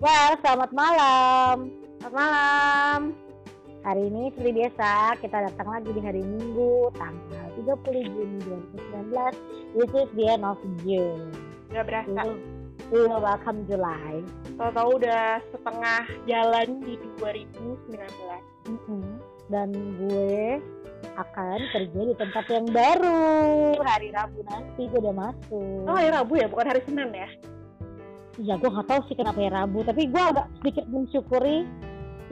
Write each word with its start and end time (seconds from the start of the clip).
Well, 0.00 0.32
selamat 0.40 0.72
malam. 0.72 1.76
Selamat 2.00 2.14
malam. 2.16 3.00
Hari 3.84 4.08
ini 4.08 4.32
seperti 4.32 4.52
biasa 4.56 5.20
kita 5.20 5.44
datang 5.44 5.68
lagi 5.68 5.92
di 5.92 6.00
hari 6.00 6.24
Minggu 6.24 6.88
tanggal 6.96 7.48
30 7.84 8.08
Juni 8.08 8.40
2019. 8.96 9.76
This 9.76 9.92
is 9.92 10.08
the 10.16 10.24
end 10.24 10.48
of 10.48 10.56
June. 10.80 11.28
Udah 11.68 11.84
berasa. 11.84 12.32
We 12.88 13.04
will 13.04 13.20
welcome 13.20 13.68
July. 13.68 14.24
Tahu-tahu 14.56 15.04
udah 15.04 15.44
setengah 15.52 16.02
jalan 16.24 16.80
di 16.80 16.96
2019. 17.20 18.00
Mm-mm. 18.72 19.04
Dan 19.52 19.68
gue 20.00 20.64
akan 21.12 21.58
kerja 21.76 22.00
di 22.08 22.14
tempat 22.16 22.48
yang 22.48 22.64
baru 22.72 23.76
hari 23.84 24.16
Rabu 24.16 24.48
nanti 24.48 24.88
gue 24.88 24.96
udah 24.96 25.12
masuk. 25.12 25.84
Oh, 25.84 25.92
hari 25.92 26.08
Rabu 26.08 26.40
ya, 26.40 26.48
bukan 26.48 26.72
hari 26.72 26.80
Senin 26.88 27.12
ya? 27.12 27.28
Iya, 28.40 28.56
gue 28.56 28.72
gak 28.72 28.88
tahu 28.88 29.00
sih 29.04 29.16
kenapa 29.20 29.36
ya 29.36 29.52
Rabu, 29.52 29.84
tapi 29.84 30.08
gue 30.08 30.22
agak 30.22 30.48
sedikit 30.60 30.88
mensyukuri. 30.88 31.68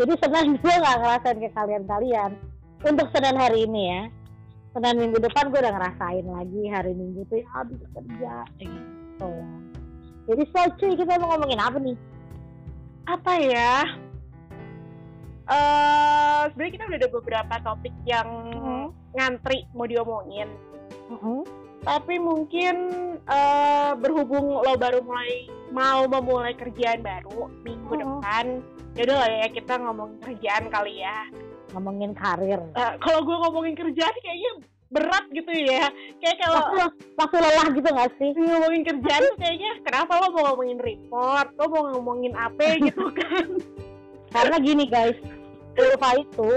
Jadi 0.01 0.13
senang 0.25 0.57
gue 0.65 0.75
gak 0.75 0.99
ngerasain 1.05 1.37
ke 1.37 1.51
kalian-kalian. 1.53 2.31
Untuk 2.81 3.13
Senin 3.13 3.37
hari 3.37 3.69
ini 3.69 3.83
ya. 3.93 4.03
Senin 4.73 4.97
minggu 5.05 5.19
depan 5.21 5.53
gue 5.53 5.61
udah 5.61 5.75
ngerasain 5.75 6.25
lagi 6.25 6.63
hari 6.71 6.93
Minggu 6.95 7.27
tuh 7.29 7.43
ya 7.43 7.49
habis 7.53 7.81
kerja. 7.93 8.35
Gitu. 8.57 9.33
Jadi 10.29 10.43
so 10.53 10.61
cuy, 10.77 10.93
kita 10.95 11.19
mau 11.19 11.35
ngomongin 11.35 11.61
apa 11.61 11.77
nih? 11.81 11.97
Apa 13.09 13.33
ya? 13.41 13.73
Eh, 15.49 16.41
sebenarnya 16.53 16.73
kita 16.77 16.85
udah 16.85 16.99
ada 17.01 17.11
beberapa 17.11 17.55
topik 17.65 17.95
yang 18.05 18.29
Hmm. 18.53 18.87
ngantri 19.17 19.65
mau 19.73 19.89
diomongin. 19.89 20.49
Mm-mm. 21.09 21.41
Tapi 21.89 22.21
mungkin 22.21 22.75
eh, 23.25 23.91
berhubung 23.97 24.61
lo 24.61 24.77
baru 24.77 25.01
mulai 25.01 25.49
mau 25.73 26.05
memulai 26.05 26.53
kerjaan 26.53 27.01
baru 27.01 27.49
minggu 27.65 27.89
Hmm. 27.89 28.01
depan, 28.21 28.47
ya 28.93 29.03
udah 29.09 29.17
lah 29.17 29.31
ya 29.35 29.49
kita 29.49 29.73
ngomongin 29.81 30.19
kerjaan 30.21 30.65
kali 30.69 31.01
ya. 31.01 31.17
Ngomongin 31.73 32.13
karir. 32.13 32.61
Eh, 32.77 32.93
kalau 32.99 33.25
gue 33.25 33.37
ngomongin 33.41 33.73
kerjaan 33.73 34.15
kayaknya 34.21 34.53
berat 34.89 35.25
gitu 35.29 35.49
ya. 35.49 35.89
Kayak 36.19 36.37
kalau 36.41 36.61
Waktu, 36.61 36.77
waktu 37.17 37.37
lelah 37.41 37.69
gitu 37.73 37.89
gak 37.89 38.13
sih? 38.17 38.31
ngomongin 38.33 38.83
kerjaan 38.85 39.23
tuh 39.23 39.37
kayaknya 39.37 39.71
kenapa 39.81 40.13
lo 40.17 40.29
mau 40.29 40.43
ngomongin 40.53 40.79
report, 40.81 41.49
lo 41.57 41.65
mau 41.69 41.83
ngomongin 41.93 42.33
apa 42.33 42.65
gitu 42.85 43.05
kan? 43.13 43.49
Karena 44.29 44.57
gini 44.61 44.85
guys, 44.85 45.17
Ulfa 45.73 46.21
itu 46.21 46.51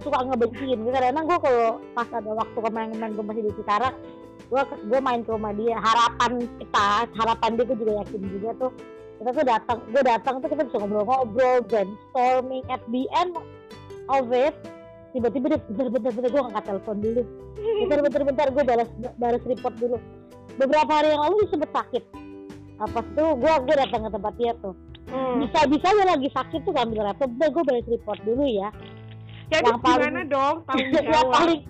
suka 0.00 0.24
ngebenciin. 0.24 0.80
Kadang-kadang 0.84 1.24
gue 1.24 1.38
kalau 1.40 1.68
pas 1.92 2.08
ada 2.08 2.30
waktu 2.32 2.58
kemarin-kemarin 2.60 3.12
gue 3.12 3.24
masih 3.24 3.42
di 3.44 3.52
Cikarang, 3.56 3.96
gue 4.54 4.62
gue 4.86 5.00
main 5.00 5.20
ke 5.20 5.30
rumah 5.30 5.50
dia. 5.50 5.74
Harapan 5.76 6.30
kita, 6.54 6.86
harapan 7.12 7.50
dia 7.52 7.64
gue 7.64 7.76
juga 7.76 7.92
yakin 8.00 8.20
juga 8.22 8.50
tuh. 8.56 8.72
Kita 9.14 9.30
tuh 9.32 9.44
datang, 9.44 9.78
gue 9.84 10.02
datang 10.04 10.34
tuh 10.38 10.48
kita 10.48 10.62
bisa 10.62 10.76
ngobrol-ngobrol, 10.78 11.56
brainstorming. 11.66 12.62
At 12.68 12.82
the 12.86 13.02
end 13.12 13.34
of 14.08 14.26
it, 14.30 14.54
tiba-tiba 15.10 15.46
dia 15.48 15.60
bentar-bentar 15.64 16.10
bentar 16.12 16.30
gue 16.30 16.40
ngangkat 16.40 16.64
telepon 16.64 16.96
dulu. 17.00 17.22
Bentar-bentar 17.90 18.46
gue 18.48 18.64
balas 18.64 18.88
balas 19.18 19.42
report 19.42 19.74
dulu. 19.76 19.96
Beberapa 20.54 20.92
hari 20.92 21.10
yang 21.10 21.22
lalu 21.24 21.34
dia 21.42 21.48
sempet 21.50 21.70
sakit. 21.74 22.04
Apa 22.76 23.02
tuh 23.14 23.34
gue 23.34 23.52
gue 23.60 23.74
datang 23.74 24.06
ke 24.06 24.10
tempat 24.12 24.34
dia 24.36 24.54
tuh 24.58 24.74
Hmm. 25.04 25.36
bisa 25.36 25.68
bisa 25.68 25.92
dia 25.92 26.06
lagi 26.08 26.32
sakit 26.32 26.64
tuh 26.64 26.72
ngambil 26.72 27.04
laptop 27.04 27.28
udah 27.28 27.48
gue 27.52 27.62
balas 27.62 27.86
report 27.86 28.18
dulu 28.24 28.44
ya 28.48 28.72
Jadi 29.52 29.68
yang 29.68 29.78
paling- 29.78 30.26
dong 30.26 30.56
yang 31.12 31.28
paling 31.28 31.60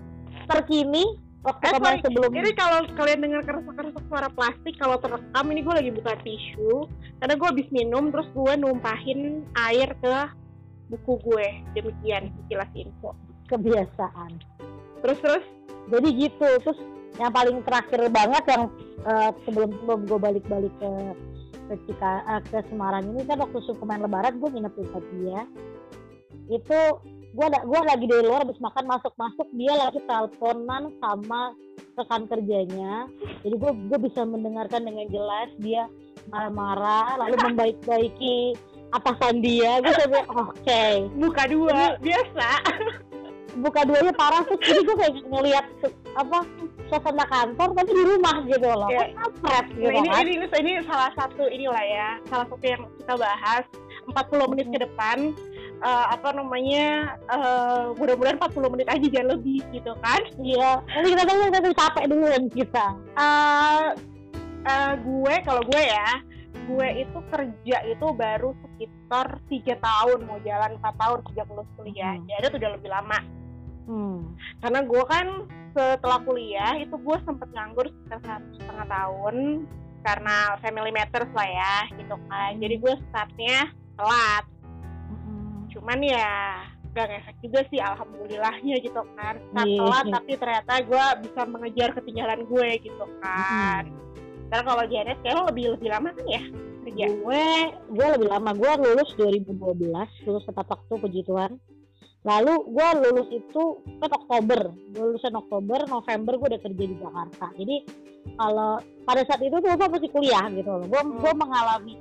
terkini 0.46 1.04
waktu 1.44 1.62
Eh, 1.68 1.72
kemarin 1.76 2.00
sorry. 2.00 2.06
sebelum 2.08 2.30
Ini 2.32 2.50
kalau 2.56 2.78
kalian 2.96 3.20
dengar 3.20 3.42
kerusak-kerusak 3.44 4.04
suara 4.08 4.28
plastik, 4.32 4.74
kalau 4.80 4.96
terekam 4.96 5.46
ini 5.52 5.60
gue 5.60 5.74
lagi 5.76 5.90
buka 5.92 6.12
tisu, 6.24 6.88
karena 7.20 7.34
gue 7.36 7.48
habis 7.52 7.68
minum, 7.68 8.08
terus 8.08 8.28
gue 8.32 8.52
numpahin 8.56 9.44
air 9.68 9.92
ke 10.00 10.16
buku 10.88 11.12
gue. 11.20 11.48
Demikian 11.76 12.32
sekilas 12.42 12.72
info. 12.72 13.12
kebiasaan 13.44 14.40
Terus 15.04 15.18
terus, 15.20 15.44
jadi 15.92 16.08
gitu 16.16 16.48
terus 16.64 16.80
yang 17.20 17.28
paling 17.28 17.60
terakhir 17.60 18.08
banget 18.08 18.44
yang 18.48 18.62
eh, 19.04 19.30
sebelum 19.44 19.68
sebelum 19.84 20.00
gue 20.08 20.18
balik-balik 20.18 20.72
ke 20.80 20.92
ke, 21.68 21.74
Cika, 21.84 22.12
eh, 22.24 22.40
ke 22.48 22.58
Semarang 22.72 23.04
ini 23.12 23.20
kan 23.28 23.36
waktu 23.36 23.60
Superman 23.68 24.00
Lebaran 24.00 24.40
gue 24.40 24.48
nginep 24.48 24.74
di 24.80 24.84
dia 25.20 25.40
itu 26.52 26.80
gue 27.34 27.46
gua 27.64 27.80
lagi 27.84 28.06
dari 28.06 28.22
luar 28.22 28.42
habis 28.42 28.58
makan 28.58 28.86
masuk-masuk 28.86 29.48
dia 29.52 29.74
lagi 29.74 29.98
teleponan 30.00 30.94
sama 30.96 31.50
rekan 31.92 32.22
kerjanya 32.24 33.10
jadi 33.42 33.54
gue 33.54 33.72
gue 33.90 33.98
bisa 34.00 34.22
mendengarkan 34.22 34.82
dengan 34.82 35.06
jelas 35.08 35.50
dia 35.58 35.90
marah-marah 36.26 37.18
lalu 37.18 37.34
membaik-baiki 37.44 38.54
atasan 38.90 39.42
dia 39.42 39.78
gue 39.78 39.90
sampai 39.92 40.22
oke 40.24 40.82
buka 41.16 41.42
dua, 41.44 41.98
biasa. 41.98 42.48
buka 43.56 43.80
duanya 43.82 44.10
parah 44.12 44.42
tuh 44.42 44.58
jadi 44.60 44.80
gue 44.80 44.96
kayak 44.96 45.14
ngelihat 45.24 45.66
se- 45.78 45.94
apa 46.12 46.42
suasana 46.84 47.22
kantor 47.24 47.68
tapi 47.72 47.90
di 47.92 48.04
rumah 48.04 48.36
gitu 48.44 48.66
loh 48.68 48.86
Iya. 48.86 48.98
kan 49.00 49.10
kampret 49.16 49.66
gitu 49.72 49.88
Nah, 49.88 49.94
ini, 49.96 50.08
kan 50.08 50.22
ini, 50.24 50.34
ini, 50.36 50.46
ini 50.52 50.72
salah 50.82 51.10
satu 51.12 51.42
inilah 51.46 51.82
ya, 51.84 52.08
salah 52.24 52.46
satu 52.46 52.62
yang 52.62 52.82
kita 52.96 53.14
bahas 53.16 53.64
40 54.04 54.50
menit 54.52 54.66
ke 54.68 54.78
depan. 54.80 55.18
Eh, 55.84 56.06
apa 56.10 56.28
namanya 56.32 57.14
eh, 57.28 57.84
mudah-mudahan 57.94 58.40
40 58.40 58.72
menit 58.72 58.88
aja 58.88 59.06
jangan 59.06 59.28
lebih 59.36 59.60
gitu 59.70 59.92
kan 60.00 60.20
iya 60.40 60.80
nanti 60.80 61.08
kita 61.12 61.22
tunggu 61.28 61.44
kita 61.52 61.70
capek 61.76 62.04
dulu 62.08 62.24
kan 62.26 62.44
kita 62.50 62.86
eh 63.20 63.86
eh, 64.64 64.92
gue 65.04 65.34
kalau 65.44 65.62
gue 65.68 65.82
ya 65.84 66.08
gue 66.64 66.88
itu 67.04 67.18
kerja 67.28 67.76
itu 67.84 68.06
baru 68.16 68.56
sekitar 68.64 69.36
tiga 69.52 69.76
tahun 69.84 70.24
mau 70.24 70.40
jalan 70.40 70.80
empat 70.80 70.94
tahun 70.96 71.18
sejak 71.28 71.46
lulus 71.52 71.68
kuliah 71.76 72.16
Hmm. 72.16 72.24
jadi 72.24 72.46
itu 72.48 72.56
udah 72.56 72.72
lebih 72.80 72.90
lama 72.90 73.18
hmm. 73.84 74.18
karena 74.64 74.80
gue 74.88 75.02
kan 75.04 75.26
setelah 75.74 76.18
kuliah 76.22 76.72
itu 76.80 76.94
gue 76.94 77.16
sempet 77.26 77.50
nganggur 77.52 77.90
sekitar 77.90 78.20
satu 78.24 78.48
setengah 78.56 78.86
tahun 78.88 79.36
karena 80.04 80.36
family 80.60 80.92
matters 80.92 81.32
lah 81.32 81.48
ya 81.48 81.76
gitu 81.96 82.16
kan 82.28 82.52
jadi 82.60 82.74
gue 82.76 82.94
startnya 83.10 83.72
telat. 83.94 84.44
Cuman 85.84 86.00
ya 86.00 86.64
gak 86.96 87.12
ngefek 87.12 87.36
juga 87.44 87.60
sih 87.68 87.76
alhamdulillahnya 87.76 88.80
gitu 88.80 89.04
kan. 89.20 89.36
Start 89.36 89.68
Iya, 89.68 89.78
telat 89.84 90.04
iya. 90.08 90.14
tapi 90.16 90.32
ternyata 90.40 90.72
gue 90.80 91.04
bisa 91.28 91.40
mengejar 91.44 91.88
ketinggalan 91.92 92.40
gue 92.48 92.68
gitu 92.80 93.04
kan. 93.20 93.82
Karena 94.48 94.64
kalau 94.64 94.84
Janet 94.88 95.18
kayak 95.20 95.34
lo 95.36 95.42
lebih 95.52 95.64
lebih 95.76 95.88
lama 95.92 96.08
kan 96.16 96.24
ya 96.24 96.42
kerja? 96.80 97.06
Gue 97.20 97.44
gue 97.92 98.06
lebih 98.16 98.28
lama. 98.32 98.50
Gue 98.56 98.72
lulus 98.80 99.10
2012 99.20 99.60
lulus 100.24 100.44
tepat 100.48 100.66
waktu 100.72 100.92
puji 100.96 101.20
Tuhan. 101.28 101.52
Lalu 102.24 102.54
gue 102.72 102.88
lulus 103.04 103.28
itu 103.28 103.62
kan 104.00 104.10
Oktober. 104.14 104.60
Gue 104.72 105.04
lulusan 105.12 105.36
Oktober 105.36 105.84
November 105.84 106.32
gue 106.40 106.48
udah 106.48 106.62
kerja 106.64 106.84
di 106.88 106.96
Jakarta. 106.96 107.46
Jadi 107.52 107.76
kalau 108.40 108.80
pada 109.04 109.20
saat 109.28 109.44
itu 109.44 109.52
tuh 109.52 109.76
gue 109.76 109.88
masih 109.92 110.08
kuliah 110.08 110.48
gitu 110.48 110.70
loh. 110.70 110.88
Gue 110.88 111.02
Hmm. 111.04 111.20
gue 111.20 111.32
mengalami 111.36 111.94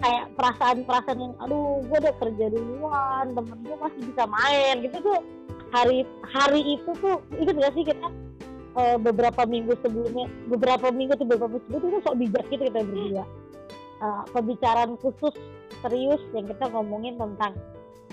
kayak 0.00 0.24
perasaan-perasaan 0.34 1.20
yang 1.20 1.34
aduh 1.44 1.84
gue 1.84 1.98
udah 2.00 2.14
kerja 2.16 2.46
duluan 2.48 3.26
temen 3.36 3.58
gue 3.62 3.76
masih 3.76 4.00
bisa 4.08 4.24
main 4.26 4.74
gitu 4.84 4.98
tuh. 5.04 5.20
Hari 5.70 6.02
hari 6.26 6.60
itu 6.66 6.90
tuh 6.98 7.22
ikut 7.38 7.54
gak 7.54 7.72
sih 7.78 7.86
kita 7.86 8.08
eh, 8.74 8.96
beberapa 8.98 9.46
minggu 9.46 9.78
sebelumnya 9.84 10.26
beberapa 10.50 10.90
minggu 10.90 11.14
tuh 11.14 11.28
beberapa 11.28 11.62
minggu 11.70 11.86
tuh 11.94 12.02
sok 12.02 12.16
bijak 12.18 12.44
gitu 12.50 12.62
kita 12.66 12.80
berdua. 12.82 13.24
Eh, 14.00 14.22
pembicaraan 14.32 14.96
khusus 14.98 15.36
serius 15.84 16.20
yang 16.32 16.48
kita 16.48 16.72
ngomongin 16.72 17.20
tentang 17.20 17.54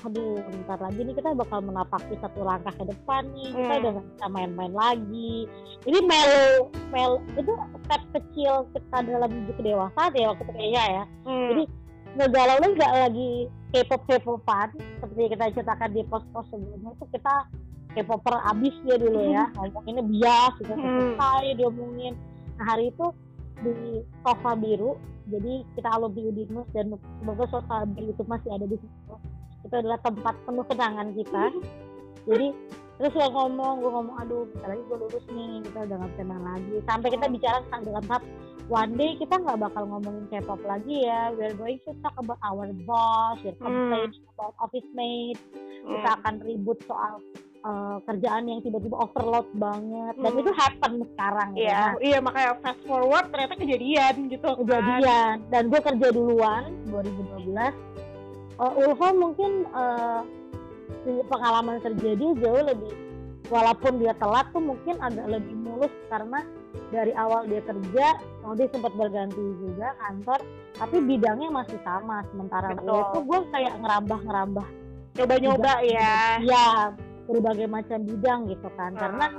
aduh 0.06 0.38
bentar 0.46 0.78
lagi 0.78 1.02
nih 1.02 1.16
kita 1.18 1.34
bakal 1.34 1.60
menapaki 1.60 2.14
satu 2.22 2.46
langkah 2.46 2.70
ke 2.74 2.86
depan 2.86 3.26
nih 3.34 3.50
kita 3.50 3.66
Hmm. 3.68 3.82
udah 3.82 3.92
gak 3.98 4.06
bisa 4.14 4.26
main-main 4.30 4.74
lagi. 4.74 5.34
Ini 5.84 6.00
melo 6.06 6.70
melo 6.94 7.18
itu 7.34 7.52
step 7.86 8.02
kecil 8.14 8.54
kita 8.72 8.98
dalam 9.02 9.30
menuju 9.32 9.54
kedewasaan 9.58 10.12
ya 10.14 10.30
waktu 10.32 10.44
kayaknya 10.46 10.84
ya. 10.86 11.04
Hmm. 11.26 11.48
Jadi, 11.50 11.64
ngegalau 12.14 12.56
lu 12.62 12.68
nggak 12.78 12.94
lagi 12.94 13.32
K-pop 13.68 14.02
K-popan. 14.06 14.68
Seperti 15.02 15.22
kita 15.34 15.44
ceritakan 15.52 15.90
di 15.92 16.02
post-post 16.06 16.48
sebelumnya 16.54 16.92
itu 16.94 17.06
kita 17.12 17.34
K-popper 17.94 18.36
abis 18.54 18.76
dia 18.86 18.96
dulu 18.96 19.20
ya. 19.28 19.44
Ngomonginnya 19.58 20.04
bias 20.06 20.54
gitu 20.62 20.74
Hmm. 20.78 20.86
selesai 21.18 21.58
diomongin 21.58 22.14
nah 22.58 22.74
hari 22.74 22.90
itu 22.90 23.06
di 23.62 24.02
sofa 24.26 24.58
biru 24.58 24.98
jadi 25.30 25.62
kita 25.78 25.90
alumni 25.94 26.26
Udinus 26.26 26.66
dan 26.74 26.90
semoga 27.22 27.46
sofa 27.54 27.86
biru 27.86 28.10
itu 28.10 28.24
masih 28.26 28.50
ada 28.50 28.66
di 28.66 28.82
situ 28.82 29.14
itu 29.68 29.76
adalah 29.78 30.00
tempat 30.00 30.36
penuh 30.42 30.66
kenangan 30.66 31.08
kita. 31.12 31.44
Jadi 32.26 32.48
terus 32.98 33.14
gue 33.14 33.30
ngomong 33.30 33.74
gue 33.78 33.92
ngomong 33.94 34.16
aduh 34.18 34.50
bentar 34.50 34.74
lagi 34.74 34.82
gue 34.82 34.98
lulus 34.98 35.26
nih 35.30 35.52
kita 35.62 35.80
udah 35.86 35.98
bisa 36.08 36.24
main 36.24 36.44
lagi. 36.44 36.74
Sampai 36.84 37.08
kita 37.10 37.26
bicara 37.28 37.58
tentang 37.62 37.82
dengan 37.84 38.04
tahap 38.06 38.24
one 38.68 38.94
day 38.96 39.12
kita 39.16 39.36
nggak 39.38 39.60
bakal 39.62 39.84
ngomongin 39.86 40.26
K-pop 40.28 40.62
lagi 40.64 40.96
ya. 41.04 41.30
We're 41.32 41.54
going 41.54 41.78
to 41.84 41.94
talk 42.00 42.16
about 42.16 42.42
our 42.42 42.68
boss 42.84 43.38
we're 43.40 43.54
complaining 43.56 44.26
about 44.32 44.56
office 44.58 44.88
mate 44.92 45.38
kita 45.80 46.04
Hmm. 46.04 46.18
akan 46.20 46.34
ribut 46.42 46.84
soal 46.84 47.24
uh, 47.64 47.98
kerjaan 48.04 48.44
yang 48.44 48.60
tiba-tiba 48.60 48.98
overload 48.98 49.48
banget. 49.54 50.14
Dan 50.18 50.32
Hmm. 50.34 50.42
itu 50.42 50.52
happen 50.52 50.92
sekarang 51.08 51.50
Iya, 51.54 51.64
ya. 51.64 51.84
Iya 52.02 52.18
makanya 52.20 52.52
fast 52.60 52.82
forward 52.84 53.26
ternyata 53.30 53.56
kejadian 53.56 54.14
gitu. 54.28 54.48
kan. 54.48 54.60
kejadian. 54.60 55.36
Dan 55.48 55.64
gue 55.70 55.80
kerja 55.80 56.08
duluan 56.10 56.64
2012 56.88 57.72
uh, 58.60 58.74
Ulfa 58.78 59.10
mungkin 59.16 59.66
uh, 59.72 60.22
pengalaman 61.32 61.80
kerja 61.80 62.10
dia 62.16 62.32
jauh 62.44 62.64
lebih 62.68 62.94
walaupun 63.48 64.04
dia 64.04 64.12
telat 64.20 64.48
tuh 64.52 64.60
mungkin 64.60 65.00
agak 65.00 65.28
lebih 65.32 65.56
mulus 65.56 65.94
karena 66.12 66.44
dari 66.92 67.16
awal 67.16 67.48
dia 67.48 67.64
kerja 67.64 68.08
oh 68.44 68.54
dia 68.56 68.68
sempat 68.76 68.92
berganti 68.96 69.40
juga 69.40 69.96
kantor 70.04 70.40
tapi 70.76 70.98
bidangnya 71.00 71.50
masih 71.52 71.80
sama 71.88 72.28
sementara 72.32 72.76
gue 72.76 72.84
Betul. 72.84 73.12
tuh 73.16 73.24
gue 73.24 73.40
kayak 73.56 73.74
ngerambah 73.80 74.20
ngerambah 74.28 74.68
Nyoba-nyoba 75.18 75.74
ya. 75.82 76.38
ya 76.46 76.66
berbagai 77.26 77.66
macam 77.66 78.00
bidang 78.06 78.40
gitu 78.54 78.70
kan. 78.78 78.94
Karena 78.94 79.34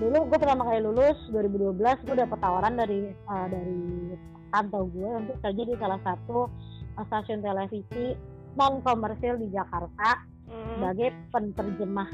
dulu 0.00 0.24
gue 0.32 0.38
pertama 0.40 0.64
kali 0.64 0.80
lulus 0.80 1.20
2012 1.30 1.76
gue 2.08 2.16
dapet 2.16 2.38
tawaran 2.40 2.74
dari 2.80 3.12
uh, 3.28 3.46
dari 3.46 4.16
tante 4.48 4.80
gue 4.88 5.10
untuk 5.20 5.36
kerja 5.44 5.62
di 5.68 5.74
salah 5.76 6.00
satu 6.00 6.48
stasiun 6.96 7.44
televisi 7.44 8.16
non 8.56 8.84
komersil 8.84 9.40
di 9.40 9.48
Jakarta 9.50 10.32
Hmm. 10.52 10.76
sebagai 10.76 11.08
penerjemah 11.32 12.10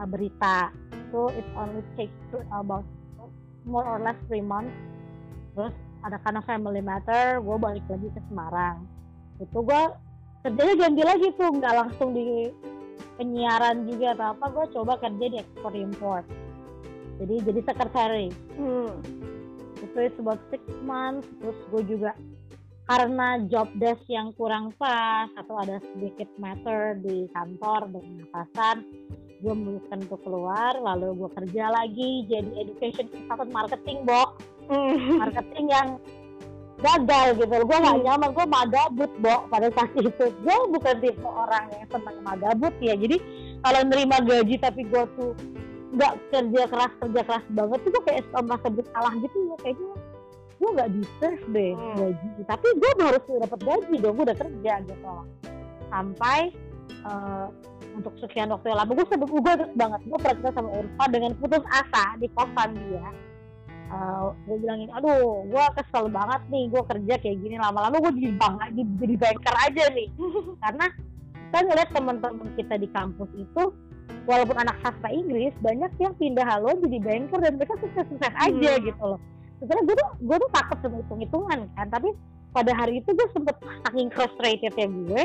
uh, 0.00 0.08
berita. 0.08 0.72
So 1.12 1.28
it 1.36 1.44
only 1.52 1.84
takes 2.00 2.16
to- 2.32 2.46
about 2.48 2.84
more 3.68 3.84
or 3.84 4.00
less 4.00 4.16
three 4.30 4.44
months. 4.44 4.72
Terus 5.52 5.74
ada 6.00 6.16
karena 6.24 6.40
family 6.48 6.80
matter, 6.80 7.42
gue 7.44 7.56
balik 7.60 7.84
lagi 7.90 8.08
ke 8.08 8.20
Semarang. 8.30 8.88
Itu 9.36 9.60
gue 9.60 9.82
kerjanya 10.46 10.74
ganti 10.80 11.02
lagi 11.04 11.28
tuh, 11.36 11.50
nggak 11.60 11.74
langsung 11.76 12.16
di 12.16 12.48
penyiaran 13.20 13.84
juga 13.84 14.16
atau 14.16 14.26
apa. 14.32 14.44
Gue 14.48 14.66
coba 14.72 14.92
kerja 15.02 15.26
di 15.28 15.36
ekspor 15.36 15.72
import. 15.76 16.24
Jadi 17.18 17.34
jadi 17.42 17.60
secretary. 17.66 18.28
Hmm. 18.56 19.02
Itu 19.82 20.22
about 20.22 20.40
six 20.48 20.62
months. 20.86 21.26
Terus 21.42 21.58
gue 21.74 21.82
juga 21.98 22.14
karena 22.88 23.36
job 23.52 23.68
desk 23.76 24.00
yang 24.08 24.32
kurang 24.32 24.72
pas 24.80 25.28
atau 25.36 25.60
ada 25.60 25.76
sedikit 25.92 26.26
matter 26.40 26.96
di 27.04 27.28
kantor 27.36 27.92
dengan 27.92 28.24
atasan 28.32 28.80
gue 29.38 29.54
memutuskan 29.54 30.02
untuk 30.08 30.20
keluar 30.24 30.72
lalu 30.80 31.14
gue 31.14 31.30
kerja 31.36 31.70
lagi 31.70 32.26
jadi 32.26 32.50
education 32.64 33.06
consultant 33.12 33.52
marketing 33.54 33.98
bo. 34.02 34.34
Hmm. 34.68 35.16
marketing 35.16 35.66
yang 35.72 35.88
gagal 36.78 37.40
gitu. 37.40 37.54
Gue 37.64 37.78
nggak 37.78 37.96
Hmm. 37.96 38.04
nyaman 38.04 38.30
gue 38.34 38.46
magabut 38.48 39.10
bo 39.20 39.36
pada 39.48 39.68
saat 39.72 39.92
itu. 39.94 40.24
Gue 40.42 40.56
bukan 40.72 40.94
tipe 41.00 41.28
orang 41.28 41.70
yang 41.70 41.86
senang 41.92 42.18
magabut 42.24 42.74
ya. 42.82 42.94
Jadi 42.98 43.16
kalau 43.62 43.80
nerima 43.86 44.16
gaji 44.24 44.56
tapi 44.58 44.82
gue 44.88 45.02
tuh 45.16 45.32
nggak 45.88 46.12
kerja 46.28 46.62
keras 46.68 46.92
kerja 47.00 47.20
keras 47.24 47.44
banget 47.48 47.80
gue 47.88 48.02
kayak 48.04 48.24
merasa 48.44 48.68
bersalah 48.68 49.12
gitu 49.24 49.36
ya 49.40 49.56
kayaknya 49.64 49.94
gue 50.58 50.70
nggak 50.70 50.90
deserve 50.92 51.44
deh 51.48 51.72
Hmm. 51.72 51.94
gaji. 51.96 52.28
Tapi 52.44 52.66
gue 52.74 52.90
harus 53.00 53.24
dapat 53.24 53.60
gaji 53.60 53.94
dong 53.96 54.14
gue 54.14 54.24
udah 54.24 54.38
kerja 54.38 54.72
gitu. 54.82 55.12
Sampai 55.86 56.38
eh, 56.88 57.46
untuk 57.94 58.14
sekian 58.18 58.48
waktu 58.48 58.66
yang 58.68 58.78
lama 58.78 58.92
gue 58.92 59.06
sebut 59.06 59.28
gue 59.28 59.52
terus 59.56 59.74
banget. 59.74 60.00
Gue 60.04 60.18
pernah 60.18 60.36
cerita 60.36 60.52
sama 60.52 60.70
Urfa 60.72 61.04
dengan 61.08 61.32
putus 61.34 61.64
asa 61.68 62.04
di 62.16 62.26
kosan 62.30 62.70
dia. 62.76 63.06
Uh, 63.88 64.36
gue 64.44 64.60
bilangin 64.60 64.92
aduh 64.92 65.48
gue 65.48 65.64
kesel 65.72 66.12
banget 66.12 66.44
nih 66.52 66.68
gue 66.68 66.82
kerja 66.84 67.14
kayak 67.16 67.40
gini 67.40 67.56
lama-lama 67.56 67.96
gue 67.98 68.20
jadi 68.20 68.36
bangga 68.36 68.68
jadi, 68.68 68.90
jadi 69.00 69.14
banker 69.16 69.54
aja 69.56 69.84
nih. 69.96 70.08
Karena 70.62 70.86
kita 71.48 71.58
ngeliat 71.64 71.90
teman-teman 71.96 72.48
kita 72.52 72.74
di 72.76 72.88
kampus 72.92 73.30
itu 73.32 73.62
walaupun 74.28 74.60
anak 74.60 74.76
sastra 74.84 75.08
Inggris 75.08 75.56
banyak 75.58 75.88
yang 75.96 76.12
pindah 76.14 76.44
halo 76.44 76.76
jadi 76.84 77.00
banker 77.00 77.40
dan 77.40 77.56
mereka 77.56 77.80
sukses-sukses 77.80 78.34
aja 78.36 78.70
Hmm. 78.76 78.84
gitu 78.84 79.04
loh 79.08 79.20
sebenarnya 79.58 79.84
gue 79.86 79.96
tuh 79.96 80.08
gue 80.24 80.36
tuh 80.38 80.50
takut 80.54 80.78
sama 80.82 80.96
hitung-hitungan 81.02 81.58
kan 81.74 81.86
tapi 81.90 82.08
pada 82.50 82.72
hari 82.74 83.02
itu 83.04 83.10
gue 83.12 83.28
sempet 83.34 83.56
saking 83.86 84.08
frustrated 84.14 84.72
ya 84.74 84.86
gue 84.88 85.22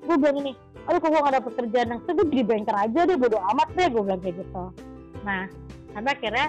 gue 0.00 0.16
bilang 0.16 0.38
ini 0.40 0.52
aduh 0.88 0.98
kok 0.98 1.10
gue 1.12 1.20
gak 1.20 1.36
dapet 1.36 1.52
kerjaan 1.60 1.88
yang 1.92 2.00
gue 2.04 2.26
jadi 2.32 2.44
banker 2.46 2.76
aja 2.76 3.00
deh 3.04 3.16
bodo 3.20 3.38
amat 3.52 3.68
deh 3.76 3.88
gue 3.88 4.02
bilang 4.02 4.20
kayak 4.22 4.36
gitu 4.40 4.64
nah 5.24 5.44
sampai 5.92 6.12
akhirnya 6.16 6.46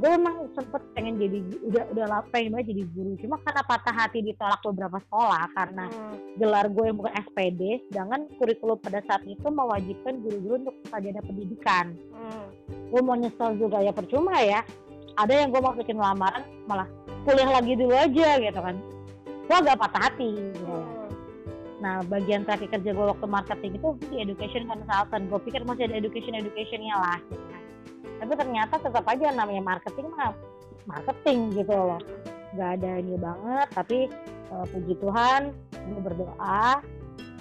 gue 0.00 0.08
memang 0.16 0.48
sempet 0.56 0.80
pengen 0.96 1.20
jadi 1.20 1.38
udah 1.68 1.84
udah 1.92 2.04
pengen 2.32 2.56
banget 2.56 2.72
jadi 2.72 2.82
guru 2.96 3.12
cuma 3.20 3.36
karena 3.44 3.62
patah 3.68 3.94
hati 3.94 4.24
ditolak 4.24 4.60
beberapa 4.64 4.96
sekolah 5.04 5.44
karena 5.52 5.84
Hmm. 5.90 6.16
gelar 6.40 6.66
gue 6.72 6.84
yang 6.88 6.96
bukan 6.96 7.14
SPD 7.20 7.60
sedangkan 7.90 8.20
kurikulum 8.40 8.80
pada 8.80 9.04
saat 9.04 9.20
itu 9.28 9.44
mewajibkan 9.44 10.24
guru-guru 10.24 10.54
untuk 10.64 10.76
sarjana 10.88 11.20
pendidikan 11.20 11.92
Hmm. 12.16 12.48
gue 12.88 13.00
mau 13.04 13.14
nyesel 13.14 13.60
juga 13.60 13.84
ya 13.84 13.92
percuma 13.92 14.40
ya 14.40 14.64
ada 15.20 15.32
yang 15.36 15.48
gue 15.52 15.60
masukin 15.60 15.98
lamaran 16.00 16.44
malah 16.64 16.88
kuliah 17.28 17.50
lagi 17.52 17.76
dulu 17.76 17.92
aja 17.92 18.40
gitu 18.40 18.60
kan 18.60 18.76
gue 19.50 19.56
agak 19.58 19.76
patah 19.82 20.02
hati 20.08 20.30
gitu. 20.30 20.64
Hmm. 20.64 21.10
nah 21.80 21.94
bagian 22.06 22.46
terakhir 22.46 22.80
kerja 22.80 22.90
gue 22.92 23.06
waktu 23.12 23.26
marketing 23.28 23.72
itu 23.76 23.88
di 24.08 24.16
education 24.24 24.64
consultant 24.68 25.24
gue 25.28 25.40
pikir 25.48 25.60
masih 25.68 25.88
ada 25.90 25.96
education 26.00 26.38
educationnya 26.38 26.96
lah 26.96 27.18
gitu 27.28 27.44
kan. 27.44 27.62
tapi 28.24 28.32
ternyata 28.36 28.74
tetap 28.80 29.04
aja 29.04 29.26
namanya 29.32 29.62
marketing 29.64 30.08
mah 30.16 30.32
marketing 30.88 31.52
gitu 31.52 31.72
loh 31.72 32.00
nggak 32.56 32.70
ada 32.80 32.90
ini 32.98 33.14
banget 33.20 33.68
tapi 33.76 33.98
eh, 34.50 34.64
puji 34.72 34.94
Tuhan 34.98 35.52
gue 35.90 36.00
berdoa 36.00 36.68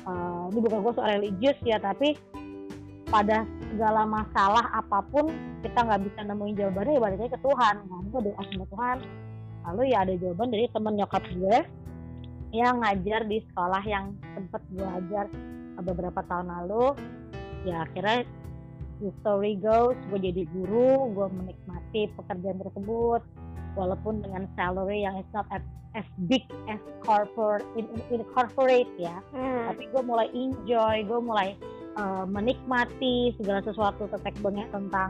eh, 0.07 0.43
ini 0.51 0.59
bukan 0.59 0.79
gue 0.83 0.93
soal 0.95 1.09
religius 1.19 1.57
ya 1.63 1.77
tapi 1.79 2.17
pada 3.09 3.41
segala 3.73 4.06
masalah 4.06 4.69
apa 4.69 5.01
pun 5.09 5.33
kita 5.65 5.81
nggak 5.81 6.01
bisa 6.06 6.19
nemuin 6.29 6.56
jawabannya 6.56 6.94
ya 6.94 7.01
balik 7.01 7.17
lagi 7.25 7.31
ke 7.33 7.41
Tuhan. 7.41 7.75
Nah 7.89 8.00
gue 8.06 8.21
doa 8.29 8.41
sama 8.45 8.65
Tuhan. 8.69 8.97
Lalu 9.69 9.81
ya 9.91 9.97
ada 10.06 10.13
jawaban 10.15 10.50
dari 10.53 10.65
temen 10.69 10.94
nyokap 10.95 11.23
gue 11.33 11.57
yang 12.50 12.81
ngajar 12.81 13.21
di 13.29 13.38
sekolah 13.50 13.83
yang 13.85 14.17
sempet 14.33 14.61
gue 14.73 14.88
ajar 14.88 15.25
beberapa 15.81 16.21
tahun 16.29 16.47
lalu. 16.53 16.94
Ya 17.65 17.83
akhirnya 17.83 18.29
the 19.01 19.09
story 19.25 19.57
goes 19.57 19.97
gue 20.13 20.19
jadi 20.21 20.45
guru 20.53 21.09
gue 21.17 21.27
menikmati 21.33 22.13
pekerjaan 22.13 22.62
tersebut. 22.62 23.21
Walaupun 23.73 24.21
dengan 24.21 24.45
salary 24.53 25.05
yang 25.05 25.17
is 25.17 25.29
not 25.33 25.50
as, 25.50 25.65
as 25.97 26.05
big 26.29 26.45
as 26.69 26.81
corporate 27.01 27.65
in, 27.73 27.89
in, 27.89 28.01
in 28.13 28.21
corporate 28.38 28.89
ya. 29.01 29.17
Hmm. 29.33 29.73
tapi 29.73 29.89
gue 29.89 30.01
mulai 30.05 30.29
enjoy 30.33 31.05
gue 31.05 31.19
mulai 31.21 31.57
uh, 31.97 32.25
menikmati 32.30 33.33
segala 33.39 33.63
sesuatu 33.65 34.06
tentang 34.12 34.36
banyak 34.44 34.68
tentang 34.69 35.09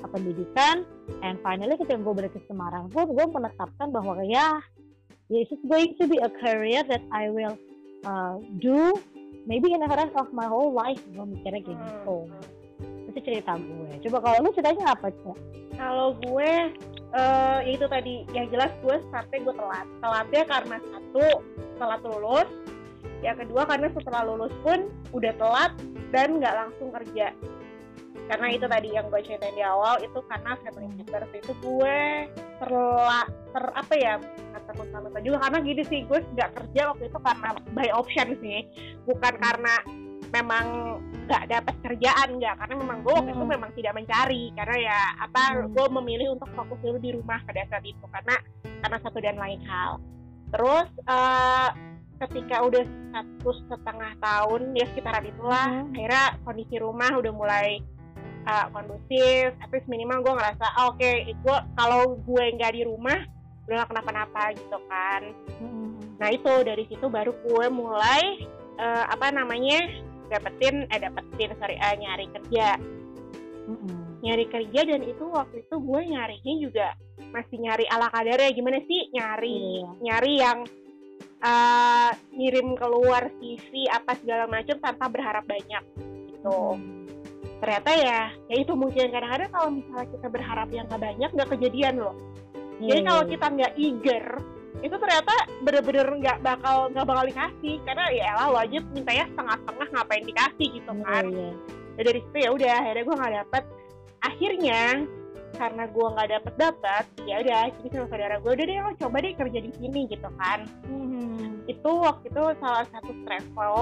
uh, 0.00 0.08
pendidikan 0.08 0.86
and 1.20 1.36
finally 1.44 1.74
ketika 1.76 2.00
gue 2.00 2.14
balik 2.14 2.32
ke 2.32 2.40
Semarang 2.46 2.88
pun 2.92 3.10
gue 3.10 3.26
menetapkan 3.28 3.92
bahwa 3.92 4.20
ya 4.24 4.60
this 5.28 5.48
is 5.50 5.60
going 5.68 5.92
to 6.00 6.08
be 6.08 6.20
a 6.22 6.30
career 6.40 6.84
that 6.86 7.02
I 7.12 7.28
will 7.28 7.56
uh, 8.08 8.40
do 8.62 8.94
maybe 9.44 9.74
in 9.74 9.84
the 9.84 9.90
rest 9.90 10.16
of 10.16 10.32
my 10.32 10.48
whole 10.48 10.72
life 10.72 11.00
gue 11.12 11.24
mikirnya 11.24 11.60
gitu 11.64 12.28
Hmm. 12.74 13.06
itu 13.06 13.18
cerita 13.22 13.54
gue 13.54 14.02
coba 14.02 14.18
kalau 14.18 14.36
lu 14.42 14.50
ceritanya 14.50 14.98
apa 14.98 15.06
Cak? 15.14 15.38
Kalau 15.78 16.18
gue 16.26 16.52
ya 17.14 17.62
itu 17.62 17.86
tadi 17.86 18.26
yang 18.34 18.50
jelas 18.50 18.74
gue 18.82 18.96
sampai 19.14 19.38
gue 19.38 19.54
telat. 19.54 19.86
Telatnya 20.02 20.42
karena 20.50 20.76
satu 20.82 21.26
telat 21.78 22.00
lulus, 22.02 22.48
yang 23.22 23.36
kedua 23.40 23.64
karena 23.64 23.88
setelah 23.92 24.22
lulus 24.28 24.52
pun 24.60 24.88
udah 25.12 25.32
telat 25.36 25.72
dan 26.12 26.38
nggak 26.38 26.54
langsung 26.54 26.88
kerja. 26.92 27.32
Karena 28.24 28.46
itu 28.56 28.64
tadi 28.64 28.88
yang 28.88 29.12
gue 29.12 29.20
ceritain 29.20 29.52
di 29.52 29.60
awal 29.60 30.00
itu 30.00 30.16
karena 30.24 30.56
family 30.64 30.88
matters 30.96 31.28
itu 31.36 31.52
gue 31.60 31.98
terla 32.56 33.28
ter 33.52 33.64
apa 33.76 33.94
ya 34.00 34.14
nggak 34.16 34.62
terluka-luka 34.70 35.18
juga 35.20 35.38
karena 35.44 35.58
gini 35.60 35.82
sih 35.84 36.00
gue 36.08 36.18
nggak 36.32 36.50
kerja 36.56 36.80
waktu 36.94 37.04
itu 37.12 37.18
karena 37.20 37.48
by 37.76 37.88
option 37.92 38.28
sih 38.40 38.64
bukan 39.04 39.34
karena 39.36 39.74
memang 40.32 40.64
nggak 41.28 41.44
dapat 41.52 41.74
kerjaan 41.84 42.28
nggak 42.40 42.54
karena 42.64 42.74
memang 42.80 42.98
gue 43.04 43.12
waktu 43.12 43.30
itu 43.36 43.44
Hmm. 43.44 43.54
memang 43.60 43.70
tidak 43.76 43.92
mencari 43.92 44.44
karena 44.56 44.76
ya 44.80 44.98
apa 45.20 45.42
Hmm. 45.52 45.68
gue 45.76 45.86
memilih 46.00 46.28
untuk 46.32 46.48
fokus 46.56 46.80
dulu 46.80 46.96
di 46.96 47.10
rumah 47.12 47.44
pada 47.44 47.60
saat 47.68 47.84
itu 47.84 48.04
karena 48.08 48.36
karena 48.80 48.98
satu 49.04 49.18
dan 49.20 49.36
lain 49.36 49.60
hal 49.68 50.00
terus 50.48 50.88
eh, 51.04 51.68
ketika 52.14 52.62
udah 52.62 52.82
satu 53.10 53.50
setengah 53.66 54.12
tahun 54.18 54.60
ya 54.72 54.84
sekitaran 54.90 55.26
itulah 55.26 55.66
Hmm. 55.66 55.90
akhirnya 55.90 56.24
kondisi 56.42 56.76
rumah 56.78 57.10
udah 57.12 57.32
mulai 57.32 57.68
eh, 58.44 58.66
kondusif 58.70 59.56
tapi 59.56 59.76
minimal 59.86 60.20
gue 60.20 60.34
ngerasa 60.36 60.64
"Ah, 60.76 60.92
oke 60.92 61.10
gue 61.26 61.56
kalau 61.74 62.14
gue 62.20 62.44
nggak 62.54 62.72
di 62.72 62.82
rumah 62.84 63.18
udah 63.64 63.74
gak 63.80 63.96
kenapa-napa 63.96 64.52
gitu 64.52 64.76
kan. 64.84 65.22
Nah 66.20 66.28
itu 66.28 66.52
dari 66.62 66.84
situ 66.84 67.08
baru 67.08 67.32
gue 67.40 67.66
mulai 67.72 68.44
eh, 68.76 69.04
apa 69.08 69.32
namanya 69.32 69.80
dapetin 70.28 70.84
eh 70.86 71.00
dapetin 71.00 71.56
sorry 71.56 71.74
eh, 71.74 71.96
nyari 71.96 72.28
kerja. 72.30 72.76
Nyari 74.20 74.44
kerja 74.48 74.80
dan 74.84 75.00
itu 75.04 75.24
waktu 75.28 75.64
itu 75.64 75.76
gue 75.76 76.00
nyarinya 76.04 76.54
juga 76.60 76.86
masih 77.32 77.56
nyari 77.60 77.84
ala 77.88 78.08
kadarnya. 78.08 78.52
Gimana 78.52 78.80
sih? 78.84 79.08
Nyari 79.12 79.56
Iya. 79.56 79.88
nyari 80.00 80.32
yang 80.36 80.58
eh, 81.44 82.10
ngirim 82.32 82.72
keluar 82.74 83.28
CV 83.36 83.86
apa 83.92 84.16
segala 84.16 84.48
macam 84.48 84.76
tanpa 84.80 85.06
berharap 85.12 85.44
banyak 85.44 85.84
gitu. 86.32 86.80
Ternyata 87.60 87.90
ya 87.96 88.20
ya 88.48 88.56
itu 88.56 88.72
mungkin. 88.72 89.12
Kadang-kadang 89.12 89.50
kalau 89.52 89.68
misalnya 89.72 90.08
kita 90.08 90.26
berharap 90.32 90.68
yang 90.72 90.84
nggak 90.88 91.02
banyak 91.04 91.30
nggak 91.32 91.50
kejadian 91.56 91.94
loh. 92.00 92.16
Jadi 92.80 93.00
Iya, 93.00 93.06
kalau 93.06 93.22
kita 93.28 93.46
nggak 93.54 93.72
eager 93.78 94.26
itu 94.82 94.96
ternyata 95.00 95.34
bener-bener 95.62 96.06
nggak 96.20 96.38
bakal 96.44 96.92
nggak 96.92 97.06
bakal 97.06 97.24
dikasih. 97.24 97.76
Karena 97.86 98.04
ya 98.10 98.30
lo 98.48 98.58
aja 98.58 98.78
mintanya 98.92 99.24
setengah-setengah 99.32 99.88
ngapain 99.94 100.24
dikasih 100.26 100.66
gitu 100.80 100.90
Iya, 100.92 101.04
kan. 101.06 101.24
iya. 101.30 101.50
Ya, 101.94 102.02
dari 102.02 102.20
situ 102.26 102.36
ya 102.42 102.50
udah 102.50 102.70
akhirnya 102.82 103.04
gue 103.06 103.16
nggak 103.16 103.34
dapet. 103.44 103.64
Akhirnya 104.24 104.80
karena 105.54 105.86
gue 105.86 106.06
nggak 106.06 106.28
dapet 106.30 106.54
dapet 106.58 107.04
ya 107.24 107.40
udah 107.40 107.60
jadi 107.80 107.88
sama 107.94 108.06
saudara 108.10 108.36
gue 108.42 108.50
udah 108.52 108.64
deh 108.66 108.76
lo 108.82 108.90
coba 108.98 109.16
deh 109.22 109.32
kerja 109.34 109.58
di 109.62 109.70
sini 109.78 110.00
gitu 110.10 110.28
kan 110.36 110.66
Mhm. 110.86 111.66
itu 111.66 111.90
waktu 111.90 112.26
itu 112.28 112.42
salah 112.60 112.86
satu 112.90 113.10
travel 113.24 113.76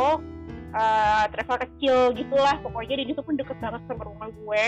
eh, 0.72 1.24
travel 1.36 1.56
kecil 1.68 1.96
gitulah 2.16 2.56
pokoknya 2.64 3.04
di 3.04 3.12
situ 3.12 3.20
pun 3.20 3.36
deket 3.36 3.56
banget 3.60 3.80
sama 3.84 4.08
rumah 4.08 4.28
gue 4.32 4.66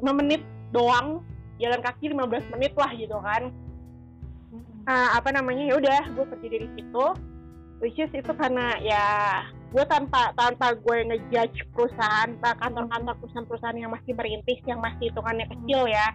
5 0.00 0.18
menit 0.18 0.40
doang 0.72 1.20
jalan 1.60 1.80
kaki 1.84 2.10
15 2.10 2.48
menit 2.56 2.72
lah 2.74 2.90
gitu 2.96 3.14
kan. 3.22 3.52
Nah, 4.82 5.14
apa 5.14 5.30
namanya 5.30 5.62
ya 5.70 5.74
udah 5.78 6.00
gue 6.10 6.24
kerja 6.26 6.46
dari 6.58 6.68
situ 6.74 7.04
which 7.78 7.98
is 7.98 8.10
itu 8.10 8.32
karena 8.34 8.74
ya 8.82 9.04
gue 9.72 9.84
tanpa 9.88 10.36
tanpa 10.36 10.76
gue 10.76 10.96
ngejudge 11.08 11.64
perusahaan 11.72 12.28
kantor-kantor 12.36 13.16
perusahaan-perusahaan 13.24 13.78
yang 13.80 13.88
masih 13.88 14.12
merintis 14.12 14.60
yang 14.68 14.78
masih 14.84 15.08
hitungannya 15.08 15.48
kecil 15.48 15.88
ya 15.88 16.12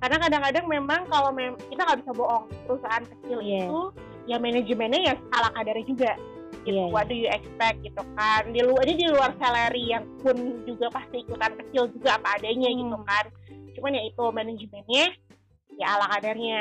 karena 0.00 0.16
kadang-kadang 0.20 0.64
memang 0.68 1.00
kalau 1.08 1.32
mem 1.32 1.56
kita 1.72 1.80
nggak 1.84 2.00
bisa 2.04 2.12
bohong 2.12 2.44
perusahaan 2.68 3.04
kecil 3.04 3.38
Iya. 3.40 3.68
itu 3.68 3.80
ya 4.28 4.36
manajemennya 4.36 5.00
ya 5.00 5.14
ala 5.32 5.48
kadarnya 5.56 5.86
juga 5.88 6.12
gitu 6.60 6.76
Iya, 6.76 6.84
iya. 6.84 6.92
what 6.92 7.08
do 7.08 7.16
you 7.16 7.28
expect 7.28 7.80
gitu 7.80 8.02
kan 8.20 8.42
di 8.52 8.60
luar 8.60 8.84
ini 8.84 8.96
di 9.00 9.08
luar 9.08 9.32
salary 9.40 9.84
yang 9.88 10.04
pun 10.20 10.36
juga 10.68 10.92
pasti 10.92 11.24
ikutan 11.24 11.56
kecil 11.56 11.88
juga 11.96 12.20
apa 12.20 12.36
adanya 12.36 12.68
Hmm. 12.68 12.80
gitu 12.84 12.98
kan 13.08 13.24
cuman 13.80 13.96
ya 13.96 14.02
itu 14.04 14.24
manajemennya 14.28 15.04
ya 15.80 15.86
ala 15.96 16.06
kadarnya 16.12 16.60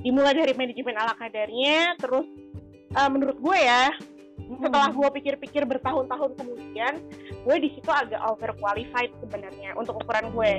dimulai 0.00 0.32
dari 0.32 0.56
manajemen 0.56 0.96
ala 0.96 1.12
kadarnya 1.16 1.92
terus 2.00 2.24
eh, 2.88 3.08
menurut 3.12 3.36
gue 3.36 3.58
ya 3.60 3.92
setelah 4.34 4.90
gue 4.92 5.08
pikir-pikir 5.20 5.62
bertahun-tahun 5.64 6.36
kemudian 6.36 6.94
gue 7.44 7.56
di 7.62 7.68
situ 7.78 7.90
agak 7.90 8.20
overqualified 8.28 9.12
sebenarnya 9.22 9.72
untuk 9.78 9.98
ukuran 10.02 10.30
gue 10.34 10.52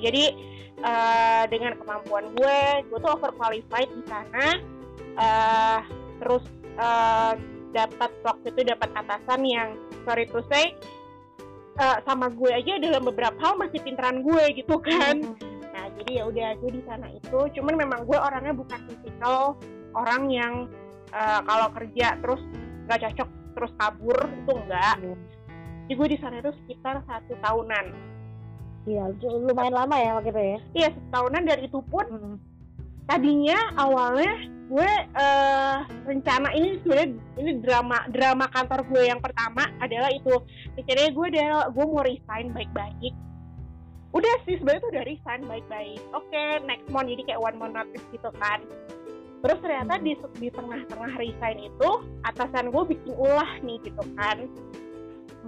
jadi 0.00 0.24
eh, 0.80 1.44
dengan 1.52 1.76
kemampuan 1.76 2.30
gue 2.34 2.58
gue 2.88 2.98
tuh 2.98 3.12
overqualified 3.14 3.90
di 3.90 4.04
sana 4.08 4.46
eh, 5.18 5.80
terus 6.22 6.44
eh, 6.78 7.32
dapat 7.70 8.10
waktu 8.26 8.46
itu 8.50 8.60
dapat 8.66 8.90
atasan 8.96 9.40
yang 9.46 9.68
sorry 10.02 10.26
to 10.26 10.40
say 10.50 10.74
eh, 11.78 11.98
sama 12.06 12.32
gue 12.32 12.50
aja 12.50 12.80
dalam 12.80 13.02
beberapa 13.06 13.36
hal 13.40 13.54
masih 13.60 13.80
pinteran 13.80 14.20
gue 14.20 14.44
gitu 14.58 14.76
kan. 14.82 15.22
Mhm. 15.22 15.48
Nah, 15.70 15.86
jadi 15.96 16.10
ya 16.20 16.24
udah 16.28 16.48
gue 16.60 16.70
di 16.76 16.82
sana 16.84 17.08
itu, 17.08 17.38
cuman 17.56 17.74
memang 17.78 18.00
gue 18.04 18.18
orangnya 18.18 18.52
bukan 18.52 18.80
tipikal 18.90 19.56
orang 19.94 20.28
yang 20.28 20.54
eh, 21.10 21.40
kalau 21.44 21.68
kerja 21.74 22.06
terus 22.18 22.42
nggak 22.86 23.00
cocok 23.06 23.28
terus 23.50 23.72
kabur 23.76 24.18
itu 24.30 24.52
enggak. 24.54 24.96
Iya. 24.98 25.16
Jadi 25.84 25.92
gue 25.98 26.08
di 26.14 26.18
sana 26.22 26.38
itu 26.38 26.52
sekitar 26.64 27.02
satu 27.02 27.34
tahunan. 27.42 27.84
Iya, 28.86 29.10
lu- 29.10 29.44
lumayan 29.44 29.74
lama 29.74 29.96
ya 29.98 30.10
waktu 30.16 30.30
itu 30.30 30.40
ya. 30.40 30.58
Iya 30.72 30.88
satu 30.94 31.08
tahunan 31.10 31.42
dan 31.44 31.58
itu 31.60 31.78
pun 31.84 32.06
Mhm. 32.06 32.34
tadinya 33.04 33.58
awalnya 33.74 34.32
gue 34.70 34.90
eh, 35.18 35.76
rencana 36.06 36.54
ini 36.54 36.78
sebenarnya 36.80 37.10
ini 37.42 37.58
drama 37.58 38.06
drama 38.06 38.46
kantor 38.54 38.86
gue 38.86 39.02
yang 39.02 39.18
pertama 39.18 39.66
adalah 39.82 40.14
itu 40.14 40.30
rencananya 40.78 41.10
gue 41.10 41.26
ada 41.34 41.44
gue 41.74 41.84
mau 41.90 42.06
resign 42.06 42.54
baik-baik 42.54 43.10
udah 44.14 44.34
sih 44.46 44.62
sebenarnya 44.62 44.82
tuh 44.86 44.90
udah 44.94 45.04
resign 45.10 45.42
baik-baik 45.42 45.98
oke 46.14 46.42
next 46.70 46.86
month 46.86 47.10
jadi 47.10 47.22
kayak 47.26 47.42
one 47.42 47.58
month 47.58 47.74
notice 47.74 48.06
gitu 48.14 48.30
kan 48.38 48.62
terus 49.40 49.58
ternyata 49.64 49.96
di 50.00 50.12
di 50.36 50.48
tengah-tengah 50.52 51.12
resign 51.16 51.58
itu 51.64 51.90
atasan 52.28 52.68
gue 52.68 52.84
bikin 52.92 53.12
ulah 53.16 53.50
nih 53.64 53.80
gitu 53.84 54.02
kan. 54.16 54.38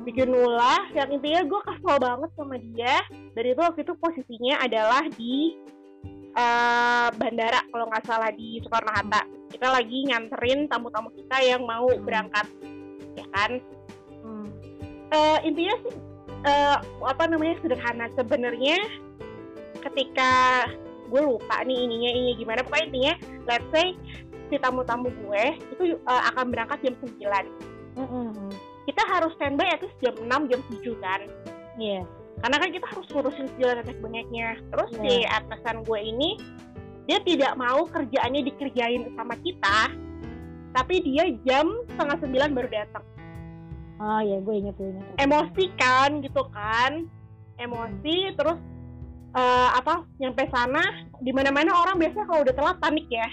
Bikin 0.02 0.32
ulah 0.32 0.88
yang 0.96 1.12
intinya 1.12 1.44
gue 1.44 1.60
kesel 1.68 1.96
banget 2.00 2.30
sama 2.34 2.56
dia. 2.56 2.96
Dan 3.36 3.44
itu 3.44 3.60
waktu 3.60 3.80
itu 3.84 3.94
posisinya 4.00 4.64
adalah 4.64 5.04
di 5.12 5.60
eh, 6.32 7.08
bandara 7.12 7.60
kalau 7.68 7.84
nggak 7.92 8.04
salah 8.08 8.32
di 8.32 8.56
Soekarno 8.64 8.92
Hatta. 8.96 9.22
Kita 9.52 9.68
lagi 9.68 10.08
nganterin 10.08 10.64
tamu-tamu 10.72 11.12
kita 11.12 11.36
yang 11.44 11.62
mau 11.68 11.84
Hmm. 11.92 12.04
berangkat 12.08 12.46
ya 13.12 13.26
kan? 13.36 13.60
Mhm. 14.24 14.48
Eh, 15.12 15.38
intinya 15.44 15.76
sih 15.84 15.94
eh, 16.42 16.76
apa 17.04 17.22
namanya 17.28 17.60
sederhana. 17.60 18.08
Sebenarnya 18.16 18.80
ketika 19.84 20.66
gue 21.12 21.20
lupa 21.22 21.60
nih 21.62 21.76
ininya 21.78 22.10
ini 22.10 22.30
gimana 22.34 22.64
pokoknya 22.64 22.86
intinya 22.88 23.14
let's 23.44 23.68
say 23.68 23.92
si 24.48 24.56
tamu-tamu 24.56 25.12
gue 25.12 25.44
itu 25.70 25.82
eh, 25.94 26.22
akan 26.32 26.48
berangkat 26.48 26.80
jam 26.80 26.94
9 26.96 27.20
Mhm. 27.92 28.48
kita 28.82 29.02
harus 29.04 29.36
standby 29.36 29.68
at 29.68 29.84
least 29.84 30.00
jam 30.00 30.16
6 30.16 30.48
jam 30.48 30.60
7 30.66 30.96
kan 30.98 31.20
Iya. 31.76 32.00
karena 32.40 32.56
kan 32.56 32.70
kita 32.70 32.86
harus 32.88 33.06
ngurusin 33.06 33.46
segala 33.52 33.72
nenek 33.78 34.00
banyaknya 34.00 34.48
terus 34.66 34.90
Iya. 34.94 35.04
si 35.04 35.14
atasan 35.22 35.84
gue 35.84 36.00
ini 36.00 36.30
dia 37.04 37.20
tidak 37.20 37.52
mau 37.54 37.84
kerjaannya 37.84 38.42
dikerjain 38.42 39.12
sama 39.12 39.36
kita 39.36 39.92
tapi 40.72 41.04
dia 41.04 41.28
jam 41.44 41.68
setengah 41.86 42.16
sembilan 42.18 42.50
baru 42.50 42.70
datang 42.72 43.04
Oh 44.02 44.18
iya, 44.18 44.40
gue 44.40 44.54
inget 44.56 44.74
gue 44.74 44.88
inget. 44.88 45.04
emosi 45.20 45.64
kan 45.76 46.10
gitu 46.18 46.42
kan 46.48 47.06
emosi 47.56 48.16
terus 48.34 48.58
eh, 49.32 49.68
apa 49.72 50.04
nyampe 50.16 50.44
sana 50.48 50.82
di 51.20 51.32
mana 51.32 51.48
mana 51.48 51.72
orang 51.72 51.96
biasanya 51.96 52.26
kalau 52.28 52.40
udah 52.44 52.54
telat 52.54 52.76
panik 52.78 53.06
ya. 53.08 53.28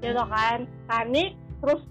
Gitu 0.00 0.16
kan 0.16 0.64
panik 0.88 1.36
terus 1.60 1.84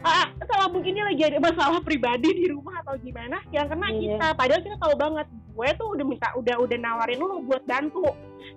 ah 0.00 0.28
salah 0.48 0.72
mungkin 0.72 0.96
dia 0.96 1.04
lagi 1.04 1.22
ada 1.28 1.38
masalah 1.40 1.80
pribadi 1.84 2.32
di 2.32 2.46
rumah 2.48 2.80
atau 2.80 2.96
gimana 3.00 3.40
yang 3.52 3.68
kena 3.68 3.88
Iya. 3.92 4.16
kita. 4.16 4.26
Padahal 4.32 4.60
kita 4.64 4.76
tahu 4.80 4.94
banget 4.96 5.26
gue 5.28 5.68
tuh 5.76 5.88
udah 5.92 6.04
minta 6.08 6.28
udah 6.36 6.56
udah 6.56 6.78
nawarin 6.80 7.20
lo 7.20 7.44
buat 7.44 7.64
bantu. 7.68 8.08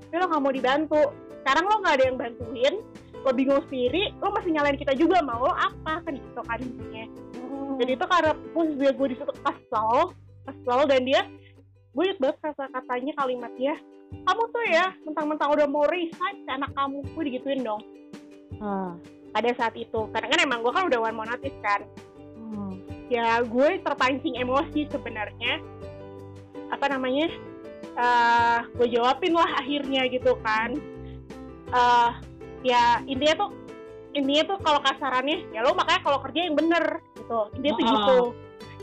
Tapi 0.08 0.16
lo 0.16 0.26
nggak 0.32 0.42
mau 0.44 0.54
dibantu. 0.56 1.02
Sekarang 1.44 1.64
lo 1.68 1.76
nggak 1.84 1.96
ada 2.00 2.04
yang 2.08 2.18
bantuin 2.20 2.76
lo 3.24 3.32
bingung 3.32 3.64
sendiri 3.68 4.12
lo 4.20 4.36
masih 4.36 4.52
nyalain 4.52 4.76
kita 4.76 4.96
juga 4.96 5.20
mau 5.24 5.48
lo 5.48 5.56
apa? 5.56 6.00
Kan 6.04 6.16
gitu 6.16 6.42
kan 6.44 6.60
intinya. 6.60 7.06
Mhm. 7.44 7.80
jadi 7.80 7.92
itu 7.96 8.06
karena 8.06 8.32
posisi 8.54 8.84
gue 8.86 9.08
di 9.08 9.16
situ 9.16 9.34
kesel 9.40 9.92
kesel 10.44 10.80
dan 10.86 11.02
dia 11.04 11.22
gue 11.92 12.04
inget 12.04 12.20
banget 12.20 12.38
kata 12.40 12.66
katanya 12.70 13.14
kalimat 13.16 13.52
dia 13.56 13.76
kamu 14.24 14.44
tuh 14.50 14.66
ya 14.70 14.86
mentang-mentang 15.04 15.50
udah 15.52 15.68
mau 15.68 15.84
resign 15.90 16.36
si 16.42 16.50
anak 16.50 16.72
kamu 16.74 17.02
gue 17.04 17.24
digituin 17.28 17.62
dong. 17.62 17.82
Ah. 18.62 18.96
pada 19.34 19.50
saat 19.58 19.74
itu 19.74 20.08
karena 20.14 20.30
kan 20.30 20.40
emang 20.46 20.62
gue 20.62 20.70
kan 20.70 20.86
udah 20.86 21.00
one 21.02 21.18
more 21.18 21.26
notice 21.26 21.58
kan. 21.66 21.82
Mhm. 22.38 22.72
ya 23.10 23.42
gue 23.42 23.82
terpancing 23.82 24.38
emosi 24.38 24.86
sebenarnya. 24.88 25.58
Apa 26.70 26.86
namanya? 26.88 27.34
Eh 27.94 28.58
gue 28.78 28.88
jawabin 28.94 29.34
lah 29.34 29.50
akhirnya 29.58 30.06
gitu 30.08 30.38
kan. 30.46 30.78
Eh 31.74 32.10
ya 32.62 33.02
intinya 33.10 33.46
tuh 33.46 33.50
intinya 34.14 34.54
tuh 34.54 34.58
kalau 34.62 34.80
kasarannya 34.86 35.50
ya 35.50 35.66
lo 35.66 35.74
makanya 35.74 36.02
kalau 36.06 36.22
kerja 36.22 36.40
yang 36.48 36.56
bener 36.56 37.02
gitu. 37.18 37.40
Intinya 37.58 37.74
tuh 37.74 37.84
Ah. 37.84 37.90
gitu. 37.90 38.18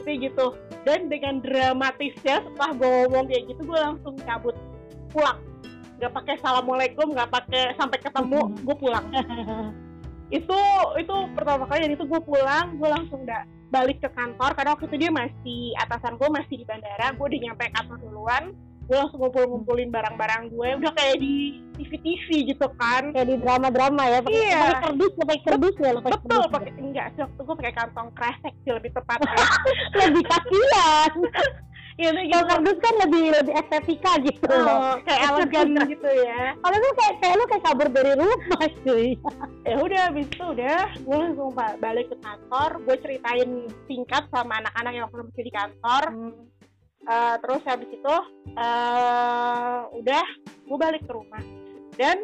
Itu 0.03 0.11
gitu. 0.19 0.47
Dan 0.83 1.01
dengan 1.07 1.39
dramatisnya 1.39 2.43
setelah 2.43 2.71
gue 2.75 2.89
ngomong 3.07 3.25
kayak 3.31 3.55
gitu 3.55 3.63
gue 3.65 3.79
langsung 3.79 4.19
cabut 4.27 4.59
pulang 5.11 5.39
nggak 5.97 6.13
pakai 6.13 6.33
assalamualaikum 6.35 7.07
nggak 7.11 7.29
pakai 7.29 7.63
sampai 7.75 7.99
ketemu 7.99 8.41
Mhm. 8.43 8.57
gue 8.63 8.77
pulang 8.79 9.07
itu 10.31 10.61
itu 10.97 11.15
pertama 11.33 11.67
kali 11.67 11.81
dan 11.83 11.93
itu 11.93 12.05
gue 12.05 12.21
pulang 12.21 12.67
gue 12.75 12.89
langsung 12.89 13.21
udah 13.21 13.43
balik 13.69 13.99
ke 13.99 14.09
kantor 14.09 14.51
karena 14.53 14.71
waktu 14.73 14.87
itu 14.87 14.97
dia 14.99 15.11
masih 15.11 15.61
atasan 15.77 16.15
gue 16.15 16.29
masih 16.29 16.55
di 16.57 16.65
bandara 16.65 17.11
gue 17.11 17.25
udah 17.25 17.41
nyampe 17.41 17.65
kantor 17.69 17.99
duluan 17.99 18.45
gue 18.83 18.97
langsung 18.97 19.21
ngumpul-ngumpulin 19.21 19.87
barang-barang 19.89 20.51
gue 20.51 20.69
udah 20.77 20.93
kayak 20.93 21.17
di 21.17 21.35
TV-TV 21.77 22.27
gitu 22.49 22.67
kan 22.75 23.15
Kayak 23.15 23.29
di 23.29 23.37
drama-drama 23.39 24.03
ya. 24.05 24.19
Pakai 24.21 24.35
Iya. 24.37 24.59
pakai 24.61 24.83
kerdus, 24.85 25.13
pakai 25.17 25.39
kerdus 25.41 25.75
ya 25.79 25.91
lo 25.91 26.01
betul 26.01 26.19
kerdus. 26.21 26.51
pakai 26.51 26.73
enggak 26.77 27.07
sih 27.09 27.21
waktu 27.23 27.41
gue 27.41 27.57
pakai 27.57 27.75
kantong 27.77 28.09
kresek 28.13 28.55
sih 28.59 28.73
lebih 28.73 28.91
tepatnya 28.91 29.35
lebih 30.01 30.25
kasihan. 30.27 31.13
ya 32.01 32.11
udah 32.17 32.25
Kalau 32.25 32.33
gitu 32.33 32.49
kardus 32.49 32.79
kan 32.81 32.95
lebih 33.05 33.25
lebih 33.37 33.55
estetika 33.55 34.13
gitu 34.25 34.45
loh. 34.49 34.65
Oh, 34.65 34.95
kayak 35.05 35.21
elegan 35.29 35.69
gitu 35.85 36.11
ya. 36.25 36.43
Kalau 36.57 36.77
lu 36.81 36.91
kayak 36.97 37.15
kayak 37.21 37.35
lu 37.37 37.45
kayak 37.45 37.65
kabur 37.69 37.89
dari 37.93 38.13
rumah 38.17 38.69
cuy. 38.85 39.09
ya 39.69 39.77
udah 39.77 40.01
habis 40.09 40.27
itu 40.33 40.45
udah 40.45 40.81
gue 40.97 41.17
langsung 41.17 41.51
ba- 41.53 41.79
balik 41.79 42.07
ke 42.09 42.17
kantor. 42.25 42.71
Gue 42.89 42.97
ceritain 43.05 43.51
singkat 43.85 44.25
sama 44.33 44.65
anak-anak 44.65 44.93
yang 44.97 45.05
waktu 45.07 45.29
masih 45.29 45.45
di 45.45 45.53
kantor. 45.53 46.05
Eh, 47.01 47.35
terus 47.45 47.63
habis 47.69 47.91
itu 47.93 48.17
eh 48.57 49.79
udah 50.01 50.25
gue 50.41 50.79
balik 50.81 51.03
ke 51.05 51.13
rumah. 51.13 51.45
Dan 52.01 52.17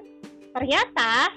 ternyata 0.57 1.37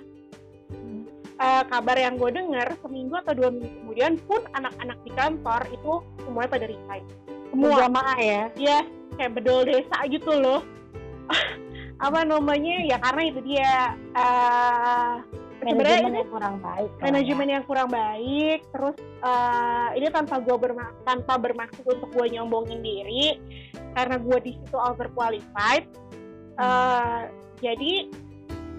eh, 1.40 1.64
kabar 1.68 1.98
yang 2.00 2.16
gue 2.16 2.32
dengar 2.32 2.72
seminggu 2.80 3.20
atau 3.20 3.36
dua 3.36 3.52
minggu 3.52 3.68
kemudian 3.84 4.16
pun 4.24 4.40
anak-anak 4.56 4.98
di 5.04 5.12
kantor 5.12 5.62
itu 5.76 5.92
semuanya 6.24 6.52
pada 6.56 6.66
resign 6.72 7.04
semua. 7.52 7.70
Berjamaah 7.76 8.20
ya. 8.20 8.44
ya 8.56 8.80
kayak 9.20 9.32
bedol 9.36 9.68
desa 9.68 9.98
gitu 10.08 10.32
loh. 10.34 10.62
Apa 12.06 12.24
namanya? 12.24 12.76
Ya 12.88 12.98
karena 13.02 13.22
itu 13.28 13.40
dia 13.44 13.94
uh, 14.16 15.20
sebenarnya 15.60 16.00
manajemen 16.00 16.10
ini 16.10 16.20
yang 16.20 16.32
kurang 16.32 16.56
baik 16.64 16.92
manajemen 17.04 17.48
yang 17.48 17.64
kurang 17.68 17.90
baik 17.92 18.60
terus 18.72 18.98
uh, 19.22 19.90
ini 19.96 20.08
tanpa 20.10 20.36
gue 20.40 20.56
berma 20.56 20.86
tanpa 21.04 21.34
bermaksud 21.36 21.84
untuk 21.84 22.10
gue 22.16 22.26
nyombongin 22.32 22.80
diri 22.80 23.26
karena 23.94 24.16
gue 24.18 24.38
di 24.40 24.52
situ 24.56 24.78
overqualified 24.80 25.86
uh, 26.58 27.28
jadi 27.60 27.94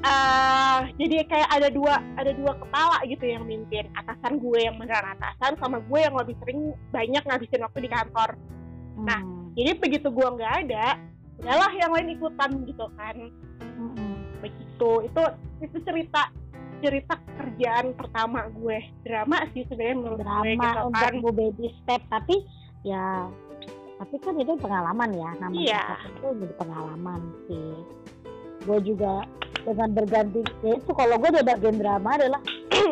uh, 0.04 0.80
jadi 0.96 1.28
kayak 1.28 1.48
ada 1.52 1.68
dua 1.68 2.00
ada 2.16 2.32
dua 2.32 2.52
kepala 2.56 2.96
gitu 3.04 3.24
yang 3.28 3.44
mimpin 3.44 3.88
atasan 3.96 4.40
gue 4.40 4.58
yang 4.64 4.76
beneran 4.80 5.16
atasan 5.20 5.60
sama 5.60 5.84
gue 5.84 6.00
yang 6.00 6.16
lebih 6.16 6.36
sering 6.40 6.72
banyak 6.90 7.22
ngabisin 7.28 7.64
waktu 7.64 7.80
di 7.84 7.90
kantor 7.92 8.30
nah, 9.00 9.20
Hmm. 9.20 9.50
jadi 9.52 9.70
begitu 9.76 10.08
gue 10.08 10.28
nggak 10.30 10.54
ada 10.64 10.86
udahlah 11.36 11.72
yang 11.72 11.90
lain 11.90 12.08
ikutan 12.12 12.50
gitu 12.64 12.86
kan 12.94 13.16
Mm-mm. 13.60 14.12
begitu 14.38 14.90
itu 15.04 15.22
itu 15.60 15.76
cerita 15.82 16.22
cerita 16.80 17.14
kerjaan 17.34 17.92
pertama 17.92 18.48
gue 18.50 18.76
drama 19.02 19.44
sih 19.50 19.64
sebenarnya 19.66 19.96
menurut 19.96 20.16
gue 20.16 20.24
drama 20.24 20.48
gitu 20.62 20.78
untuk 20.82 21.00
kan 21.00 21.12
gue 21.14 21.32
baby 21.34 21.66
step 21.78 22.00
tapi 22.08 22.36
ya 22.82 23.28
tapi 23.96 24.16
kan 24.16 24.34
itu 24.34 24.52
pengalaman 24.56 25.10
ya 25.12 25.30
namanya 25.36 25.60
Iya. 25.60 25.82
itu 26.08 26.26
jadi 26.40 26.54
pengalaman 26.56 27.20
sih 27.46 27.72
gue 28.60 28.78
juga 28.82 29.12
dengan 29.60 29.88
berganti 29.92 30.40
ya 30.60 30.72
itu 30.74 30.90
kalau 30.90 31.16
gue 31.16 31.28
udah 31.30 31.44
bagian 31.46 31.76
drama 31.76 32.10
adalah 32.16 32.40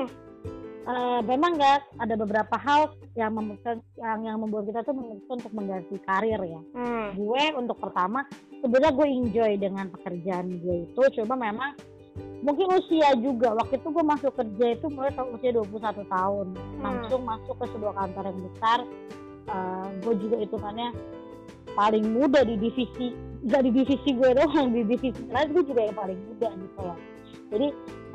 eh, 0.89 1.21
memang 1.29 1.61
nggak 1.61 2.01
ada 2.01 2.15
beberapa 2.17 2.57
hal 2.57 2.97
yang 3.15 3.37
memutuskan 3.37 3.85
yang 4.01 4.25
yang 4.25 4.37
membuat 4.41 4.73
kita 4.73 4.81
tuh 4.83 4.97
memutuskan 4.97 5.37
untuk 5.45 5.55
mengganti 5.55 5.97
karir 6.09 6.41
ya. 6.41 6.61
Hmm. 6.75 7.07
gue 7.17 7.45
untuk 7.57 7.77
pertama 7.81 8.25
sebenarnya 8.61 8.93
gue 8.97 9.07
enjoy 9.09 9.53
dengan 9.61 9.87
pekerjaan 9.93 10.61
gue 10.61 10.77
itu 10.89 11.03
coba 11.23 11.35
memang 11.37 11.77
mungkin 12.43 12.67
usia 12.75 13.15
juga. 13.19 13.55
Waktu 13.55 13.83
itu 13.83 13.89
gue 13.91 14.05
masuk 14.05 14.33
kerja 14.35 14.67
itu 14.79 14.87
mulai 14.91 15.11
tahun 15.15 15.39
usia 15.39 15.51
21 15.55 16.07
tahun. 16.07 16.47
Langsung 16.79 17.23
masuk 17.27 17.55
ke 17.59 17.67
sebuah 17.75 17.95
kantor 17.99 18.25
yang 18.31 18.41
besar. 18.53 18.79
Eh, 19.49 19.89
gue 20.05 20.15
juga 20.21 20.37
hitungannya 20.45 20.93
paling 21.73 22.05
muda 22.11 22.45
di 22.45 22.59
divisi 22.59 23.15
gak 23.49 23.63
di 23.65 23.71
divisi 23.71 24.11
gue 24.13 24.31
doang 24.35 24.75
di 24.75 24.83
divisi 24.83 25.15
lain 25.31 25.55
gue 25.55 25.63
juga 25.63 25.81
yang 25.87 25.97
paling 25.97 26.21
muda 26.27 26.49
gitu 26.53 26.81
ya 26.83 26.97
jadi 27.49 27.69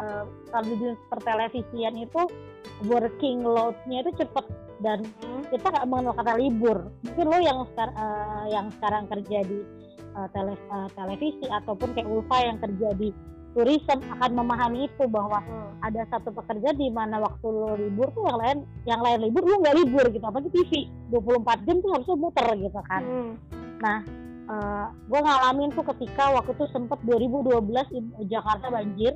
eh, 0.04 0.24
kalau 0.52 0.66
di 0.68 0.76
pertelevisian 1.10 1.96
itu 1.96 2.22
working 2.84 3.42
load-nya 3.42 4.04
itu 4.04 4.12
cepet 4.18 4.46
dan 4.82 5.00
Hmm. 5.24 5.44
kita 5.48 5.70
nggak 5.70 5.88
mengenal 5.88 6.14
kata 6.14 6.34
libur 6.36 6.78
mungkin 7.02 7.26
lo 7.26 7.38
yang 7.40 7.60
sekarang 7.72 7.96
yang 8.50 8.66
sekarang 8.74 9.04
kerja 9.08 9.40
di 9.44 9.60
eh, 10.14 10.28
tele, 10.30 10.54
eh, 10.54 10.90
televisi 10.94 11.46
ataupun 11.48 11.90
kayak 11.92 12.06
Ulfa 12.06 12.38
yang 12.44 12.62
kerja 12.62 12.90
di 12.94 13.10
tourism 13.54 13.98
akan 14.14 14.32
memahami 14.34 14.86
itu 14.86 15.06
bahwa 15.08 15.42
Hmm. 15.42 15.74
ada 15.82 16.06
satu 16.10 16.30
pekerjaan 16.30 16.74
di 16.76 16.90
mana 16.90 17.18
waktu 17.18 17.46
lo 17.46 17.74
libur 17.74 18.10
tuh 18.12 18.26
yang 18.26 18.38
lain 18.38 18.58
yang 18.84 19.02
lain 19.02 19.20
libur 19.24 19.42
lo 19.42 19.62
nggak 19.62 19.78
libur 19.78 20.06
gitu 20.10 20.22
apalagi 20.22 20.50
TV 20.52 20.72
24 21.10 21.66
jam 21.66 21.78
tuh 21.80 21.90
harusnya 21.94 22.18
muter 22.18 22.48
gitu 22.58 22.80
kan 22.84 23.02
Hmm. 23.02 23.32
uh, 24.44 24.86
gue 25.08 25.20
ngalamin 25.20 25.70
tuh 25.72 25.86
ketika 25.88 26.34
waktu 26.34 26.52
itu 26.52 26.66
sempet 26.70 27.00
2012 27.04 27.88
in- 27.92 28.14
Jakarta 28.28 28.68
banjir 28.70 29.16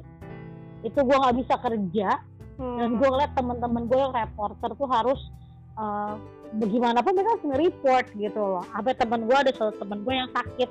itu 0.82 0.98
gue 0.98 1.18
nggak 1.18 1.38
bisa 1.38 1.56
kerja 1.58 2.10
Hmm. 2.58 2.78
dan 2.82 2.90
gue 2.98 3.08
ngeliat 3.08 3.32
temen-temen 3.38 3.84
gue 3.86 4.00
yang 4.02 4.14
reporter 4.14 4.70
tuh 4.74 4.90
harus 4.90 5.20
uh, 5.78 6.18
bagaimanapun 6.58 7.14
mereka 7.14 7.30
harus 7.38 7.46
nge-report 7.54 8.06
gitu 8.18 8.42
loh 8.42 8.64
sampai 8.74 8.94
temen 8.98 9.22
gue 9.30 9.38
ada 9.38 9.52
satu 9.54 9.74
temen 9.78 10.02
gue 10.02 10.14
yang 10.18 10.30
sakit 10.34 10.70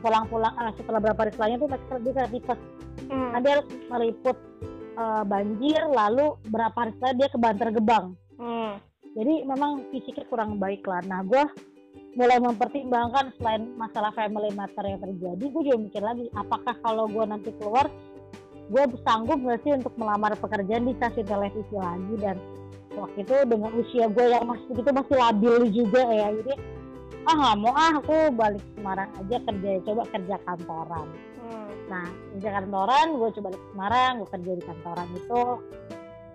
pulang-pulang 0.00 0.54
uh, 0.56 0.72
setelah 0.80 1.00
berapa 1.02 1.18
hari 1.18 1.30
setelahnya 1.36 1.58
tuh 1.60 1.68
mereka 1.68 1.94
dia 2.00 2.12
kena 2.16 2.30
tipes 2.32 2.60
Hmm. 2.98 3.30
nah, 3.30 3.38
dia 3.38 3.52
harus 3.54 3.68
meliput 3.86 4.36
uh, 4.98 5.22
banjir 5.22 5.78
lalu 5.86 6.34
berapa 6.50 6.74
hari 6.74 6.90
setelah 6.98 7.14
dia 7.14 7.28
ke 7.30 7.38
Bantar 7.38 7.70
Gebang 7.70 8.06
Hmm. 8.34 8.74
jadi 9.14 9.46
memang 9.46 9.86
fisiknya 9.94 10.26
kurang 10.26 10.58
baik 10.58 10.82
lah 10.82 10.98
nah 11.06 11.22
gue 11.22 11.42
mulai 12.14 12.42
mempertimbangkan 12.42 13.30
selain 13.38 13.70
masalah 13.78 14.10
family 14.18 14.50
matter 14.50 14.82
yang 14.82 14.98
terjadi 14.98 15.44
gue 15.46 15.62
juga 15.62 15.78
mikir 15.78 16.02
lagi 16.02 16.26
apakah 16.34 16.74
kalau 16.82 17.06
gue 17.06 17.22
nanti 17.22 17.54
keluar 17.54 17.86
gue 18.68 18.82
sanggup 19.04 19.38
nggak 19.40 19.60
sih 19.64 19.72
untuk 19.72 19.92
melamar 19.96 20.36
pekerjaan 20.36 20.84
di 20.84 20.92
stasiun 21.00 21.24
televisi 21.24 21.74
lagi 21.76 22.14
dan 22.20 22.36
waktu 22.94 23.24
itu 23.24 23.34
dengan 23.48 23.70
usia 23.78 24.06
gue 24.12 24.26
yang 24.28 24.44
masih 24.44 24.66
begitu 24.74 24.90
masih 24.92 25.16
labil 25.16 25.54
juga 25.72 26.02
ya 26.04 26.28
jadi 26.42 26.54
ah 27.28 27.34
nggak 27.36 27.56
mau 27.60 27.72
ah 27.72 27.92
aku 28.00 28.16
balik 28.36 28.64
Semarang 28.76 29.10
aja 29.16 29.36
kerja 29.40 29.70
coba 29.84 30.02
kerja 30.12 30.36
kantoran 30.44 31.08
Hmm. 31.48 31.72
Nah, 31.88 32.04
kerja 32.36 32.60
kantoran, 32.60 33.06
gue 33.16 33.28
coba 33.40 33.48
di 33.56 33.60
Semarang, 33.72 34.12
gue 34.20 34.28
kerja 34.36 34.52
di 34.52 34.62
kantoran 34.68 35.08
itu 35.16 35.42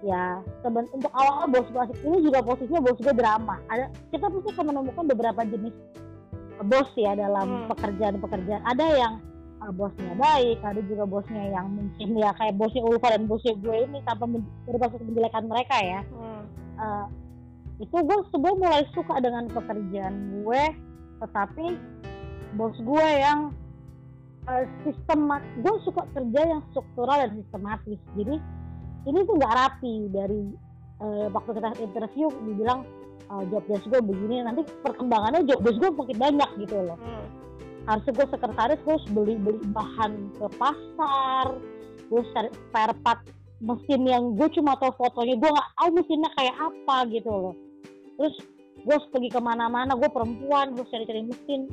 ya 0.03 0.41
seben 0.59 0.83
untuk 0.91 1.13
awal 1.15 1.47
bos 1.47 1.63
bos 1.71 1.87
ini 2.03 2.27
juga 2.27 2.43
posisinya 2.43 2.81
bos 2.81 2.97
gue 2.97 3.13
drama. 3.13 3.55
Ada 3.69 3.93
kita 4.09 4.25
pasti 4.27 4.49
akan 4.51 4.65
menemukan 4.73 5.05
beberapa 5.07 5.41
jenis 5.45 5.75
bos 6.65 6.89
ya 6.97 7.13
dalam 7.13 7.45
Hmm. 7.45 7.69
pekerjaan-pekerjaan. 7.71 8.63
Ada 8.65 8.85
yang 8.97 9.13
bosnya 9.71 10.12
baik, 10.19 10.60
ada 10.60 10.82
juga 10.84 11.08
bosnya 11.08 11.43
yang 11.56 11.71
mungkin 11.71 12.10
ya 12.19 12.36
kayak 12.36 12.60
bosnya 12.60 12.84
Ulfa 12.84 13.08
dan 13.15 13.23
bosnya 13.30 13.56
gue 13.56 13.76
ini 13.88 14.04
tanpa 14.04 14.28
bermaksud 14.67 14.99
menjelekan 15.08 15.45
mereka 15.47 15.78
ya. 15.80 16.02
Hmm. 16.12 16.43
Uh, 16.76 17.06
itu 17.80 17.95
gue 17.95 18.17
sebenarnya 18.34 18.60
mulai 18.60 18.84
suka 18.91 19.15
dengan 19.23 19.47
pekerjaan 19.47 20.15
gue, 20.43 20.63
tetapi 21.23 21.65
bos 22.54 22.78
gue 22.78 23.08
yang 23.17 23.49
uh, 24.47 24.65
sistem 24.86 25.32
gue 25.62 25.76
suka 25.84 26.06
kerja 26.13 26.41
yang 26.45 26.62
struktural 26.71 27.17
dan 27.17 27.32
sistematis 27.38 27.99
jadi 28.13 28.36
ini 29.04 29.19
tuh 29.28 29.36
nggak 29.36 29.56
rapi 29.58 29.95
dari 30.13 30.41
uh, 31.04 31.28
waktu 31.34 31.52
kita 31.60 31.69
interview 31.82 32.28
dibilang 32.45 32.86
uh, 33.28 33.43
job 33.52 33.63
desk 33.67 33.89
gue 33.89 34.02
begini 34.02 34.45
nanti 34.45 34.63
perkembangannya 34.86 35.43
job 35.49 35.60
desk 35.65 35.80
gue 35.82 35.91
makin 35.91 36.17
banyak 36.17 36.49
gitu 36.62 36.78
loh 36.78 36.97
Hmm. 36.99 37.22
Harusnya 37.83 38.13
gue 38.15 38.27
sekretaris 38.31 38.79
gue 38.83 38.93
harus 38.95 39.07
beli 39.11 39.35
beli 39.35 39.59
bahan 39.75 40.31
ke 40.39 40.47
pasar 40.55 41.47
gue 42.07 42.21
cari 42.31 42.49
spare 42.51 42.95
part 43.03 43.21
mesin 43.63 44.01
yang 44.03 44.35
gue 44.35 44.47
cuma 44.59 44.75
tahu 44.77 44.91
fotonya. 44.99 45.39
Gue 45.39 45.49
nggak 45.49 45.69
tahu 45.79 45.89
mesinnya 45.95 46.29
kayak 46.35 46.55
apa 46.59 46.95
gitu 47.09 47.31
loh. 47.31 47.55
Terus 48.19 48.35
gue 48.83 48.93
harus 48.93 49.07
pergi 49.09 49.29
ke 49.31 49.39
mana-mana 49.39 49.95
gue 49.95 50.09
perempuan 50.11 50.75
gue 50.75 50.85
cari-cari 50.91 51.23
mesin. 51.23 51.71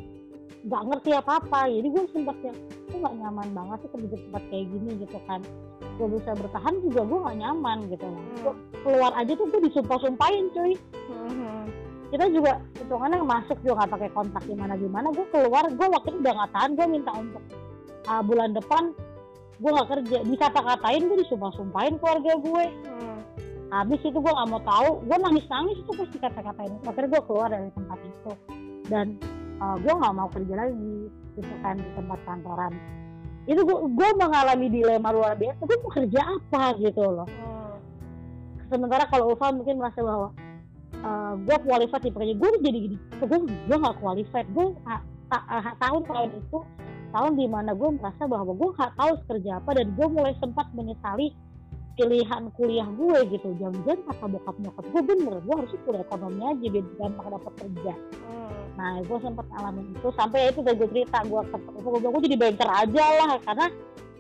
Nggak 0.65 0.83
ngerti 0.87 1.11
apa-apa. 1.19 1.67
Jadi 1.67 1.89
gue 1.91 2.03
sempat 2.15 2.37
yang 2.47 2.57
gue 2.89 2.99
nggak 3.03 3.17
nyaman 3.19 3.49
banget 3.53 3.79
sih 3.83 3.91
kerja 3.91 4.17
tempat 4.17 4.43
kayak 4.49 4.67
gini 4.71 4.91
gitu 5.03 5.19
kan. 5.27 5.41
Gue 5.99 6.09
bisa 6.15 6.31
bertahan 6.33 6.75
juga 6.87 7.01
gue 7.05 7.19
nggak 7.27 7.39
nyaman 7.43 7.79
gitu. 7.91 8.07
Loh 8.07 8.25
Gua 8.41 8.55
keluar 8.87 9.13
aja 9.19 9.33
tuh 9.35 9.47
gue 9.51 9.61
disumpah-sumpahin 9.67 10.47
cuy. 10.55 10.73
Hmm. 11.11 11.67
Kita 12.11 12.27
juga 12.35 12.59
hitungannya 12.75 13.23
masuk 13.23 13.57
juga 13.63 13.83
nggak 13.83 13.91
pakai 13.95 14.11
kontak 14.11 14.43
gimana 14.45 14.75
gimana. 14.75 15.15
Gue 15.15 15.27
keluar 15.31 15.65
gue 15.71 15.87
waktu 15.87 16.09
itu 16.11 16.19
udah 16.27 16.35
nggak 16.35 16.53
tahan 16.53 16.71
gue 16.75 16.87
minta 16.91 17.13
untuk 17.15 17.43
uh, 18.11 18.23
bulan 18.27 18.51
depan 18.51 18.91
gue 19.63 19.71
nggak 19.71 19.89
kerja. 19.95 20.19
Dikata-katain 20.27 21.03
gue 21.07 21.19
disumpah-sumpahin 21.27 21.95
keluarga 22.03 22.33
gue. 22.37 22.65
Hmm. 22.91 23.19
habis 23.71 24.03
itu 24.03 24.19
gue 24.19 24.33
nggak 24.35 24.51
mau 24.51 24.59
tahu 24.67 24.99
gue 25.07 25.15
nangis-nangis 25.15 25.79
itu 25.79 25.93
pasti 25.95 26.19
kata-katain 26.19 26.75
akhirnya 26.83 27.07
gue 27.15 27.23
keluar 27.23 27.49
dari 27.55 27.71
tempat 27.71 27.99
itu. 28.03 28.33
Dan 28.91 29.07
uh, 29.63 29.79
gue 29.79 29.93
nggak 29.95 30.15
mau 30.19 30.27
kerja 30.35 30.55
lagi 30.59 30.95
gitu 31.39 31.55
kan 31.63 31.79
di 31.79 31.91
tempat 31.95 32.19
kantoran. 32.27 32.75
Itu 33.47 33.63
gue 33.63 33.79
gue 33.95 34.09
mengalami 34.19 34.67
dilema 34.67 35.15
luar 35.15 35.39
biasa. 35.39 35.63
Gue 35.63 35.79
mau 35.87 35.93
kerja 35.95 36.21
apa 36.27 36.75
gitu 36.83 37.03
loh. 37.07 37.31
Hmm. 37.31 37.79
sementara 38.67 39.07
kalau 39.07 39.31
Ulfa 39.31 39.55
mungkin 39.55 39.79
merasa 39.79 40.03
bahwa 40.03 40.35
uh, 41.05 41.35
gue 41.37 41.57
qualified 41.65 42.03
di 42.05 42.11
pekerjaan 42.13 42.39
gue 42.39 42.51
jadi 42.65 42.79
gini 42.89 42.97
gue 43.21 43.39
gue 43.69 43.77
nggak 43.77 43.97
qualified. 44.01 44.47
Gue 44.53 44.77
ah, 44.89 45.01
tahun 45.79 46.03
tahun 46.07 46.31
itu 46.37 46.59
tahun 47.11 47.33
di 47.35 47.47
mana 47.51 47.75
gue 47.75 47.91
merasa 47.99 48.23
bahwa 48.27 48.55
gue 48.55 48.71
nggak 48.75 48.93
tahu 48.95 49.13
kerja 49.27 49.51
apa 49.59 49.71
dan 49.75 49.87
gue 49.95 50.07
mulai 50.09 50.35
sempat 50.39 50.67
menyesali 50.75 51.35
pilihan 51.99 52.49
kuliah 52.57 52.89
gue 52.97 53.19
gitu. 53.35 53.49
Jangan-jangan 53.61 54.01
kata 54.09 54.25
bokap 54.31 54.57
nyokap 54.63 54.85
gue 54.89 55.03
bener 55.05 55.35
gue 55.43 55.55
harus 55.55 55.73
kuliah 55.85 56.03
ekonomi 56.07 56.41
aja 56.47 56.67
biar 56.71 56.87
gampang 56.97 57.29
dapat 57.35 57.53
kerja. 57.61 57.95
Hmm. 58.25 58.49
nah 58.79 58.93
gue 59.05 59.19
sempat 59.21 59.47
ngalamin 59.51 59.87
itu. 59.93 60.09
Sampai 60.15 60.49
itu 60.49 60.61
tadi 60.65 60.77
gue 60.79 60.89
cerita 60.95 61.19
gue 61.27 61.41
sempat 61.51 61.73
itu 61.77 61.89
gue 61.89 62.01
bilang 62.01 62.13
gue 62.17 62.23
jadi 62.31 62.39
banker 62.39 62.71
aja 62.71 63.05
lah 63.21 63.33
karena 63.45 63.67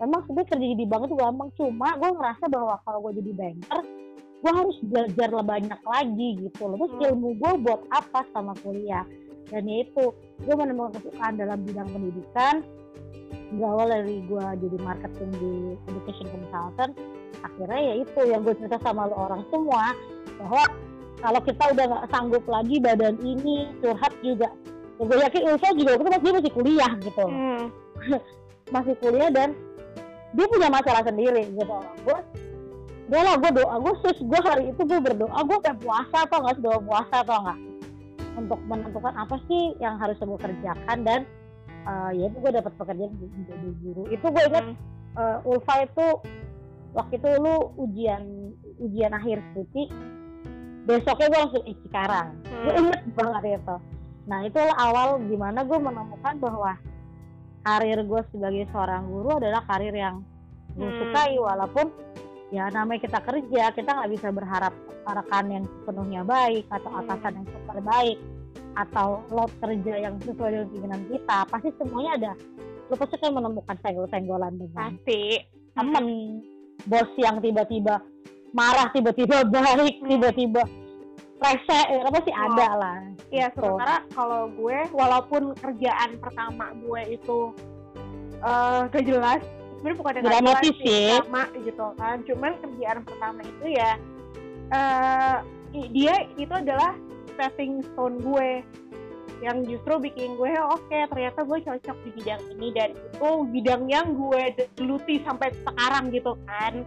memang 0.00 0.20
sebenarnya 0.24 0.48
kerja 0.52 0.66
jadi 0.76 0.84
bank 0.88 1.02
itu 1.08 1.16
gampang. 1.16 1.48
Cuma 1.56 1.88
gue 1.96 2.10
ngerasa 2.12 2.44
bahwa 2.50 2.74
kalau 2.84 2.98
gue 3.08 3.12
jadi 3.22 3.32
banker 3.32 3.99
gue 4.40 4.52
harus 4.52 4.76
belajar 4.82 5.28
lebih 5.28 5.46
banyak 5.46 5.80
lagi 5.84 6.28
gitu 6.40 6.62
loh. 6.64 6.76
Terus 6.78 6.92
Hmm. 6.96 7.06
ilmu 7.12 7.28
gue 7.36 7.52
buat 7.60 7.80
apa 7.92 8.20
sama 8.32 8.52
kuliah? 8.60 9.04
Dan 9.50 9.66
ya 9.66 9.84
itu 9.84 10.04
gue 10.40 10.54
menemukan 10.56 10.96
kesukaan 10.96 11.36
dalam 11.36 11.58
bidang 11.62 11.88
pendidikan. 11.90 12.54
Berawal 13.50 13.90
dari 13.90 14.22
gue 14.24 14.44
jadi 14.62 14.78
marketing 14.80 15.30
di 15.36 15.52
education 15.86 16.26
consultant. 16.30 16.92
Akhirnya 17.40 17.80
ya 17.82 17.94
itu 18.00 18.20
yang 18.24 18.40
gue 18.42 18.54
cerita 18.56 18.78
sama 18.80 19.06
lo 19.06 19.16
orang 19.18 19.42
semua 19.50 19.92
bahwa 20.38 20.62
kalau 21.20 21.40
kita 21.44 21.64
udah 21.68 21.84
nggak 21.84 22.06
sanggup 22.08 22.44
lagi 22.48 22.76
badan 22.80 23.18
ini 23.20 23.68
curhat 23.82 24.14
juga. 24.22 24.48
Ya, 24.96 25.02
gue 25.04 25.16
yakin 25.18 25.42
Ulfa 25.48 25.68
juga 25.74 25.90
waktu 25.96 26.04
itu 26.04 26.12
masih 26.12 26.32
masih 26.32 26.52
kuliah 26.52 26.92
gitu 27.00 27.24
Hmm. 27.26 27.62
masih 28.74 28.94
kuliah 28.96 29.28
dan 29.28 29.48
dia 30.30 30.46
punya 30.46 30.68
masalah 30.70 31.02
sendiri 31.02 31.42
gitu. 31.50 31.76
Gue 32.06 32.18
udah 33.10 33.20
lah 33.20 33.34
gue 33.36 33.50
doa 33.58 33.74
gue 33.76 33.94
sus 34.00 34.18
gue 34.22 34.40
hari 34.40 34.70
itu 34.70 34.80
gue 34.80 35.00
berdoa 35.02 35.38
gue 35.40 35.58
kayak 35.60 35.82
puasa 35.82 36.16
atau 36.22 36.38
nggak 36.40 36.62
doa 36.62 36.78
puasa 36.78 37.14
atau 37.20 37.36
enggak 37.42 37.58
untuk 38.38 38.60
menentukan 38.64 39.14
apa 39.18 39.34
sih 39.44 39.74
yang 39.76 39.98
harus 39.98 40.14
gue 40.16 40.38
kerjakan 40.38 40.98
dan 41.02 41.20
eh, 41.66 42.10
ya 42.14 42.24
itu 42.30 42.38
gue 42.38 42.52
dapat 42.52 42.70
pekerjaan 42.72 43.10
menjadi 43.10 43.68
guru 43.82 44.02
itu 44.08 44.22
gue 44.22 44.44
ingat 44.46 44.66
Hmm. 45.10 45.18
eh, 45.18 45.38
Ulfa 45.42 45.74
itu 45.82 46.06
waktu 46.90 47.18
itu 47.18 47.28
lu 47.36 47.54
ujian 47.82 48.22
ujian 48.78 49.10
akhir 49.10 49.42
skripsi 49.44 49.90
besoknya 50.80 51.26
gue 51.28 51.40
langsung 51.40 51.64
ih 51.66 51.78
sekarang 51.82 52.26
gue 52.46 52.70
Hmm. 52.70 52.80
inget 52.86 53.00
banget 53.12 53.42
itu 53.58 53.76
nah 54.22 54.38
itulah 54.40 54.76
awal 54.78 55.08
gimana 55.20 55.66
gue 55.66 55.78
menemukan 55.78 56.34
bahwa 56.38 56.78
karir 57.60 57.98
gue 58.00 58.20
sebagai 58.30 58.70
seorang 58.70 59.02
guru 59.04 59.36
adalah 59.36 59.66
karir 59.66 59.90
yang 59.92 60.22
gue 60.72 60.86
Hmm. 60.86 60.98
sukai 61.02 61.34
walaupun 61.36 61.90
ya 62.50 62.66
namanya 62.68 63.00
kita 63.00 63.18
kerja 63.20 63.62
kita 63.70 63.90
nggak 63.90 64.10
bisa 64.10 64.28
berharap 64.28 64.74
rekan 65.02 65.46
yang 65.48 65.64
sepenuhnya 65.64 66.22
baik 66.22 66.66
atau 66.68 66.90
Hmm. 66.90 67.00
atasan 67.00 67.32
yang 67.36 67.46
super 67.48 67.78
baik 67.80 68.18
atau 68.72 69.08
load 69.28 69.50
kerja 69.56 69.94
yang 70.00 70.14
sesuai 70.18 70.50
dengan 70.50 70.66
keinginan 70.68 71.02
kita 71.08 71.38
pasti 71.46 71.68
semuanya 71.76 72.12
ada 72.16 72.32
lu 72.86 72.94
pasti 72.94 73.16
kan 73.16 73.30
menemukan 73.30 73.76
senggol-senggolan 73.80 74.54
dengan 74.56 74.90
Pasti. 74.96 75.22
temen 75.72 76.06
bos 76.84 77.10
yang 77.16 77.38
tiba-tiba 77.38 78.02
marah 78.50 78.90
tiba-tiba 78.90 79.46
baik 79.54 80.02
tiba-tiba 80.02 80.62
rese 81.40 81.80
ya, 81.88 82.02
apa 82.02 82.18
sih 82.20 82.34
Oh. 82.34 82.44
ada 82.48 82.68
lah 82.76 82.98
Iya, 83.30 83.46
Gitu. 83.48 83.62
sementara 83.62 84.02
kalau 84.10 84.50
gue, 84.50 84.78
walaupun 84.90 85.42
kerjaan 85.54 86.18
pertama 86.18 86.74
gue 86.76 87.14
itu 87.14 87.38
eh 88.36 88.80
gak 88.88 89.04
jelas, 89.04 89.38
sebenarnya 89.80 89.96
bukan 89.96 90.12
jelas 90.14 90.28
Dramatis 90.28 90.76
sih, 90.84 91.08
sama 91.16 91.44
gitu 91.56 91.86
kan. 91.96 92.16
Cuman 92.28 92.52
kerjaan 92.60 92.98
pertama 93.00 93.40
itu 93.40 93.66
ya, 93.72 93.90
eh 94.70 95.36
i- 95.72 95.90
dia 95.90 96.14
itu 96.36 96.52
adalah 96.52 96.92
stepping 97.32 97.80
stone 97.90 98.20
gue 98.20 98.60
yang 99.40 99.64
justru 99.64 99.96
bikin 99.96 100.36
gue 100.36 100.52
oke 100.52 100.92
ternyata 101.08 101.40
gue 101.40 101.58
cocok 101.64 101.96
di 102.04 102.10
bidang 102.12 102.42
ini 102.52 102.68
dan 102.76 102.92
itu 102.92 103.30
bidang 103.48 103.88
yang 103.88 104.12
gue 104.12 104.52
geluti 104.76 105.24
sampai 105.24 105.48
sekarang 105.64 106.12
gitu 106.12 106.36
kan 106.44 106.84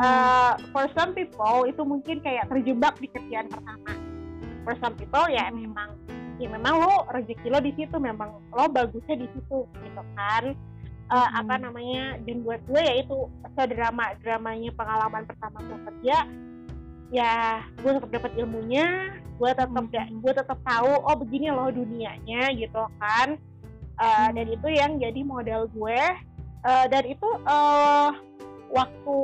uh, 0.00 0.56
for 0.72 0.88
some 0.96 1.12
people 1.12 1.68
itu 1.68 1.84
mungkin 1.84 2.24
kayak 2.24 2.48
terjebak 2.48 2.96
di 2.96 3.12
kerjaan 3.12 3.52
pertama. 3.52 3.92
For 4.64 4.74
some 4.80 4.94
people 4.96 5.26
ya 5.28 5.50
Hmm. 5.50 5.68
memang 5.68 5.90
ya 6.40 6.48
memang 6.48 6.74
lo 6.80 7.04
rezeki 7.12 7.48
lo 7.50 7.60
di 7.60 7.74
situ, 7.76 7.96
memang 7.98 8.40
lo 8.50 8.64
bagusnya 8.72 9.18
di 9.18 9.28
situ 9.28 9.58
gitu 9.68 10.02
kan. 10.16 10.56
Uh, 11.12 11.28
Hmm. 11.28 11.44
apa 11.44 11.54
namanya 11.60 12.16
dan 12.24 12.40
buat 12.40 12.60
gue 12.64 12.80
ya 12.80 12.94
itu 13.04 13.28
sedrama 13.52 14.16
dramanya 14.24 14.72
pengalaman 14.72 15.28
pertama 15.28 15.60
gue 15.60 15.78
kerja 15.92 16.16
ya 17.12 17.60
gue 17.84 17.90
tetap 18.00 18.10
dapat 18.16 18.32
ilmunya 18.40 19.12
gue 19.36 19.50
tetap 19.52 19.68
Hmm. 19.68 19.92
gue 20.24 20.32
tetap 20.32 20.56
tahu 20.64 20.92
oh 21.04 21.16
begini 21.20 21.52
loh 21.52 21.68
dunianya 21.68 22.56
gitu 22.56 22.82
kan 22.96 23.36
Uh, 24.00 24.32
Hmm. 24.32 24.40
dan 24.40 24.46
itu 24.48 24.68
yang 24.72 24.92
jadi 24.96 25.20
modal 25.20 25.68
gue 25.68 26.00
Uh, 26.62 26.86
dan 26.88 27.02
itu 27.04 27.28
uh, 27.42 28.14
waktu 28.70 29.16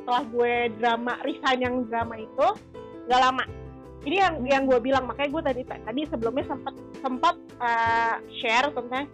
setelah 0.00 0.24
gue 0.30 0.54
drama 0.80 1.12
resign 1.26 1.58
yang 1.60 1.74
drama 1.90 2.14
itu 2.16 2.46
gak 3.04 3.20
lama 3.20 3.44
ini 4.06 4.16
yang 4.16 4.34
Hmm. 4.40 4.48
yang 4.48 4.62
gue 4.64 4.78
bilang 4.80 5.04
makanya 5.04 5.30
gue 5.34 5.42
tadi 5.44 5.62
tadi 5.68 6.02
sebelumnya 6.08 6.46
sempat 6.48 6.74
sempat 7.02 7.36
uh, 7.60 8.16
share 8.40 8.72
tentang 8.72 9.10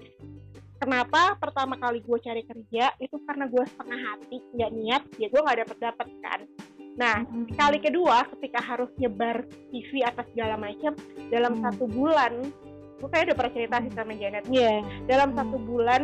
kenapa 0.80 1.36
pertama 1.36 1.76
kali 1.76 2.00
gue 2.00 2.18
cari 2.18 2.42
kerja 2.42 2.90
itu 2.96 3.16
karena 3.22 3.44
gue 3.44 3.60
setengah 3.62 4.00
hati 4.00 4.36
nggak 4.50 4.70
niat 4.72 5.02
ya 5.16 5.28
gue 5.28 5.40
nggak 5.40 5.58
dapet 5.62 5.76
dapet 5.78 6.08
kan 6.18 6.40
nah 6.96 7.16
kali 7.54 7.78
kedua 7.78 8.24
ketika 8.34 8.58
harus 8.58 8.88
nyebar 8.96 9.44
CV 9.70 10.02
atas 10.02 10.26
segala 10.32 10.56
macam 10.56 10.96
dalam 11.28 11.52
Hmm. 11.54 11.62
satu 11.62 11.84
bulan 11.86 12.32
gue 12.96 13.08
kayak 13.08 13.24
udah 13.28 13.36
pernah 13.36 13.52
cerita 13.54 13.76
sih 13.78 13.92
sama 13.92 14.12
Janet 14.12 14.44
Iya. 14.48 14.74
dalam 15.06 15.28
Hmm. 15.30 15.38
satu 15.38 15.56
bulan 15.58 16.02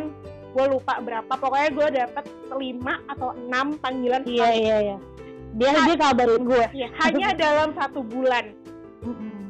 gue 0.53 0.67
lupa 0.67 0.95
berapa 0.99 1.33
pokoknya 1.33 1.69
gue 1.71 1.89
dapet 1.97 2.25
lima 2.55 2.95
atau 3.07 3.33
enam 3.35 3.77
panggilan 3.77 4.23
Iya 4.25 4.49
iya 4.53 4.77
iya. 4.83 4.99
Dia 5.57 5.73
dia 5.73 5.97
kabarin 5.97 6.45
gue. 6.45 6.65
Ya, 6.75 6.89
hanya 7.01 7.33
dalam 7.33 7.73
satu 7.73 8.05
bulan 8.05 8.53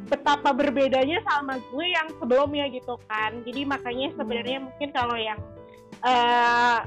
betapa 0.06 0.50
berbedanya 0.50 1.18
sama 1.22 1.58
gue 1.60 1.86
yang 1.86 2.08
sebelumnya 2.16 2.70
gitu 2.70 2.94
kan 3.06 3.42
jadi 3.42 3.66
makanya 3.66 4.06
Hmm. 4.10 4.16
sebenarnya 4.16 4.58
mungkin 4.62 4.88
kalau 4.90 5.16
yang 5.16 5.38
eh 6.02 6.78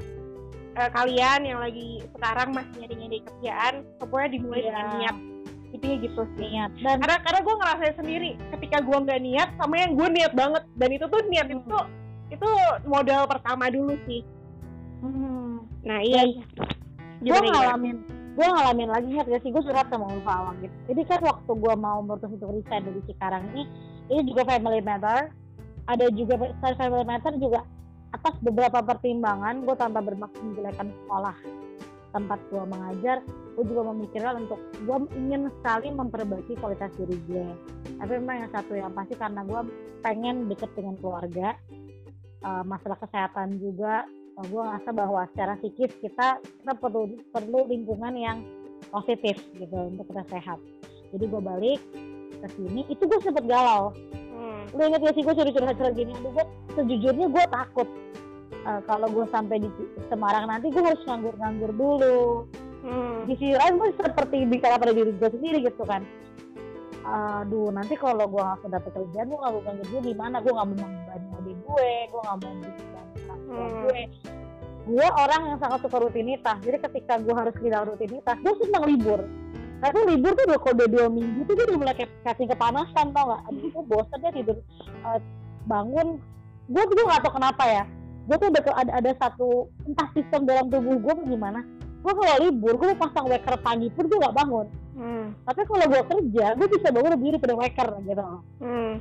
eh, 0.72 0.90
kalian 0.90 1.40
yang 1.44 1.58
lagi 1.58 2.00
sekarang 2.14 2.54
masih 2.54 2.74
nyari-nyari 2.78 3.18
kerjaan 3.20 3.74
pokoknya 3.98 4.28
dimulai 4.32 4.60
Iya. 4.60 4.66
dengan 4.66 4.86
niat 4.96 5.16
intinya 5.70 5.96
gitu 6.02 6.22
sih 6.34 6.46
Niat 6.48 6.70
dan 6.82 6.96
karena 6.98 7.16
karena 7.20 7.40
gue 7.40 7.54
ngerasain 7.54 7.94
sendiri 7.94 8.30
ketika 8.56 8.78
gue 8.80 8.96
nggak 8.96 9.20
niat 9.20 9.48
sama 9.54 9.74
yang 9.76 9.92
gue 9.94 10.08
niat 10.10 10.32
banget 10.32 10.62
dan 10.74 10.90
itu 10.90 11.04
tuh 11.06 11.20
niat 11.26 11.46
Hmm. 11.46 11.58
itu 11.62 11.78
itu 12.30 12.48
modal 12.84 13.22
pertama 13.26 13.66
dulu 13.68 13.94
sih 14.06 14.22
hmm, 15.00 15.54
nah 15.82 15.98
iya 16.00 16.22
gue 16.26 16.42
Gimana, 17.20 17.44
gimana? 17.44 17.58
ngalamin 17.58 17.96
gue 18.30 18.46
ngalamin 18.46 18.90
lagi 18.90 19.08
ingat 19.10 19.26
gak 19.26 19.42
sih? 19.42 19.50
Gue 19.50 19.62
surat 19.64 19.86
sama 19.90 20.06
Ulfa 20.10 20.32
Awang 20.32 20.56
gitu. 20.62 20.76
Jadi 20.92 21.02
kan 21.06 21.20
waktu 21.22 21.52
gue 21.52 21.74
mau 21.76 21.98
memutus 22.04 22.30
untuk 22.30 22.50
resign 22.54 22.82
dari 22.86 23.00
Cikarang 23.10 23.44
ini 23.54 23.62
ini 24.10 24.22
juga 24.26 24.42
family 24.46 24.80
matter. 24.82 25.30
Ada 25.90 26.06
juga 26.14 26.34
selain 26.62 26.76
family 26.78 27.04
matter 27.06 27.32
juga 27.40 27.66
atas 28.10 28.34
beberapa 28.42 28.82
pertimbangan 28.82 29.66
gue 29.66 29.76
tanpa 29.78 30.00
bermaksud 30.02 30.40
menjelekan 30.42 30.88
sekolah. 31.04 31.36
Tempat 32.10 32.38
gue 32.50 32.62
mengajar 32.66 33.22
gue 33.60 33.64
juga 33.76 33.92
memikirkan 33.92 34.48
untuk 34.48 34.60
gue 34.88 34.98
ingin 35.20 35.52
sekali 35.60 35.92
memperbaiki 35.92 36.56
kualitas 36.56 36.88
diri 36.96 37.18
gue 37.28 37.44
tapi 38.00 38.16
memang 38.16 38.48
yang 38.48 38.52
satu 38.56 38.72
yang 38.72 38.88
pasti 38.96 39.14
karena 39.20 39.44
gue 39.44 39.60
pengen 40.00 40.48
deket 40.48 40.72
dengan 40.72 40.96
keluarga 40.96 41.52
eh, 42.40 42.64
masalah 42.64 42.96
kesehatan 42.96 43.60
juga 43.60 44.08
uh, 44.40 44.44
gue 44.48 44.62
ngerasa 44.64 44.90
bahwa 44.96 45.20
secara 45.32 45.52
psikis 45.60 45.92
kita 46.00 46.40
kita 46.40 46.72
perlu 46.80 47.20
perlu 47.28 47.60
lingkungan 47.68 48.14
yang 48.16 48.38
positif 48.88 49.36
gitu 49.60 49.76
untuk 49.76 50.08
kita 50.08 50.24
sehat. 50.32 50.58
Jadi 51.12 51.24
gue 51.28 51.42
balik 51.42 51.80
ke 52.40 52.48
sini 52.56 52.88
itu 52.88 53.04
gue 53.04 53.20
sempet 53.20 53.44
galau. 53.44 53.92
Hmm. 54.40 54.64
lu 54.72 54.88
inget 54.88 55.04
gak 55.04 55.14
sih 55.18 55.22
gue 55.22 55.34
curhat 55.36 55.76
curhat 55.76 55.94
gini? 55.94 56.16
Aduh 56.16 56.32
gue 56.32 56.46
sejujurnya 56.78 57.26
gue 57.28 57.44
takut. 57.52 57.88
Uh, 58.60 58.80
kalau 58.84 59.08
gue 59.08 59.24
sampai 59.32 59.56
di 59.60 59.68
Semarang 60.08 60.48
nanti 60.48 60.72
gue 60.72 60.80
harus 60.80 61.00
nganggur 61.04 61.36
nganggur 61.36 61.72
dulu. 61.76 62.48
Hmm. 62.80 63.28
di 63.28 63.36
sisi 63.36 63.52
lain 63.52 63.76
gue 63.76 63.92
seperti 63.92 64.48
bicara 64.48 64.80
pada 64.80 64.96
diri 64.96 65.12
gue 65.12 65.28
sendiri 65.28 65.60
gitu 65.68 65.84
kan. 65.84 66.00
Aduh 67.04 67.68
nanti 67.68 67.92
kalau 68.00 68.24
gue 68.24 68.40
nggak 68.40 68.72
dapet 68.72 68.90
kerjaan 68.96 69.28
gue 69.28 69.36
nggak 69.36 69.52
mau 69.52 69.72
dulu 69.84 69.98
gimana? 70.00 70.40
Gue 70.40 70.52
nggak 70.56 70.68
mau 70.72 70.76
membebani 70.80 71.28
adik 71.40 71.56
gue 71.60 71.92
gue 72.08 72.20
nggak 72.24 72.38
mau 72.40 72.52
Hmm. 73.50 73.82
gue 73.82 74.00
gue 74.90 75.06
orang 75.06 75.54
yang 75.54 75.58
sangat 75.60 75.82
suka 75.84 75.98
rutinitas. 76.00 76.56
Jadi 76.62 76.78
ketika 76.80 77.18
gue 77.20 77.34
harus 77.34 77.54
kehilangan 77.58 77.94
rutinitas 77.94 78.36
gue 78.40 78.54
senang 78.64 78.84
libur. 78.86 79.20
Tapi 79.80 79.98
libur 80.12 80.32
tuh 80.36 80.44
udah 80.44 80.60
kode 80.60 80.84
dua 80.92 81.06
minggu 81.08 81.40
tuh 81.48 81.54
gue 81.56 81.64
udah 81.72 81.78
mulai 81.80 81.94
cacing 81.96 82.48
kepanasan 82.52 83.06
tau 83.16 83.32
gak 83.32 83.42
aduh 83.48 83.68
gue 83.72 83.84
bosan 83.88 84.18
deh 84.22 84.32
tidur 84.38 84.56
eh, 84.86 85.20
bangun. 85.66 86.22
Gue 86.70 86.82
tuh 86.86 87.04
gak 87.06 87.22
tau 87.26 87.32
kenapa 87.34 87.64
ya. 87.66 87.84
Gue 88.28 88.36
tuh 88.38 88.48
udah 88.54 88.62
ada 88.76 88.92
ada 89.02 89.10
satu 89.18 89.66
entah 89.88 90.08
sistem 90.14 90.46
dalam 90.46 90.70
tubuh 90.70 90.96
gue 91.00 91.14
gimana. 91.26 91.64
Gue 92.00 92.12
kalau 92.16 92.34
libur 92.44 92.74
gue 92.78 92.94
mau 92.94 93.00
pasang 93.04 93.26
waker 93.28 93.56
pagi 93.60 93.88
pun 93.92 94.06
gue 94.06 94.18
gak 94.20 94.36
bangun. 94.36 94.68
Hmm. 95.00 95.32
tapi 95.48 95.64
kalau 95.64 95.86
gue 95.88 96.02
kerja 96.12 96.46
gue 96.60 96.68
bisa 96.76 96.92
bangun 96.92 97.16
lebih 97.16 97.28
daripada 97.32 97.54
waker 97.56 97.88
gitu. 98.04 98.24
Hmm. 98.60 99.00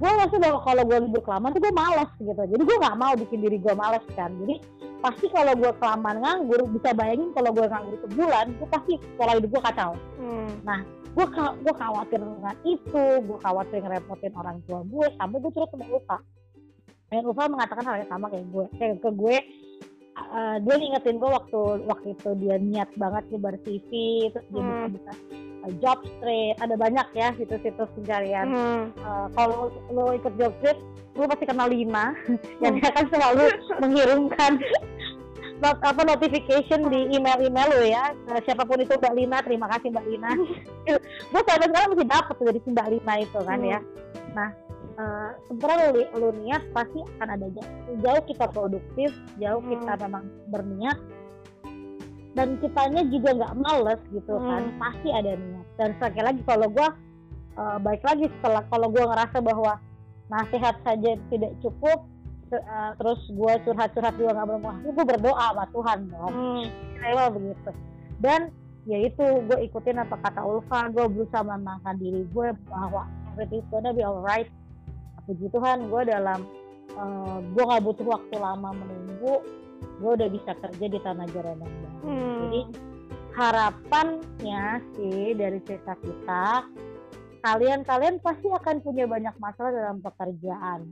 Gue 0.00 0.40
bahwa 0.40 0.60
kalau 0.64 0.82
gue 0.88 0.98
libur 1.04 1.20
kelamaan 1.20 1.52
tuh 1.52 1.60
gue 1.60 1.74
malas 1.76 2.10
gitu. 2.16 2.32
Jadi 2.32 2.62
gue 2.64 2.76
nggak 2.80 2.96
mau 2.96 3.12
bikin 3.12 3.38
diri 3.44 3.60
gue 3.60 3.74
malas 3.76 4.00
kan. 4.16 4.32
Jadi 4.40 4.56
pasti 5.04 5.26
kalau 5.28 5.52
gue 5.52 5.72
kelamaan 5.76 6.18
nganggur 6.24 6.60
bisa 6.72 6.96
bayangin 6.96 7.28
kalau 7.36 7.52
gue 7.52 7.66
nganggur 7.68 7.96
sebulan 8.08 8.46
gue 8.56 8.68
pasti 8.72 8.92
pola 9.20 9.36
hidup 9.36 9.50
gue 9.52 9.62
kacau. 9.62 9.92
Hmm. 10.16 10.80
gue 11.10 11.26
gue 11.36 11.74
khawatir 11.74 12.22
dengan 12.22 12.56
itu 12.64 13.04
gue 13.26 13.38
khawatir 13.42 13.82
ngerepotin 13.82 14.32
orang 14.38 14.56
tua 14.64 14.80
gue 14.88 15.06
sampai 15.20 15.36
gue 15.36 15.52
sama 15.52 15.84
Ulfa. 15.92 16.18
Dan 17.10 17.22
Ulfa 17.28 17.44
mengatakan 17.52 17.84
hal 17.84 17.96
yang 18.00 18.10
sama 18.10 18.26
kayak 18.32 18.46
gue 18.48 18.64
kayak 18.80 18.96
ke 19.04 19.10
gue 19.12 19.36
eh, 20.12 20.56
dia 20.60 20.74
ngingetin 20.76 21.16
gue 21.16 21.30
waktu 21.30 21.60
waktu 21.84 22.08
itu 22.12 22.30
dia 22.36 22.56
niat 22.56 22.90
banget 22.94 23.24
nyebar 23.28 23.54
CV 23.62 23.90
terus 24.30 24.46
dia 24.48 24.60
Hmm. 24.60 24.70
buka-buka 24.90 25.12
eh, 25.60 25.72
job 25.78 25.98
street 26.10 26.56
ada 26.58 26.74
banyak 26.74 27.06
ya 27.12 27.28
situs-situs 27.34 27.90
pencarian 27.94 28.46
Hmm. 28.46 28.82
Eh, 28.92 29.26
kalau 29.34 29.58
lo 29.88 30.12
ikut 30.12 30.34
job 30.34 30.52
street 30.58 30.78
lo 31.12 31.26
pasti 31.26 31.44
kenal 31.44 31.68
Lina 31.68 32.14
yang 32.58 32.74
dia 32.74 32.90
kan 32.90 33.04
selalu 33.06 33.44
mengirimkan 33.78 34.52
not, 35.58 35.76
apa 35.82 36.00
notification 36.02 36.88
di 36.88 37.12
email-email 37.12 37.68
lo 37.68 37.84
ya 37.84 38.14
Eh, 38.30 38.40
siapa 38.42 38.64
pun 38.64 38.78
itu 38.78 38.94
Mbak 38.94 39.14
Lina 39.14 39.38
terima 39.40 39.66
kasih 39.68 39.90
Mbak 39.90 40.06
Lina 40.06 40.30
gue 41.30 41.40
sampai 41.44 41.66
sekarang 41.66 41.90
masih 41.92 42.08
dapet 42.08 42.34
tuh 42.34 42.46
dari 42.46 42.60
si 42.62 42.70
Mbak 42.70 42.88
Lina 42.88 43.14
itu 43.18 43.38
kan 43.40 43.58
Hmm. 43.58 43.68
ya 43.68 43.80
nah 44.30 44.48
uh, 45.00 45.28
sebenarnya 45.48 45.86
lu, 45.90 46.02
lu 46.20 46.28
niat 46.44 46.62
pasti 46.70 47.00
akan 47.16 47.28
ada 47.32 47.46
jauh, 47.48 47.72
jauh 48.04 48.22
kita 48.28 48.44
produktif 48.52 49.10
jauh 49.40 49.62
Hmm. 49.64 49.70
kita 49.72 49.92
memang 50.04 50.24
berniat 50.52 50.98
dan 52.30 52.54
kitanya 52.62 53.02
juga 53.10 53.30
nggak 53.34 53.54
males 53.58 54.00
gitu 54.12 54.34
kan 54.38 54.62
Hmm. 54.62 54.78
pasti 54.78 55.08
ada 55.10 55.32
niat 55.34 55.66
dan 55.74 55.88
sekali 55.96 56.20
lagi 56.20 56.40
kalau 56.44 56.68
gue 56.68 56.88
uh, 57.56 57.78
baik 57.80 58.02
lagi 58.04 58.28
setelah 58.38 58.62
kalau 58.68 58.86
gue 58.92 59.02
ngerasa 59.02 59.38
bahwa 59.40 59.72
nasihat 60.30 60.76
saja 60.86 61.18
tidak 61.26 61.52
cukup 61.58 62.06
uh, 62.52 62.90
terus 62.94 63.18
gue 63.26 63.52
curhat-curhat 63.66 64.14
juga 64.14 64.30
nggak 64.36 64.46
bermanfaat 64.46 64.82
gue 64.86 65.04
berdoa 65.08 65.46
sama 65.50 65.64
Tuhan 65.74 65.98
dong 66.06 66.32
Hmm. 66.36 67.32
begitu 67.34 67.70
dan 68.20 68.40
ya 68.88 68.98
itu 69.00 69.24
gue 69.44 69.58
ikutin 69.66 69.98
apa 69.98 70.16
kata 70.20 70.40
Ulfa 70.40 70.88
gue 70.92 71.04
berusaha 71.10 71.42
menenangkan 71.42 71.96
diri 71.98 72.22
gue 72.30 72.48
bahwa 72.70 73.04
everything's 73.32 73.66
gonna 73.68 73.90
be 73.90 74.04
alright 74.06 74.48
puji 75.30 75.46
Tuhan 75.48 75.86
gue 75.86 76.02
dalam 76.10 76.40
eh, 76.90 77.38
gue 77.54 77.62
nggak 77.62 77.84
butuh 77.86 78.06
waktu 78.10 78.34
lama 78.34 78.74
menunggu 78.74 79.38
gue 80.02 80.10
udah 80.10 80.28
bisa 80.28 80.52
kerja 80.58 80.86
di 80.90 80.98
tanah 80.98 81.26
Jerenan 81.30 81.70
Hmm. 82.00 82.48
jadi 82.48 82.60
harapannya 83.36 84.64
sih 84.96 85.36
dari 85.36 85.60
cerita 85.62 85.92
kita 86.00 86.64
kalian 87.40 87.84
kalian 87.84 88.16
pasti 88.18 88.48
akan 88.48 88.80
punya 88.80 89.04
banyak 89.04 89.32
masalah 89.36 89.68
dalam 89.68 90.00
pekerjaan 90.00 90.90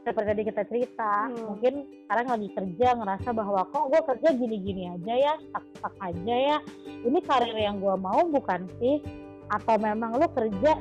seperti 0.00 0.28
tadi 0.32 0.42
kita 0.46 0.62
cerita 0.64 1.14
Hmm. 1.28 1.52
mungkin 1.52 1.74
sekarang 2.06 2.26
lagi 2.32 2.48
kerja 2.54 2.88
ngerasa 2.96 3.28
bahwa 3.34 3.60
kok 3.68 3.84
gue 3.90 4.00
kerja 4.14 4.28
gini-gini 4.32 4.82
aja 4.94 5.14
ya 5.18 5.32
stuck-stuck 5.50 5.94
aja 6.00 6.36
ya 6.54 6.58
ini 6.88 7.18
karir 7.20 7.52
yang 7.52 7.82
gue 7.82 7.96
mau 7.98 8.22
bukan 8.24 8.64
sih 8.80 9.02
atau 9.50 9.74
memang 9.76 10.16
lu 10.16 10.26
kerja 10.32 10.78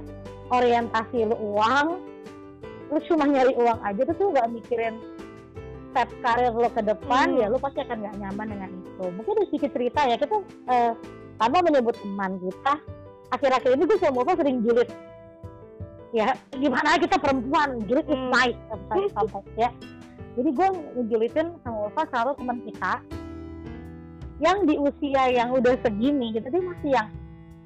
orientasi 0.48 1.28
lu 1.28 1.36
uang 1.36 1.88
lu 2.88 3.00
cuma 3.06 3.26
nyari 3.28 3.54
uang 3.54 3.80
aja 3.84 4.02
terus 4.02 4.20
lu 4.20 4.32
gak 4.32 4.50
mikirin 4.50 4.96
step 5.92 6.10
karir 6.22 6.54
lo 6.54 6.70
ke 6.72 6.82
depan 6.84 7.28
Hmm. 7.34 7.40
ya 7.42 7.46
lu 7.52 7.58
pasti 7.60 7.80
akan 7.84 7.98
gak 8.00 8.16
nyaman 8.20 8.48
dengan 8.48 8.70
itu 8.72 9.06
mungkin 9.12 9.32
ada 9.36 9.46
sedikit 9.52 9.72
cerita 9.76 10.02
ya 10.08 10.16
kita 10.16 10.36
eh, 10.72 10.92
tanpa 11.38 11.58
menyebut 11.62 11.96
teman 12.00 12.32
kita 12.40 12.74
akhir-akhir 13.28 13.70
ini 13.76 13.84
gue 13.84 13.98
sama 14.00 14.24
sering 14.24 14.60
julid 14.64 14.90
ya 16.16 16.32
gimana 16.56 16.96
kita 16.96 17.20
perempuan 17.20 17.84
julid 17.86 18.08
is 18.08 18.16
Hmm. 18.16 18.32
nice 18.32 18.60
sometimes, 18.72 19.12
sometimes, 19.12 19.52
ya 19.60 19.70
jadi 20.38 20.50
gue 20.54 20.68
ngejulitin 20.96 21.48
sama 21.66 21.78
Ulfa 21.90 22.04
selalu 22.14 22.32
teman 22.38 22.58
kita 22.64 22.94
yang 24.38 24.58
di 24.70 24.78
usia 24.78 25.24
yang 25.34 25.50
udah 25.50 25.74
segini 25.82 26.30
gitu 26.38 26.46
dia 26.48 26.62
masih 26.62 26.90
yang 26.94 27.08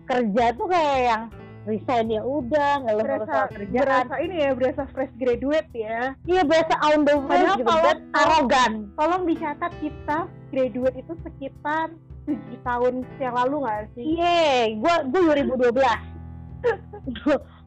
kerja 0.08 0.46
tuh 0.56 0.68
kayak 0.72 1.00
yang 1.04 1.22
resign 1.70 2.10
ya 2.10 2.22
udah 2.26 2.82
ngeluh 2.82 3.06
berasa 3.06 3.26
soal 3.30 3.48
kerjaan. 3.54 3.84
berasa 3.86 4.16
ini 4.18 4.36
ya 4.42 4.52
berasa 4.58 4.84
fresh 4.94 5.14
graduate 5.22 5.70
ya. 5.78 6.18
Iya 6.26 6.42
biasa 6.46 6.74
on 6.90 7.06
the 7.06 7.16
way 7.22 7.46
gitu 7.58 7.76
dan 7.86 8.00
arogan. 8.18 8.72
tolong 8.98 9.24
dicatat 9.30 9.72
kita 9.78 10.20
graduate 10.50 10.98
itu 10.98 11.14
sekitar 11.22 11.94
tujuh 12.26 12.60
tahun 12.66 12.94
yang 13.22 13.34
lalu 13.38 13.56
nggak 13.66 13.94
sih? 13.94 14.04
Iya 14.18 14.78
gue 14.78 14.96
gue 15.14 15.22
2012 15.50 15.78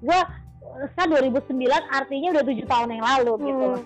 gue 0.02 0.20
kan 0.98 1.06
2009 1.06 1.54
artinya 1.90 2.28
udah 2.34 2.44
tujuh 2.46 2.66
tahun 2.66 2.88
yang 2.98 3.04
lalu 3.06 3.32
gitu. 3.46 3.66
Hmm. 3.66 3.74
loh 3.78 3.82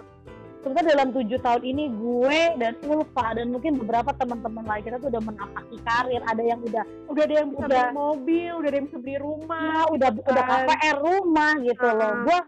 sebenarnya 0.63 0.91
dalam 0.99 1.09
tujuh 1.15 1.39
tahun 1.41 1.63
ini 1.63 1.85
gue 1.95 2.41
dan 2.59 2.73
Ulfa 2.85 3.27
dan 3.39 3.47
mungkin 3.55 3.79
beberapa 3.79 4.11
teman-teman 4.19 4.65
lain 4.67 4.83
kita 4.83 4.97
tuh 4.99 5.09
udah 5.11 5.23
menapaki 5.23 5.77
karir. 5.87 6.23
Ada 6.27 6.43
yang 6.43 6.61
udah 6.63 6.85
udah 7.09 7.23
ada 7.23 7.35
yang 7.35 7.49
bisa 7.55 7.65
Udah. 7.65 7.71
beli 7.71 7.95
mobil 7.95 8.53
udah 8.59 8.69
ada 8.69 8.77
yang 8.77 8.87
bisa 8.91 8.99
beli 8.99 9.17
rumah 9.19 9.63
ya 9.63 9.81
udah 9.95 10.09
udah 10.27 10.45
kan. 10.45 10.61
KPR 10.67 10.97
rumah 10.99 11.53
gitu 11.63 11.89
loh. 11.89 12.11
Ah. 12.11 12.15
gue 12.27 12.39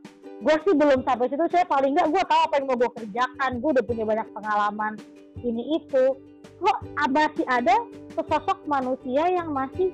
gue 0.40 0.56
sih 0.64 0.74
belum 0.74 1.00
sampai 1.04 1.26
situ. 1.30 1.44
Saya 1.52 1.64
paling 1.68 1.90
nggak 1.94 2.08
gue 2.10 2.22
tahu 2.24 2.40
apa 2.40 2.54
yang 2.58 2.66
mau 2.66 2.76
gue 2.76 2.90
kerjakan. 2.98 3.50
Gue 3.62 3.70
udah 3.78 3.84
punya 3.86 4.04
banyak 4.04 4.28
pengalaman 4.34 4.92
ini 5.46 5.62
itu. 5.78 6.04
Kok 6.60 6.78
masih 7.08 7.46
ada 7.48 7.76
sesosok 8.12 8.58
manusia 8.68 9.24
yang 9.32 9.48
masih 9.54 9.88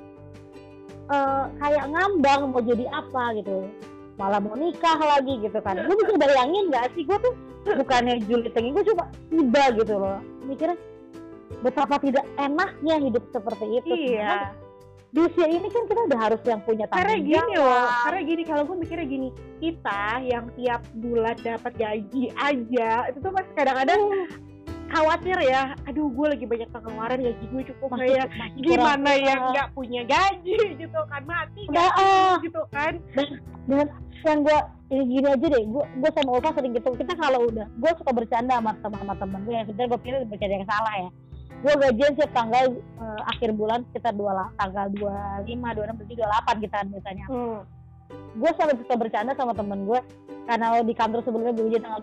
eh, 1.06 1.44
kayak 1.62 1.84
ngambang 1.92 2.50
mau 2.50 2.62
jadi 2.64 2.90
apa 2.90 3.38
gitu. 3.38 3.70
Malah 4.16 4.40
mau 4.40 4.56
nikah 4.56 4.96
lagi 4.96 5.44
gitu 5.44 5.60
kan. 5.60 5.76
Lu 5.84 5.92
bisa 5.92 6.16
bayangin 6.16 6.72
nggak 6.72 6.96
sih? 6.96 7.04
Gue 7.04 7.20
tuh 7.20 7.36
bukannya 7.74 8.14
julid 8.30 8.52
tinggi 8.54 8.70
gue 8.70 8.84
cuma 8.94 9.10
tiba 9.32 9.64
gitu 9.74 9.94
loh. 9.98 10.18
Mikirnya 10.46 10.78
betapa 11.64 11.98
tidak 11.98 12.24
enaknya 12.38 12.96
hidup 13.00 13.24
seperti 13.34 13.66
itu. 13.82 13.94
Iya. 14.14 14.54
Di 15.10 15.24
usia 15.24 15.48
ini 15.48 15.64
kan 15.72 15.88
kita 15.88 16.00
udah 16.12 16.18
harus 16.20 16.40
yang 16.44 16.60
punya 16.60 16.84
karena 16.92 17.16
tanggung 17.16 17.24
gini 17.24 17.52
jawab. 17.56 17.72
loh 17.72 17.86
karena 18.04 18.20
gini 18.26 18.42
kalau 18.44 18.62
gue 18.68 18.76
mikirnya 18.84 19.06
gini 19.08 19.28
kita 19.64 20.02
yang 20.20 20.44
tiap 20.60 20.82
bulan 20.92 21.36
dapat 21.40 21.72
gaji 21.72 22.24
aja 22.36 22.90
itu 23.08 23.18
tuh 23.24 23.32
masih 23.32 23.52
kadang-kadang 23.56 24.02
khawatir 24.92 25.38
ya 25.40 25.72
aduh 25.88 26.12
gue 26.12 26.26
lagi 26.36 26.44
banyak 26.44 26.68
pengeluaran 26.68 27.18
gaji 27.22 27.44
gue 27.48 27.62
cukup 27.74 27.88
kayak 27.96 28.28
gimana 28.60 29.08
kurang- 29.08 29.24
yang 29.24 29.40
nggak 29.56 29.68
punya 29.72 30.02
gaji 30.04 30.58
gitu 30.84 31.00
kan 31.08 31.22
mati 31.24 31.62
gaji 31.64 32.04
ah. 32.04 32.36
gitu 32.44 32.62
kan. 32.68 32.92
Dan 33.64 33.86
yang 34.26 34.38
gue 34.44 34.58
ini 34.86 35.02
gini 35.18 35.26
aja 35.26 35.46
deh 35.50 35.62
gue 35.66 35.84
gue 35.98 36.10
sama 36.14 36.30
Ulfa 36.38 36.54
sering 36.54 36.72
gitu 36.78 36.94
kita 36.94 37.12
kalau 37.18 37.50
udah 37.50 37.66
gue 37.66 37.90
suka 37.98 38.10
bercanda 38.14 38.54
sama 38.62 38.72
teman 38.78 38.98
sama 39.02 39.14
temen 39.18 39.40
gue 39.42 39.54
yang 39.54 39.66
sebenarnya 39.66 39.90
gue 39.90 40.00
pikir 40.02 40.14
bercanda 40.30 40.54
yang 40.54 40.68
salah 40.70 40.94
ya. 40.94 41.10
Gue 41.56 41.72
gajian 41.72 42.12
setiap 42.14 42.32
tanggal 42.36 42.64
eh, 42.78 43.20
akhir 43.32 43.50
bulan 43.56 43.80
sekitar 43.90 44.12
dua 44.14 44.52
tanggal 44.60 44.86
dua 44.94 45.42
lima 45.42 45.74
dua 45.74 45.84
enam 45.90 45.98
tujuh 45.98 46.14
dua 46.14 46.28
delapan 46.30 46.56
kita 46.62 46.78
biasanya. 46.90 47.26
Hmm. 47.30 47.60
gue 48.38 48.50
selalu 48.54 48.86
suka 48.86 48.94
bercanda 48.94 49.34
sama 49.34 49.50
temen 49.50 49.82
gue 49.82 49.98
karena 50.46 50.78
di 50.86 50.94
kantor 50.94 51.26
sebelumnya 51.26 51.52
gue 51.58 51.64
gajian 51.66 51.82
tanggal 51.82 52.00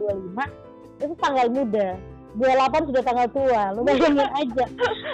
25 1.00 1.08
itu 1.08 1.14
tanggal 1.16 1.48
muda 1.48 1.88
28 2.34 2.90
sudah 2.90 3.04
tanggal 3.06 3.28
tua 3.30 3.62
lu 3.78 3.82
bayangin 3.86 4.30
aja. 4.30 4.66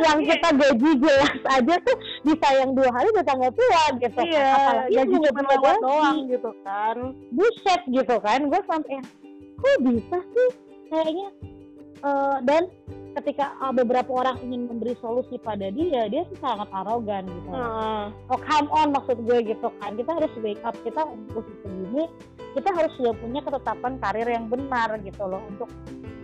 Yang 0.07 0.19
kita 0.31 0.49
gaji 0.55 0.89
jelas 1.03 1.33
aja 1.51 1.75
tuh 1.83 1.97
disayang 2.23 2.71
dua 2.71 2.89
hari 2.95 3.07
udah 3.11 3.25
tanggal 3.27 3.51
tua 3.51 3.83
gitu. 3.99 4.21
Iya 4.23 4.47
Apalagi 4.55 4.93
gaji 4.95 5.15
yang 5.19 5.35
cuma 5.35 5.75
doang 5.83 6.17
gitu 6.31 6.51
kan. 6.63 6.97
Buset 7.35 7.81
gitu 7.91 8.15
kan. 8.23 8.39
Gue 8.47 8.61
sampai 8.65 8.91
yang, 8.99 9.07
kok 9.59 9.77
bisa 9.83 10.17
sih? 10.31 10.49
Kayaknya 10.89 11.29
Eh, 11.99 12.37
dan 12.47 12.71
ketika 13.19 13.51
eh, 13.59 13.73
beberapa 13.75 14.07
orang 14.23 14.39
ingin 14.47 14.71
memberi 14.71 14.95
solusi 15.03 15.35
pada 15.43 15.67
dia 15.67 16.07
dia 16.07 16.23
sih 16.31 16.39
sangat 16.39 16.71
arogan 16.71 17.27
gitu. 17.27 17.49
Heeh. 17.51 18.03
oh 18.31 18.39
come 18.39 18.69
on 18.71 18.95
maksud 18.95 19.19
gue 19.27 19.39
gitu 19.43 19.67
kan. 19.83 19.99
Kita 19.99 20.15
harus 20.15 20.31
wake 20.39 20.63
up 20.63 20.75
kita 20.87 21.03
posisi 21.35 21.65
begini. 21.67 22.07
Kita 22.55 22.69
harus 22.71 22.91
sudah 22.95 23.13
punya 23.19 23.43
ketetapan 23.43 23.93
karir 23.99 24.27
yang 24.31 24.47
benar 24.47 24.95
gitu 25.03 25.23
loh 25.27 25.43
untuk 25.51 25.67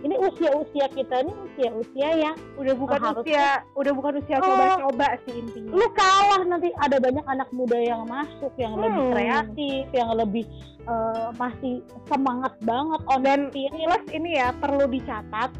ini 0.06 0.14
usia-usia 0.16 0.86
kita 0.88 1.20
ini 1.20 1.32
usia-usia 1.44 2.08
yang 2.16 2.36
udah 2.54 2.74
bukan 2.74 3.00
harusnya- 3.02 3.26
usia 3.60 3.74
udah 3.74 3.92
bukan 3.92 4.12
usia 4.16 4.36
Oh. 4.36 4.46
coba-coba 4.46 5.08
sih 5.22 5.34
intinya 5.36 5.70
lu 5.72 5.86
kalah 5.92 6.42
nanti 6.42 6.70
ada 6.76 6.96
banyak 6.96 7.26
anak 7.26 7.48
muda 7.50 7.74
yang 7.76 8.06
masuk 8.06 8.54
yang 8.54 8.78
lebih 8.78 9.02
Hmm. 9.02 9.12
kreatif 9.12 9.84
yang 9.90 10.10
lebih 10.12 10.46
eh, 10.86 11.28
masih 11.34 11.82
semangat 12.06 12.54
banget 12.62 13.00
on 13.04 13.18
Dan 13.20 13.50
plus 13.50 14.06
ini 14.08 14.30
ya 14.36 14.54
perlu 14.54 14.86
dicatat 14.86 15.50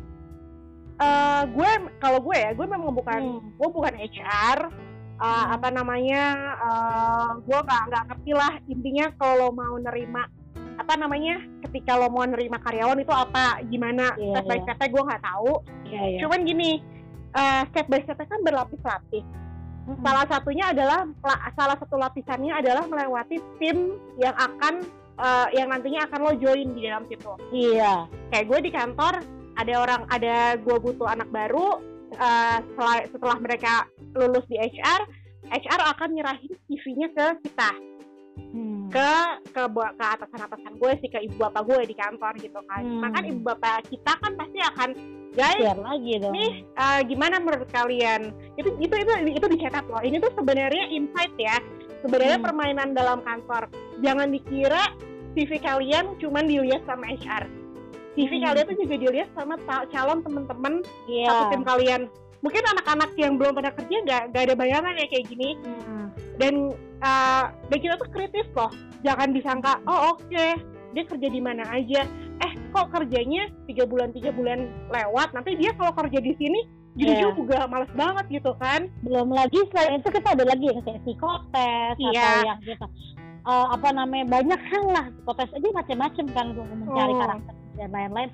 eh 0.97 1.43
gue 1.47 1.71
kalau 1.99 2.23
gue 2.23 2.37
ya 2.39 2.51
gue 2.53 2.65
memang 2.65 2.89
bukan 2.91 3.21
Hmm. 3.37 3.53
gue 3.53 3.69
bukan 3.69 3.93
HR 3.93 4.59
uh, 5.17 5.25
Hmm. 5.27 5.47
apa 5.53 5.69
namanya 5.71 6.23
uh, 6.59 7.31
gue 7.39 7.59
nggak 7.59 7.83
nggak 7.85 8.05
ngerti 8.07 8.33
lah 8.33 8.55
intinya 8.65 9.07
kalau 9.15 9.51
mau 9.51 9.77
nerima 9.77 10.25
apa 10.87 10.95
namanya 11.03 11.43
ketika 11.67 11.99
lo 11.99 12.07
mau 12.07 12.23
nerima 12.23 12.63
karyawan 12.63 13.03
itu 13.03 13.11
apa 13.11 13.59
gimana 13.67 14.15
Iya, 14.15 14.39
step 14.39 14.45
by 14.47 14.59
stepnya 14.63 14.87
gue 14.95 15.03
nggak 15.03 15.25
tahu. 15.27 15.53
Iya, 15.91 16.03
iya. 16.07 16.19
cuman 16.23 16.41
gini 16.47 16.71
uh, 17.35 17.63
step 17.75 17.91
by 17.91 18.01
stepnya 18.07 18.31
kan 18.31 18.41
berlapis-lapis. 18.47 19.27
Mm-mm. 19.87 20.03
salah 20.03 20.27
satunya 20.27 20.71
adalah 20.71 21.07
la- 21.23 21.43
salah 21.55 21.79
satu 21.79 21.95
lapisannya 21.99 22.55
adalah 22.55 22.87
melewati 22.91 23.39
tim 23.59 23.99
yang 24.19 24.35
akan 24.35 24.83
uh, 25.19 25.47
yang 25.55 25.71
nantinya 25.71 26.07
akan 26.07 26.21
lo 26.23 26.33
join 26.39 26.71
di 26.71 26.87
dalam 26.87 27.03
situ. 27.11 27.35
Iya. 27.51 28.07
Kayak 28.31 28.47
gue 28.47 28.59
di 28.67 28.71
kantor 28.71 29.15
ada 29.59 29.75
orang 29.75 30.03
ada 30.07 30.55
gue 30.55 30.77
butuh 30.79 31.11
anak 31.11 31.27
baru 31.35 31.83
uh, 32.15 32.59
setelah, 32.63 32.97
setelah 33.11 33.37
mereka 33.43 33.91
lulus 34.15 34.47
di 34.47 34.55
HR 34.55 35.03
HR 35.51 35.81
akan 35.99 36.09
nyerahin 36.15 36.55
CV-nya 36.67 37.11
ke 37.15 37.27
kita 37.47 37.71
Hmm. 38.37 38.89
ke 38.93 39.11
ke 39.51 39.63
ke 39.69 40.05
atasan 40.05 40.41
atasan 40.45 40.73
gue 40.77 40.93
sih 41.01 41.09
ke 41.09 41.19
ibu 41.25 41.37
bapak 41.41 41.65
gue 41.65 41.89
di 41.89 41.97
kantor 41.97 42.33
gitu 42.37 42.61
kan 42.65 42.85
Hmm. 42.85 43.01
nah 43.01 43.11
kan 43.11 43.25
ibu 43.25 43.41
bapak 43.43 43.89
kita 43.89 44.13
kan 44.17 44.33
pasti 44.37 44.59
akan 44.61 44.89
guys 45.33 45.61
share 45.61 45.81
lagi 45.81 46.13
dong 46.21 46.33
nih 46.33 46.51
uh, 46.77 47.01
gimana 47.05 47.37
menurut 47.37 47.69
kalian 47.69 48.33
itu 48.57 48.69
itu 48.77 48.93
itu 48.93 49.13
itu 49.35 49.47
dicatat 49.51 49.85
loh 49.89 50.01
ini 50.01 50.21
tuh 50.21 50.33
sebenarnya 50.33 50.85
insight 50.89 51.33
ya 51.37 51.57
sebenarnya 52.01 52.39
Hmm. 52.41 52.47
permainan 52.49 52.89
dalam 52.93 53.21
kantor 53.21 53.69
jangan 54.01 54.29
dikira 54.29 54.93
CV 55.33 55.51
kalian 55.61 56.17
cuman 56.17 56.45
dilihat 56.45 56.85
sama 56.85 57.09
HR 57.09 57.45
CV 58.17 58.31
Hmm. 58.33 58.45
kalian 58.49 58.65
tuh 58.69 58.77
juga 58.81 58.95
dilihat 58.97 59.29
sama 59.33 59.55
calon 59.89 60.21
temen-temen 60.21 60.75
satu 60.85 61.09
iya 61.09 61.49
tim 61.53 61.65
kalian 61.65 62.03
mungkin 62.41 62.63
anak-anak 62.63 63.11
yang 63.17 63.37
belum 63.37 63.53
pernah 63.53 63.73
kerja 63.75 63.97
nggak 64.07 64.23
nggak 64.31 64.43
ada 64.49 64.55
bayangan 64.55 64.93
ya 64.95 65.07
kayak 65.09 65.27
gini 65.27 65.57
Hmm. 65.61 66.09
dan 66.37 66.55
uh, 67.01 67.45
dan 67.69 67.79
kita 67.79 67.95
tuh 67.97 68.09
kritis 68.11 68.49
loh 68.53 68.71
jangan 69.01 69.33
disangka 69.33 69.81
oh 69.85 70.17
oke 70.17 70.47
dia 70.93 71.05
kerja 71.05 71.29
di 71.29 71.41
mana 71.41 71.63
aja 71.69 72.09
eh 72.37 72.53
kok 72.71 72.89
kerjanya 72.93 73.49
tiga 73.65 73.85
bulan 73.85 74.13
tiga 74.13 74.33
bulan 74.33 74.69
lewat 74.89 75.33
nanti 75.33 75.57
dia 75.57 75.73
kalau 75.75 75.93
kerja 75.93 76.21
di 76.21 76.33
sini 76.37 76.61
jadi 76.97 77.13
Iya. 77.21 77.29
juga 77.37 77.69
males 77.69 77.93
banget 77.93 78.25
gitu 78.41 78.57
kan 78.57 78.89
belum 79.05 79.29
lagi 79.29 79.61
selain 79.69 80.01
itu 80.01 80.09
kita 80.09 80.33
ada 80.33 80.45
lagi 80.49 80.65
yang 80.73 80.81
kayak 80.81 81.01
psikotes 81.05 81.97
Iya. 82.01 82.21
atau 82.25 82.47
yang 82.47 82.61
gitu 82.63 82.87
Eh, 83.47 83.67
apa 83.71 83.95
namanya 83.95 84.27
banyak 84.27 84.59
hal 84.59 84.85
lah 84.91 85.07
psikotes 85.07 85.55
aja 85.55 85.69
macam-macam 85.71 86.25
kan 86.35 86.47
untuk 86.51 86.67
mencari 86.67 87.13
Oh. 87.15 87.19
karakter 87.23 87.55
dan 87.79 87.89
lain-lain 87.95 88.31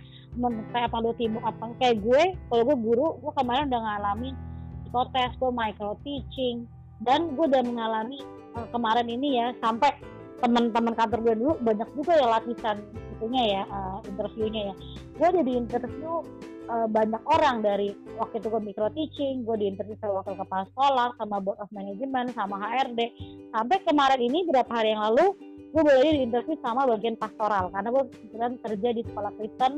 kayak 0.73 0.89
apa 0.89 0.97
lu 1.05 1.13
timbuk 1.21 1.45
apa 1.45 1.65
kayak 1.77 2.01
gue 2.01 2.23
kalau 2.49 2.63
gue 2.65 2.77
guru 2.81 3.07
gue 3.21 3.33
kemarin 3.37 3.69
udah 3.69 3.81
ngalamin 3.85 4.35
psikotes 4.81 5.37
gue 5.37 5.51
micro 5.53 6.01
teaching 6.01 6.65
dan 7.05 7.29
gue 7.37 7.45
udah 7.45 7.61
mengalami 7.61 8.25
eh, 8.57 8.67
kemarin 8.71 9.09
ini 9.09 9.39
ya 9.41 9.47
sampai 9.61 9.91
teman-teman 10.43 10.95
kantor 10.99 11.19
gue 11.23 11.35
dulu 11.39 11.55
banyak 11.63 11.89
juga 11.95 12.13
ya 12.19 12.27
latihan 12.27 12.77
itunya 13.19 13.43
ya 13.61 13.63
eh, 13.67 13.99
interviewnya 14.11 14.63
ya. 14.73 14.75
Gue 15.15 15.27
ada 15.31 15.43
di 15.45 15.53
interview 15.55 16.13
eh, 16.67 16.87
banyak 16.91 17.23
orang 17.27 17.57
dari 17.63 17.95
waktu 18.19 18.43
itu 18.43 18.47
gue 18.51 18.63
micro 18.63 18.89
teaching 18.91 19.47
gue 19.47 19.57
di 19.59 19.67
interview 19.71 19.97
sama 20.03 20.23
wakil 20.23 20.35
kepala 20.35 20.65
sekolah 20.75 21.09
sama 21.19 21.37
board 21.39 21.59
of 21.63 21.71
management 21.71 22.35
sama 22.35 22.59
HRD 22.59 23.01
sampai 23.55 23.79
kemarin 23.87 24.21
ini 24.21 24.49
beberapa 24.51 24.73
hari 24.83 24.95
yang 24.97 25.03
lalu 25.13 25.37
gue 25.73 25.81
boleh 25.81 26.05
di 26.05 26.21
interview 26.29 26.57
sama 26.61 26.85
bagian 26.85 27.17
pastoral. 27.17 27.73
Karena 27.73 27.89
gue 27.89 28.05
kebetulan 28.13 28.53
kerja 28.61 28.89
di 28.93 29.03
sekolah 29.09 29.33
Kristen 29.41 29.73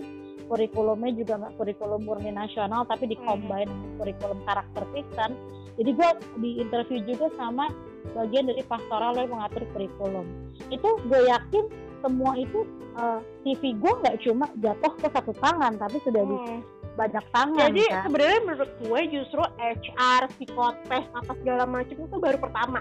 kurikulumnya 0.45 1.11
juga 1.17 1.41
nggak 1.41 1.55
kurikulum 1.57 2.01
murni 2.05 2.31
nasional 2.33 2.85
tapi 2.85 3.09
di 3.09 3.17
Hmm. 3.17 3.27
combine 3.27 3.71
kurikulum 3.97 4.39
karakter 4.45 4.83
Kristen. 4.93 5.31
Jadi 5.75 5.91
gue 5.91 6.11
di 6.39 6.51
interview 6.63 6.99
juga 7.03 7.27
sama 7.35 7.67
bagian 8.13 8.45
dari 8.45 8.63
pastoral 8.63 9.17
yang 9.17 9.33
mengatur 9.33 9.65
kurikulum 9.73 10.27
itu 10.69 10.89
gue 11.09 11.21
yakin 11.25 11.65
semua 11.99 12.37
itu 12.37 12.61
eh, 12.95 13.21
CV 13.43 13.75
gue 13.75 13.93
nggak 14.03 14.17
cuma 14.23 14.47
jatuh 14.59 14.93
ke 14.95 15.09
satu 15.09 15.33
tangan 15.35 15.73
tapi 15.75 15.97
sudah 16.03 16.23
di 16.23 16.37
Hmm. 16.37 16.61
banyak 16.95 17.25
tangan 17.33 17.59
jadi 17.59 17.83
kan 17.91 18.03
sebenarnya 18.07 18.41
menurut 18.45 18.71
gue 18.79 19.01
justru 19.11 19.43
HR 19.59 20.23
psikotes 20.31 21.05
apa 21.11 21.33
segala 21.41 21.65
macam 21.65 21.97
itu 21.97 22.17
baru 22.17 22.39
pertama 22.39 22.79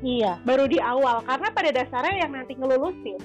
iya 0.00 0.40
baru 0.42 0.64
di 0.64 0.78
awal 0.78 1.20
karena 1.22 1.48
pada 1.50 1.70
dasarnya 1.70 2.24
yang 2.24 2.32
nanti 2.32 2.56
ngelulusin 2.56 3.20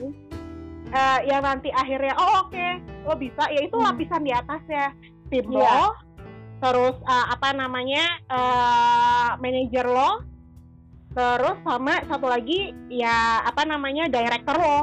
eh, 0.90 1.20
yang 1.24 1.46
nanti 1.46 1.72
akhirnya 1.72 2.18
oh 2.18 2.44
oke 2.44 2.68
lo 3.06 3.16
bisa 3.16 3.48
ya 3.48 3.62
itu 3.62 3.78
Hmm. 3.78 3.88
lapisan 3.88 4.22
di 4.22 4.34
atasnya 4.34 4.92
tim 5.30 5.46
Iya. 5.48 5.56
lo 5.56 5.86
terus 6.60 6.98
eh, 7.00 7.26
apa 7.32 7.50
namanya 7.54 8.04
eh, 8.28 9.30
manajer 9.40 9.88
lo 9.88 10.28
terus 11.10 11.58
sama 11.60 11.94
satu 12.06 12.26
lagi 12.26 12.60
ya 12.88 13.16
apa 13.42 13.64
namanya 13.64 14.06
director 14.06 14.54
lo 14.54 14.80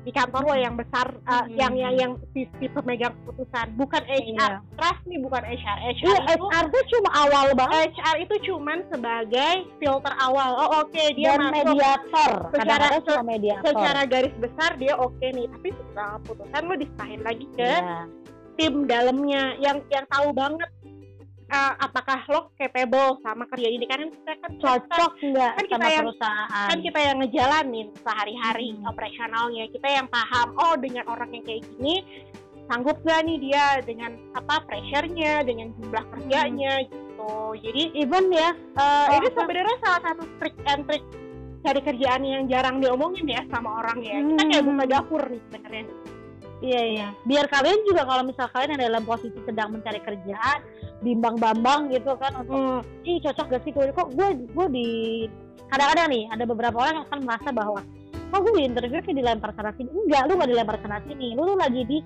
di 0.00 0.12
kantor 0.12 0.44
lo 0.44 0.54
yang 0.54 0.76
besar 0.76 1.16
eh, 1.16 1.32
Hmm. 1.34 1.48
yang 1.50 1.72
yang 1.74 1.94
yang 1.96 2.12
si, 2.30 2.44
si 2.54 2.68
pemegang 2.68 3.16
keputusan 3.18 3.72
bukan 3.74 4.04
HR 4.04 4.20
Iya. 4.52 4.76
trust 4.76 5.00
nih 5.02 5.16
bukan 5.18 5.42
HR 5.42 5.78
HR 5.80 6.04
Iya, 6.04 6.18
itu 6.30 6.44
HR 6.44 6.64
tuh 6.68 6.84
cuma 6.86 7.10
awal 7.16 7.46
banget 7.54 7.88
HR 7.96 8.16
itu 8.20 8.34
cuman 8.44 8.78
sebagai 8.86 9.52
filter 9.74 10.14
awal 10.14 10.50
oh 10.54 10.82
oke 10.82 11.04
dia 11.10 11.32
dan 11.32 11.40
masuk 11.42 11.56
mediator. 11.72 12.30
Secara- 12.52 13.00
cuma 13.00 13.22
mediator. 13.24 13.64
secara 13.66 14.00
garis 14.04 14.34
besar 14.36 14.70
dia 14.76 14.94
oke 14.94 15.24
nih 15.24 15.46
tapi 15.48 15.68
setelah 15.72 16.12
putusan 16.22 16.62
lo 16.62 16.74
diserahin 16.76 17.22
lagi 17.22 17.46
ke 17.50 17.64
Iya. 17.64 18.00
tim 18.54 18.74
dalamnya 18.84 19.42
yang 19.58 19.80
yang 19.88 20.04
tahu 20.06 20.30
banget 20.30 20.68
uh, 21.54 21.72
apakah 21.78 22.18
lo 22.26 22.40
capable 22.54 23.22
sama 23.22 23.46
kerja 23.46 23.68
ini 23.68 23.86
kan 23.86 24.00
kita 24.04 24.32
kan 24.36 24.52
cocok 24.58 25.12
nggak 25.22 25.50
kan 25.52 25.64
kita 25.64 25.76
sama 25.78 25.88
yang- 25.88 26.04
perusahaan? 26.04 26.68
kan 26.68 26.78
kita 26.80 26.98
yang 27.00 27.16
ngejalanin 27.18 27.86
sehari-hari 27.96 28.68
Hmm. 28.74 28.90
operasionalnya 28.90 29.64
kita 29.70 29.88
yang 29.88 30.06
paham 30.08 30.48
oh 30.56 30.74
dengan 30.76 31.04
orang 31.06 31.30
yang 31.30 31.44
kayak 31.44 31.62
gini 31.68 32.02
sanggup 32.64 32.96
gak 33.02 33.22
nih 33.22 33.38
dia 33.38 33.66
dengan 33.80 34.16
apa 34.32 34.64
pressure-nya 34.64 35.44
dengan 35.44 35.68
jumlah 35.74 36.04
kerjanya 36.10 36.80
gitu 36.82 37.32
jadi 37.56 37.82
Even 37.94 38.28
ya, 38.28 38.50
uh, 38.74 39.06
Oh, 39.06 39.16
ini 39.16 39.28
sebenarnya 39.30 39.76
salah 39.78 40.00
satu 40.02 40.24
trik 40.38 40.56
and 40.64 40.82
trik 40.84 41.04
cari 41.60 41.80
kerjaan 41.82 42.22
yang 42.22 42.44
jarang 42.44 42.76
diomongin 42.76 43.24
ya 43.26 43.40
sama 43.48 43.80
orang 43.80 44.00
ya 44.00 44.16
kita 44.18 44.42
kayak 44.42 44.60
Hmm. 44.60 44.70
buka 44.70 44.84
dapur 44.86 45.22
nih 45.24 45.40
sebenarnya 45.42 45.84
iya 46.62 46.82
iya. 46.86 47.06
Biar 47.22 47.44
kalian 47.46 47.84
juga 47.84 48.02
kalau 48.02 48.24
misal 48.24 48.48
kalian 48.48 48.72
yang 48.72 48.84
dalam 48.88 49.04
posisi 49.04 49.36
sedang 49.44 49.68
mencari 49.70 50.00
kerjaan, 50.00 50.58
bimbang 51.04 51.36
bambang 51.36 51.92
gitu 51.92 52.16
kan 52.16 52.32
untuk 52.34 52.56
Hmm. 52.56 52.80
ih 53.04 53.20
cocok 53.20 53.46
gak 53.46 53.62
sih 53.62 53.70
gue 53.70 53.92
kok 53.92 54.08
gue 54.10 54.28
gue 54.48 54.66
di 54.72 54.88
kadang-kadang 55.68 56.08
nih 56.08 56.24
ada 56.32 56.44
beberapa 56.44 56.76
orang 56.80 56.94
yang 56.96 57.06
akan 57.06 57.20
merasa 57.22 57.48
bahwa 57.52 57.80
kok 58.24 58.40
gue 58.40 58.52
di 58.56 58.64
interview 58.64 58.98
kayak 58.98 59.16
dilempar 59.16 59.50
sana 59.52 59.70
sini 59.76 59.92
enggak 59.92 60.22
lu 60.24 60.32
gak 60.34 60.50
dilempar 60.50 60.76
sana 60.80 60.98
sini 61.04 61.36
lu 61.36 61.44
tuh 61.44 61.58
lagi 61.60 61.82
di 61.84 61.98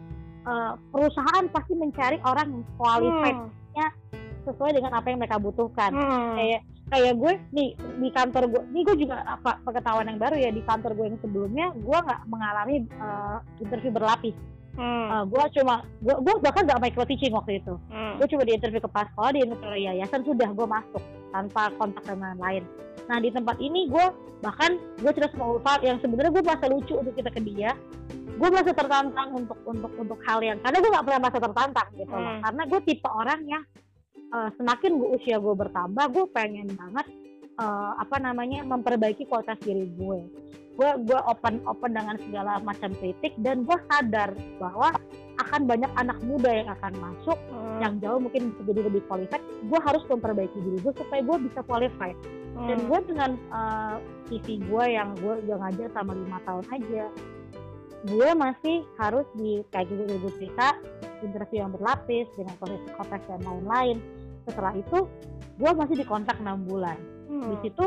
uh, 0.44 0.74
perusahaan 0.90 1.44
pasti 1.48 1.72
mencari 1.72 2.18
orang 2.22 2.46
yang 2.50 2.64
qualified 2.74 3.38
Hmm. 3.38 3.94
sesuai 4.42 4.74
dengan 4.74 4.96
apa 4.96 5.06
yang 5.06 5.20
mereka 5.20 5.38
butuhkan 5.38 5.92
Hmm. 5.92 6.34
kayak 6.34 6.60
kayak 6.88 7.14
gue 7.14 7.32
nih 7.52 7.68
di 7.76 8.08
kantor 8.10 8.48
gue 8.48 8.62
ini 8.72 8.80
gue 8.82 8.96
juga 8.98 9.20
apa 9.22 9.60
pengetahuan 9.60 10.08
yang 10.08 10.16
baru 10.16 10.34
ya 10.34 10.48
di 10.48 10.64
kantor 10.64 10.96
gue 10.96 11.06
yang 11.06 11.20
sebelumnya 11.20 11.66
gue 11.76 11.98
nggak 12.00 12.20
mengalami 12.26 12.74
uh, 12.96 13.38
interview 13.60 13.92
berlapis 13.92 14.32
Hmm. 14.78 15.06
Uh, 15.10 15.24
gue 15.26 15.44
cuma 15.58 15.82
gue, 15.98 16.14
gue 16.14 16.34
bahkan 16.38 16.62
nggak 16.62 16.78
micro 16.78 17.02
teaching 17.02 17.34
waktu 17.34 17.58
itu 17.58 17.74
Hmm. 17.90 18.14
gue 18.14 18.30
cuma 18.30 18.46
di 18.46 18.54
interview 18.54 18.78
kepala 18.78 19.10
sekolah 19.10 19.30
di 19.34 19.40
interview 19.42 19.74
yayasan 19.84 20.22
sudah 20.22 20.48
gue 20.48 20.66
masuk 20.66 21.02
tanpa 21.28 21.74
kontak 21.74 22.06
dengan 22.06 22.38
lain 22.38 22.62
nah 23.04 23.18
di 23.18 23.28
tempat 23.28 23.58
ini 23.58 23.90
gue 23.90 24.06
bahkan 24.38 24.78
gue 24.96 25.10
cerita 25.10 25.34
sama 25.34 25.50
Ulfa 25.52 25.82
yang 25.82 25.98
sebenarnya 25.98 26.30
gue 26.30 26.44
merasa 26.46 26.66
lucu 26.68 26.94
untuk 26.94 27.10
kita 27.12 27.26
ke 27.28 27.42
dia 27.42 27.74
gue 28.38 28.48
merasa 28.48 28.70
tertantang 28.70 29.28
untuk 29.34 29.58
untuk 29.66 29.90
untuk 29.98 30.18
hal 30.22 30.38
yang 30.38 30.62
karena 30.62 30.78
gue 30.78 30.90
nggak 30.94 31.04
pernah 31.04 31.20
merasa 31.20 31.40
tertantang 31.42 31.88
gitu 31.92 32.14
loh 32.14 32.22
Hmm. 32.22 32.42
karena 32.46 32.62
gue 32.64 32.80
tipe 32.86 33.08
orang 33.10 33.40
yang 33.44 33.62
eh, 34.28 34.50
semakin 34.54 34.90
gue 34.94 35.08
usia 35.10 35.36
gue 35.36 35.54
bertambah 35.56 36.04
gue 36.06 36.24
pengen 36.30 36.70
banget 36.70 37.06
eh, 37.58 37.92
apa 37.98 38.16
namanya 38.22 38.62
memperbaiki 38.62 39.26
kualitas 39.26 39.58
diri 39.58 39.90
gue 39.90 40.18
gue 40.78 40.90
gue 41.04 41.20
open 41.26 41.58
open 41.66 41.90
dengan 41.90 42.14
segala 42.22 42.62
macam 42.62 42.94
kritik 42.94 43.34
dan 43.42 43.66
gue 43.66 43.74
sadar 43.90 44.30
bahwa 44.62 44.94
akan 45.38 45.66
banyak 45.66 45.90
anak 45.98 46.18
muda 46.22 46.50
yang 46.54 46.70
akan 46.70 46.92
masuk 46.96 47.38
Hmm. 47.50 47.78
yang 47.82 47.94
jauh 48.02 48.18
mungkin 48.18 48.50
bisa 48.50 48.62
jadi 48.64 48.80
lebih 48.86 49.02
qualified 49.06 49.38
gue 49.42 49.80
harus 49.82 50.02
memperbaiki 50.06 50.58
diri 50.58 50.78
gue 50.80 50.94
supaya 50.94 51.20
gue 51.22 51.36
bisa 51.46 51.60
qualified 51.62 52.18
dan 52.56 52.78
Hmm. 52.78 52.86
gue 52.86 52.98
dengan 53.06 53.30
uh, 53.50 53.96
CV 54.26 54.62
gue 54.62 54.84
yang 54.88 55.14
gue 55.18 55.34
udah 55.46 55.56
ngajar 55.62 55.88
sama 55.94 56.14
lima 56.14 56.38
tahun 56.42 56.64
aja 56.70 57.04
gue 58.06 58.28
masih 58.34 58.76
harus 58.94 59.26
di 59.34 59.62
kayak 59.70 59.90
gue 59.90 60.06
gue 60.06 60.32
cerita 60.38 60.78
interview 61.18 61.66
yang 61.66 61.74
berlapis 61.74 62.26
dengan 62.38 62.54
proses 62.56 62.82
konteks 62.94 63.26
dan 63.26 63.42
lain-lain 63.42 63.96
setelah 64.46 64.70
itu 64.74 64.98
gue 65.58 65.70
masih 65.74 65.96
dikontak 65.98 66.38
enam 66.38 66.62
bulan 66.62 66.98
Hmm. 67.28 67.44
di 67.52 67.68
situ 67.68 67.84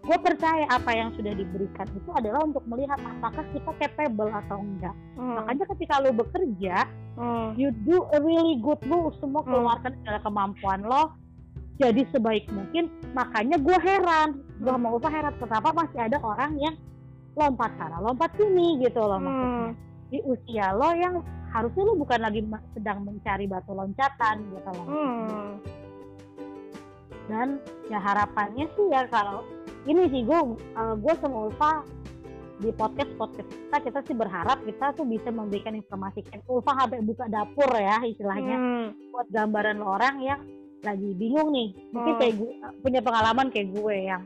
gue 0.00 0.16
percaya 0.16 0.64
apa 0.66 0.90
yang 0.90 1.12
sudah 1.12 1.32
diberikan 1.32 1.84
itu 1.92 2.10
adalah 2.10 2.40
untuk 2.42 2.64
melihat 2.64 2.96
apakah 2.98 3.44
kita 3.52 3.70
capable 3.76 4.32
atau 4.32 4.58
enggak 4.58 4.96
Hmm. 5.14 5.36
makanya 5.36 5.64
ketika 5.76 5.94
lo 6.00 6.10
bekerja 6.10 6.76
Hmm. 7.14 7.52
you 7.54 7.68
do 7.84 8.08
a 8.10 8.18
really 8.18 8.56
good 8.58 8.80
lu 8.88 9.12
semua 9.20 9.44
Hmm. 9.44 9.52
keluarkan 9.52 9.92
segala 10.00 10.18
kemampuan 10.24 10.80
lo 10.82 11.12
jadi 11.76 12.02
sebaik 12.08 12.48
mungkin 12.48 12.88
makanya 13.12 13.60
gue 13.60 13.76
heran 13.76 14.28
gue 14.56 14.72
Hmm. 14.72 14.80
mau 14.80 14.96
gue 14.96 15.10
heran 15.10 15.34
kenapa 15.36 15.68
masih 15.70 16.00
ada 16.00 16.16
orang 16.18 16.52
yang 16.56 16.74
lompat 17.36 17.70
sana 17.76 18.00
lompat 18.00 18.32
sini 18.34 18.80
gitu 18.80 19.00
loh 19.00 19.20
maksudnya 19.20 19.60
Hmm. 19.68 19.70
di 20.08 20.18
usia 20.24 20.66
lo 20.72 20.90
yang 20.92 21.14
harusnya 21.50 21.82
lo 21.82 21.94
bukan 21.94 22.20
lagi 22.20 22.40
sedang 22.72 23.04
mencari 23.04 23.44
batu 23.44 23.72
loncatan 23.72 24.36
gitu 24.48 24.70
loh 24.74 24.86
Hmm. 24.88 25.48
Dan 27.26 27.58
ya 27.86 27.98
harapannya 27.98 28.70
sih 28.70 28.86
ya 28.88 29.04
kalau 29.06 29.44
ini 29.84 30.08
sih 30.08 30.22
gue 30.22 30.38
gue 30.96 31.14
sama 31.18 31.48
Ulfa 31.48 31.72
di 32.58 32.68
podcast 32.70 33.08
podcast 33.16 33.48
kita 33.48 33.76
kita 33.80 33.98
sih 34.04 34.12
berharap 34.12 34.60
kita 34.62 34.92
tuh 34.92 35.04
bisa 35.04 35.28
memberikan 35.28 35.72
informasi 35.72 36.20
kayak 36.22 36.44
Ulfa 36.44 36.76
sampai 36.76 37.00
buka 37.00 37.24
dapur 37.26 37.70
ya 37.72 38.00
istilahnya 38.02 38.56
Hmm. 38.56 38.86
buat 39.10 39.28
gambaran 39.28 39.80
orang 39.80 40.14
yang 40.20 40.40
lagi 40.80 41.12
bingung 41.12 41.50
nih 41.50 41.72
mungkin 41.90 42.12
Hmm. 42.12 42.20
kayak 42.20 42.34
gue 42.36 42.50
punya 42.80 43.00
pengalaman 43.00 43.48
kayak 43.48 43.68
gue 43.70 43.96
yang 44.06 44.22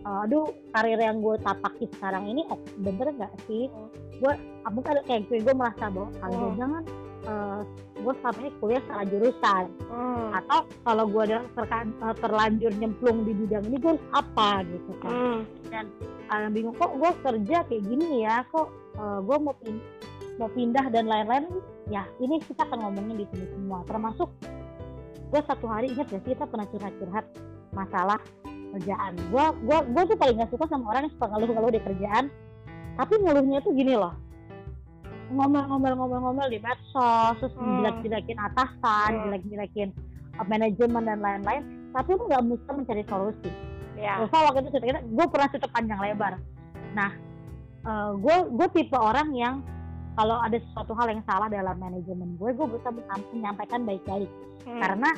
uh, 0.00 0.24
aduh 0.24 0.44
karir 0.70 0.96
yang 0.96 1.20
gue 1.20 1.36
tapaki 1.38 1.84
sekarang 1.92 2.24
ini 2.26 2.44
oh, 2.48 2.56
bener 2.78 3.12
nggak 3.12 3.32
sih 3.44 3.68
Hmm. 3.68 3.88
gue 4.16 4.32
mungkin 4.66 4.90
ada 4.90 5.02
kayak 5.04 5.22
gue 5.28 5.38
gue 5.40 5.54
merasa 5.54 5.84
bahwa 5.88 6.08
kalau 6.18 6.38
Hmm. 6.40 6.56
jangan 6.56 6.82
uh, 7.28 7.60
gue 7.94 8.14
selama 8.20 8.38
ini 8.44 8.50
kuliah 8.60 8.82
salah 8.88 9.06
jurusan. 9.08 9.64
Hmm. 9.88 10.28
atau 10.34 10.66
kalau 10.82 11.04
gue 11.06 11.22
ada 11.30 11.38
terka- 11.54 11.96
uh, 12.02 12.16
terlanjur 12.18 12.72
nyemplung 12.76 13.22
di 13.22 13.32
bidang 13.32 13.64
ini 13.70 13.76
gue 13.78 13.90
harus 13.96 14.06
apa 14.12 14.48
gitu 14.66 14.92
kan. 15.00 15.12
Hmm. 15.12 15.40
uh, 16.30 16.48
bingung 16.50 16.76
kok 16.76 16.92
gue 16.98 17.10
kerja 17.24 17.56
kayak 17.66 17.82
gini 17.86 18.26
ya? 18.26 18.44
Kok 18.50 18.68
uh, 18.98 19.18
gue 19.24 19.36
mau 19.40 19.54
pin 19.62 19.78
mau 20.36 20.50
pindah 20.50 20.90
dan 20.90 21.06
lain-lain? 21.06 21.46
Ya 21.88 22.04
ini 22.18 22.42
kita 22.42 22.66
akan 22.66 22.90
ngomongin 22.90 23.24
di 23.24 23.26
sini 23.32 23.46
semua. 23.54 23.86
Termasuk 23.86 24.28
gue 25.30 25.40
satu 25.46 25.66
hari 25.66 25.90
ingat 25.90 26.10
gak 26.10 26.22
sih 26.26 26.34
kita 26.36 26.46
pernah 26.46 26.66
curhat-curhat 26.68 27.26
masalah 27.74 28.18
kerjaan. 28.74 29.14
Gue 29.30 29.44
gue 29.64 29.78
gue 29.94 30.02
tuh 30.10 30.16
paling 30.18 30.36
gak 30.42 30.50
suka 30.50 30.66
sama 30.66 30.90
orang 30.92 31.06
yang 31.06 31.14
suka 31.14 31.26
ngeluh-ngeluh 31.30 31.72
di 31.72 31.82
kerjaan. 31.82 32.24
Tapi 32.94 33.14
ngeluhnya 33.18 33.58
tuh 33.62 33.74
gini 33.74 33.94
loh 33.98 34.14
ngomel-ngomel-ngomel-ngomel 35.34 36.46
di 36.48 36.58
medsos, 36.62 37.34
terus 37.42 37.54
Hmm. 37.58 37.82
jelek-jelekin 37.82 38.38
atasan, 38.38 39.10
Hmm. 39.12 39.22
jelek-jelekin 39.28 39.88
uh, 40.38 40.46
manajemen 40.46 41.02
dan 41.04 41.18
lain-lain, 41.20 41.62
tapi 41.90 42.14
lu 42.14 42.22
nggak 42.26 42.42
bisa 42.48 42.70
mencari 42.72 43.02
solusi. 43.06 43.50
ya 43.94 44.18
Terus 44.26 44.34
waktu 44.34 44.58
itu 44.66 44.70
cerita 44.74 45.00
gue 45.00 45.26
pernah 45.30 45.48
cerita 45.54 45.68
panjang 45.70 46.00
lebar. 46.02 46.34
Nah, 46.98 47.10
gue 48.18 48.36
gue 48.50 48.68
tipe 48.74 48.98
orang 48.98 49.30
yang 49.32 49.54
kalau 50.18 50.38
ada 50.42 50.58
sesuatu 50.58 50.94
hal 50.98 51.14
yang 51.14 51.22
salah 51.26 51.46
dalam 51.46 51.78
manajemen 51.78 52.34
gue, 52.38 52.50
gue 52.54 52.66
bisa 52.74 52.90
men- 52.90 53.28
menyampaikan 53.34 53.86
baik-baik. 53.86 54.30
Hmm. 54.66 54.82
Karena 54.82 55.10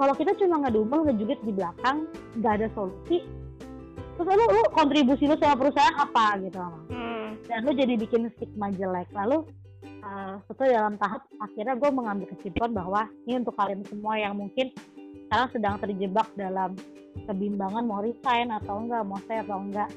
kalau 0.00 0.16
kita 0.16 0.32
cuma 0.40 0.64
ngedumel, 0.64 1.12
ngejugit 1.12 1.40
di 1.44 1.52
belakang, 1.52 2.08
nggak 2.40 2.52
ada 2.60 2.68
solusi, 2.72 3.20
terus 4.16 4.28
lu, 4.28 4.44
lu 4.46 4.62
kontribusi 4.72 5.24
lu 5.26 5.36
sama 5.36 5.56
perusahaan 5.56 5.96
apa 5.98 6.26
gitu 6.42 6.60
Hmm. 6.90 7.28
dan 7.46 7.58
lu 7.64 7.72
jadi 7.72 7.94
bikin 7.96 8.30
stigma 8.34 8.70
jelek 8.72 9.08
lalu 9.12 9.46
uh, 10.02 10.38
setelah 10.46 10.70
dalam 10.84 10.94
tahap 10.96 11.22
akhirnya 11.38 11.74
gue 11.74 11.90
mengambil 11.90 12.26
kesimpulan 12.30 12.72
bahwa 12.72 13.02
ini 13.24 13.40
untuk 13.40 13.54
kalian 13.54 13.82
semua 13.86 14.14
yang 14.16 14.34
mungkin 14.34 14.70
sekarang 15.26 15.48
sedang 15.54 15.74
terjebak 15.78 16.28
dalam 16.34 16.74
kebimbangan 17.26 17.84
mau 17.84 18.02
resign 18.02 18.50
atau 18.50 18.82
enggak 18.82 19.02
mau 19.02 19.18
stay 19.24 19.38
atau 19.40 19.58
enggak 19.58 19.88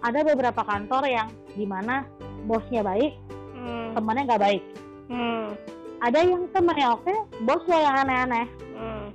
ada 0.00 0.20
beberapa 0.24 0.62
kantor 0.64 1.02
yang 1.06 1.28
di 1.52 1.64
mana 1.64 2.06
bosnya 2.46 2.80
baik 2.80 3.14
Hmm. 3.60 3.92
temannya 3.92 4.22
nggak 4.24 4.42
baik 4.42 4.62
Hmm. 5.10 5.52
ada 6.00 6.18
yang 6.24 6.48
temannya 6.50 6.86
oke 6.90 7.14
bosnya 7.44 7.78
yang 7.78 7.94
aneh-aneh 8.00 8.46
Hmm. 8.72 9.06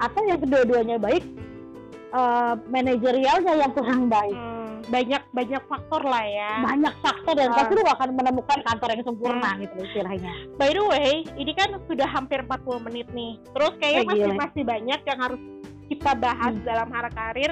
atau 0.00 0.20
yang 0.24 0.40
kedua-duanya 0.40 0.96
baik 0.96 1.20
uh, 2.12 2.54
manajerialnya 2.66 3.54
yang 3.56 3.72
kurang 3.72 4.06
baik 4.06 4.32
Hmm. 4.32 4.80
banyak 4.88 5.22
banyak 5.30 5.62
faktor 5.64 6.02
lah 6.02 6.24
ya 6.24 6.50
banyak 6.62 6.94
faktor 6.98 7.34
dan 7.36 7.50
Ah. 7.50 7.56
pasti 7.58 7.72
lu 7.74 7.84
akan 7.84 8.08
menemukan 8.12 8.58
kantor 8.60 8.88
yang 8.90 9.04
sempurna 9.04 9.50
gitu 9.58 9.76
istilahnya 9.78 10.32
By 10.56 10.70
the 10.70 10.82
way, 10.82 11.10
ini 11.34 11.52
kan 11.52 11.68
sudah 11.84 12.06
hampir 12.06 12.40
40 12.40 12.80
menit 12.80 13.08
nih. 13.10 13.36
Terus 13.50 13.72
kayaknya 13.76 14.00
Oh, 14.00 14.08
masih 14.08 14.24
gila. 14.24 14.40
masih 14.40 14.62
banyak 14.62 15.00
yang 15.02 15.18
harus 15.18 15.40
kita 15.86 16.10
bahas 16.14 16.54
Hmm. 16.54 16.64
dalam 16.64 16.88
hara 16.88 17.10
karir. 17.10 17.50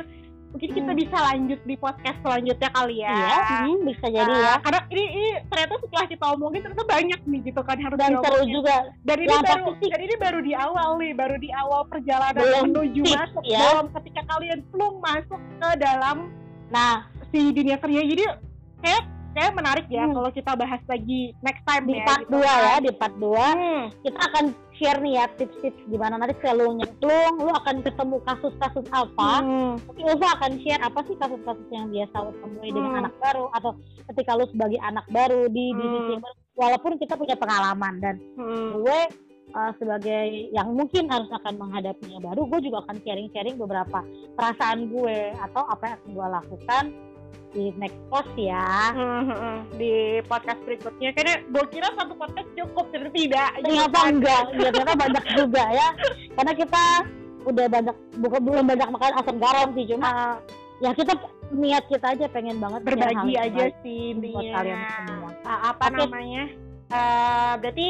Mungkin 0.49 0.70
kita 0.72 0.90
Hmm. 0.90 0.99
bisa 0.99 1.16
lanjut 1.18 1.61
di 1.62 1.74
podcast 1.76 2.18
selanjutnya 2.18 2.70
kali 2.70 2.96
ya. 2.99 3.12
Iya, 3.12 3.36
hmm, 3.62 3.78
bisa 3.84 4.07
jadi 4.09 4.32
Ah, 4.32 4.40
ya. 4.40 4.53
Karena 4.59 4.80
ini, 4.88 5.05
ini 5.11 5.28
ternyata 5.44 5.74
setelah 5.78 6.07
kita 6.09 6.24
omongin 6.30 6.61
ternyata 6.62 6.84
banyak 6.86 7.20
nih 7.22 7.40
gitu 7.44 7.61
kan 7.61 7.76
harus 7.76 7.96
Dan 7.96 8.12
seru 8.18 8.42
juga. 8.44 8.76
Dan 9.03 9.16
ini 9.18 9.28
Yang 9.28 9.44
baru 9.44 9.64
pasti 9.66 9.78
sih- 9.78 9.90
dan 9.90 10.01
ini 10.01 10.14
baru 10.16 10.38
di 10.40 10.53
awal 10.55 10.88
nih, 10.96 11.12
baru 11.14 11.36
di 11.36 11.51
awal 11.53 11.80
perjalanan 11.84 12.40
Belum 12.40 12.64
menuju 12.66 13.03
tips, 13.03 13.12
masuk 13.14 13.44
ya. 13.44 13.61
belum 13.62 13.86
ketika 13.92 14.20
kalian 14.26 14.59
belum 14.68 14.94
masuk 14.99 15.40
ke 15.55 15.68
dalam 15.78 16.16
Nah, 16.68 16.94
si 17.26 17.49
dunia 17.51 17.76
kerja. 17.76 18.01
Jadi 18.03 18.24
kayak 18.78 19.03
kayak 19.30 19.53
menarik 19.55 19.86
ya 19.86 20.05
Hmm. 20.05 20.12
kalau 20.12 20.30
kita 20.30 20.53
bahas 20.53 20.82
lagi 20.84 21.32
next 21.38 21.62
time 21.62 21.84
di 21.86 21.94
ya. 21.94 22.05
part 22.05 22.20
gitu 22.20 22.32
2 22.34 22.42
kan. 22.42 22.61
ya, 22.61 22.74
di 22.78 22.90
part 22.90 23.14
2 23.14 23.46
Hmm. 23.49 23.82
kita 24.01 24.20
akan 24.22 24.44
share 24.79 25.03
nih 25.03 25.18
ya 25.18 25.24
tips-tips 25.35 25.83
gimana 25.91 26.16
nanti 26.16 26.39
kalau 26.39 26.70
lu 26.70 26.79
nyemplung, 26.79 27.35
lu 27.43 27.51
akan 27.51 27.83
ketemu 27.83 28.16
kasus-kasus 28.24 28.87
apa. 28.95 29.33
Hmm. 29.43 29.74
Mungkin 29.85 30.05
Ulfa 30.14 30.29
akan 30.39 30.53
share 30.62 30.83
apa 30.83 31.01
sih 31.05 31.16
kasus-kasus 31.18 31.68
yang 31.74 31.91
biasa 31.91 32.16
lu 32.24 32.33
temui 32.41 32.70
dengan 32.70 32.91
Hmm. 32.95 33.01
anak 33.05 33.14
baru 33.18 33.45
atau 33.53 33.70
ketika 34.14 34.31
lu 34.39 34.45
sebagai 34.49 34.81
anak 34.81 35.07
baru 35.11 35.51
di 35.51 35.74
Hmm. 35.74 35.79
divisi 35.83 36.11
yang 36.16 36.22
baru. 36.22 36.37
Walaupun 36.59 36.93
kita 36.99 37.14
punya 37.14 37.37
pengalaman 37.39 37.95
dan 38.03 38.14
Hmm. 38.39 38.79
gue 38.79 39.01
uh, 39.49 39.72
sebagai 39.81 40.53
yang 40.53 40.68
mungkin 40.76 41.09
harus 41.09 41.31
akan 41.33 41.57
menghadapinya 41.57 42.20
baru, 42.20 42.45
gue 42.53 42.68
juga 42.68 42.85
akan 42.85 43.01
sharing-sharing 43.01 43.57
beberapa 43.57 44.05
perasaan 44.37 44.93
gue 44.93 45.33
atau 45.41 45.62
apa 45.64 45.83
yang 45.89 45.97
akan 45.99 46.11
gue 46.12 46.26
lakukan 46.37 46.85
di 47.55 47.72
next 47.80 48.01
post 48.12 48.32
ya. 48.36 48.92
Hmm, 48.92 49.22
hmm, 49.24 49.36
hmm. 49.36 49.59
di 49.80 50.20
podcast 50.28 50.61
berikutnya 50.68 51.11
karena 51.16 51.34
gue 51.49 51.64
kira 51.72 51.88
satu 51.96 52.12
podcast 52.14 52.49
cukup 52.55 52.86
ternyata 52.92 53.14
tidak 53.16 53.51
Ternyata 53.64 53.99
enggak, 54.09 54.44
ya, 54.61 54.68
ternyata 54.72 54.94
banyak 54.96 55.24
juga 55.34 55.64
ya. 55.72 55.88
Karena 56.36 56.53
kita 56.55 56.82
udah 57.49 57.66
banyak 57.70 57.96
bukan 58.20 58.40
belum 58.44 58.64
banyak 58.66 58.88
makan 58.92 59.12
asam 59.24 59.36
garam 59.40 59.68
sih 59.72 59.84
cuma 59.88 60.05
Ah, 60.05 60.34
ya 60.84 60.90
kita 60.92 61.12
niat 61.49 61.84
kita 61.88 62.07
aja 62.12 62.26
pengen 62.28 62.61
banget 62.61 62.80
hal 62.84 62.88
berbagi 62.92 63.32
aja 63.40 63.64
sih 63.80 64.12
buat 64.20 64.44
kalian 64.53 64.80
semua. 65.09 65.30
Ah, 65.49 65.72
apa 65.72 65.86
Oke. 65.88 65.96
namanya 66.05 66.44
Eh, 66.88 67.53
berarti 67.61 67.88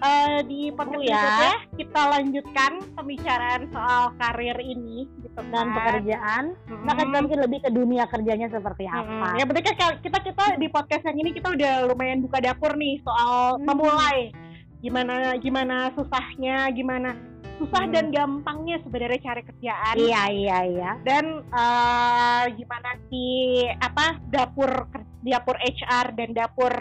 eh, 0.00 0.38
di 0.48 0.72
podcast 0.72 0.96
Seru 0.96 1.12
ya. 1.12 1.20
berikutnya 1.20 1.54
kita 1.76 2.00
lanjutkan 2.08 2.72
pembicaraan 2.96 3.62
soal 3.68 4.02
karir 4.16 4.58
ini 4.64 5.04
gitu 5.32 5.46
Dan 5.46 5.52
kan. 5.64 5.68
pekerjaan, 5.72 6.44
Hmm. 6.64 6.82
nah 6.82 6.92
kita 6.92 7.18
mungkin 7.18 7.40
lebih 7.40 7.58
ke 7.60 7.70
dunia 7.70 8.04
kerjanya 8.04 8.48
seperti 8.48 8.84
Hmm, 8.84 8.98
apa. 9.00 9.28
Ya 9.34 9.44
berarti 9.44 9.62
kan 9.64 9.76
kita 9.96 10.18
kita 10.20 10.44
di 10.56 10.66
podcast 10.66 11.04
yang 11.04 11.16
ini 11.16 11.30
kita 11.30 11.48
udah 11.50 11.72
lumayan 11.86 12.18
buka 12.20 12.38
dapur 12.38 12.74
nih 12.74 12.98
soal 13.00 13.56
Hmm. 13.56 13.64
memulai 13.64 14.34
gimana 14.78 15.36
gimana 15.36 15.92
susahnya, 15.92 16.66
gimana 16.70 17.12
susah 17.56 17.84
Hmm. 17.84 17.92
dan 17.92 18.06
gampangnya 18.08 18.80
sebenarnya 18.80 19.20
cari 19.22 19.42
kerjaan. 19.44 19.94
Iya 19.94 20.22
iya 20.28 20.58
iya. 20.66 20.90
dan 21.00 21.24
eh, 21.44 22.44
gimana 22.54 22.90
sih 23.06 23.38
apa 23.76 24.18
dapur 24.26 24.88
dapur 25.20 25.56
HR 25.56 26.16
dan 26.16 26.32
dapur 26.32 26.72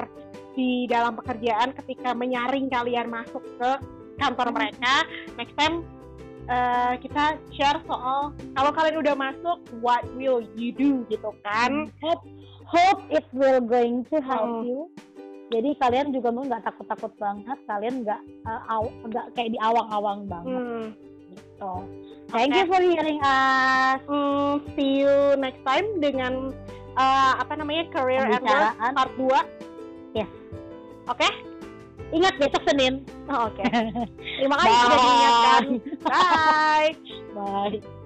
di 0.55 0.87
dalam 0.87 1.15
pekerjaan 1.15 1.71
ketika 1.73 2.11
menyaring 2.13 2.67
kalian 2.67 3.07
masuk 3.07 3.43
ke 3.55 3.71
kantor 4.17 4.51
mereka 4.51 5.03
next 5.35 5.55
time 5.55 5.83
eh, 6.49 6.93
kita 6.99 7.23
share 7.53 7.79
soal 7.85 8.33
kalau 8.51 8.71
kalian 8.73 8.97
udah 8.97 9.13
masuk 9.13 9.57
what 9.79 10.01
will 10.17 10.41
you 10.57 10.73
do 10.73 11.05
gitu 11.07 11.29
kan 11.41 11.87
Hope 12.01 12.25
hope 12.65 13.01
it 13.09 13.25
will 13.31 13.61
going 13.61 14.01
to 14.09 14.17
help 14.19 14.45
Hmm. 14.45 14.65
you. 14.65 14.79
Jadi 15.49 15.73
kalian 15.77 16.13
juga 16.13 16.29
mungkin 16.29 16.53
nggak 16.53 16.61
takut-takut 16.63 17.09
banget, 17.17 17.57
kalian 17.65 18.05
nggak 18.05 18.21
uh, 18.45 18.61
aw- 18.69 18.93
nggak 19.03 19.33
kayak 19.33 19.49
di 19.53 19.59
awang-awang 19.59 20.29
banget. 20.29 20.61
Hmm. 20.61 20.85
gitu. 21.29 21.73
Thank 22.29 22.53
you 22.53 22.65
for 22.65 22.77
hearing 22.77 23.17
us. 23.19 23.97
Hmm, 24.05 24.61
see 24.77 25.01
you 25.01 25.09
next 25.35 25.65
time 25.65 25.97
dengan 25.97 26.53
eh, 26.93 27.33
apa 27.33 27.53
namanya 27.55 27.89
career 27.89 28.21
at 28.21 28.41
work 28.41 28.77
part 28.93 29.11
2 29.17 29.33
Yes. 30.13 30.29
oke 31.05 31.29
Ingat 32.09 32.33
besok 32.41 32.61
Senin. 32.65 33.05
Oh, 33.29 33.53
oke 33.53 33.63
terima 34.41 34.55
kasih 34.57 34.75
sudah 34.81 34.97
diingatkan 34.97 35.63
bye 36.05 36.91
Bye. 37.37 37.77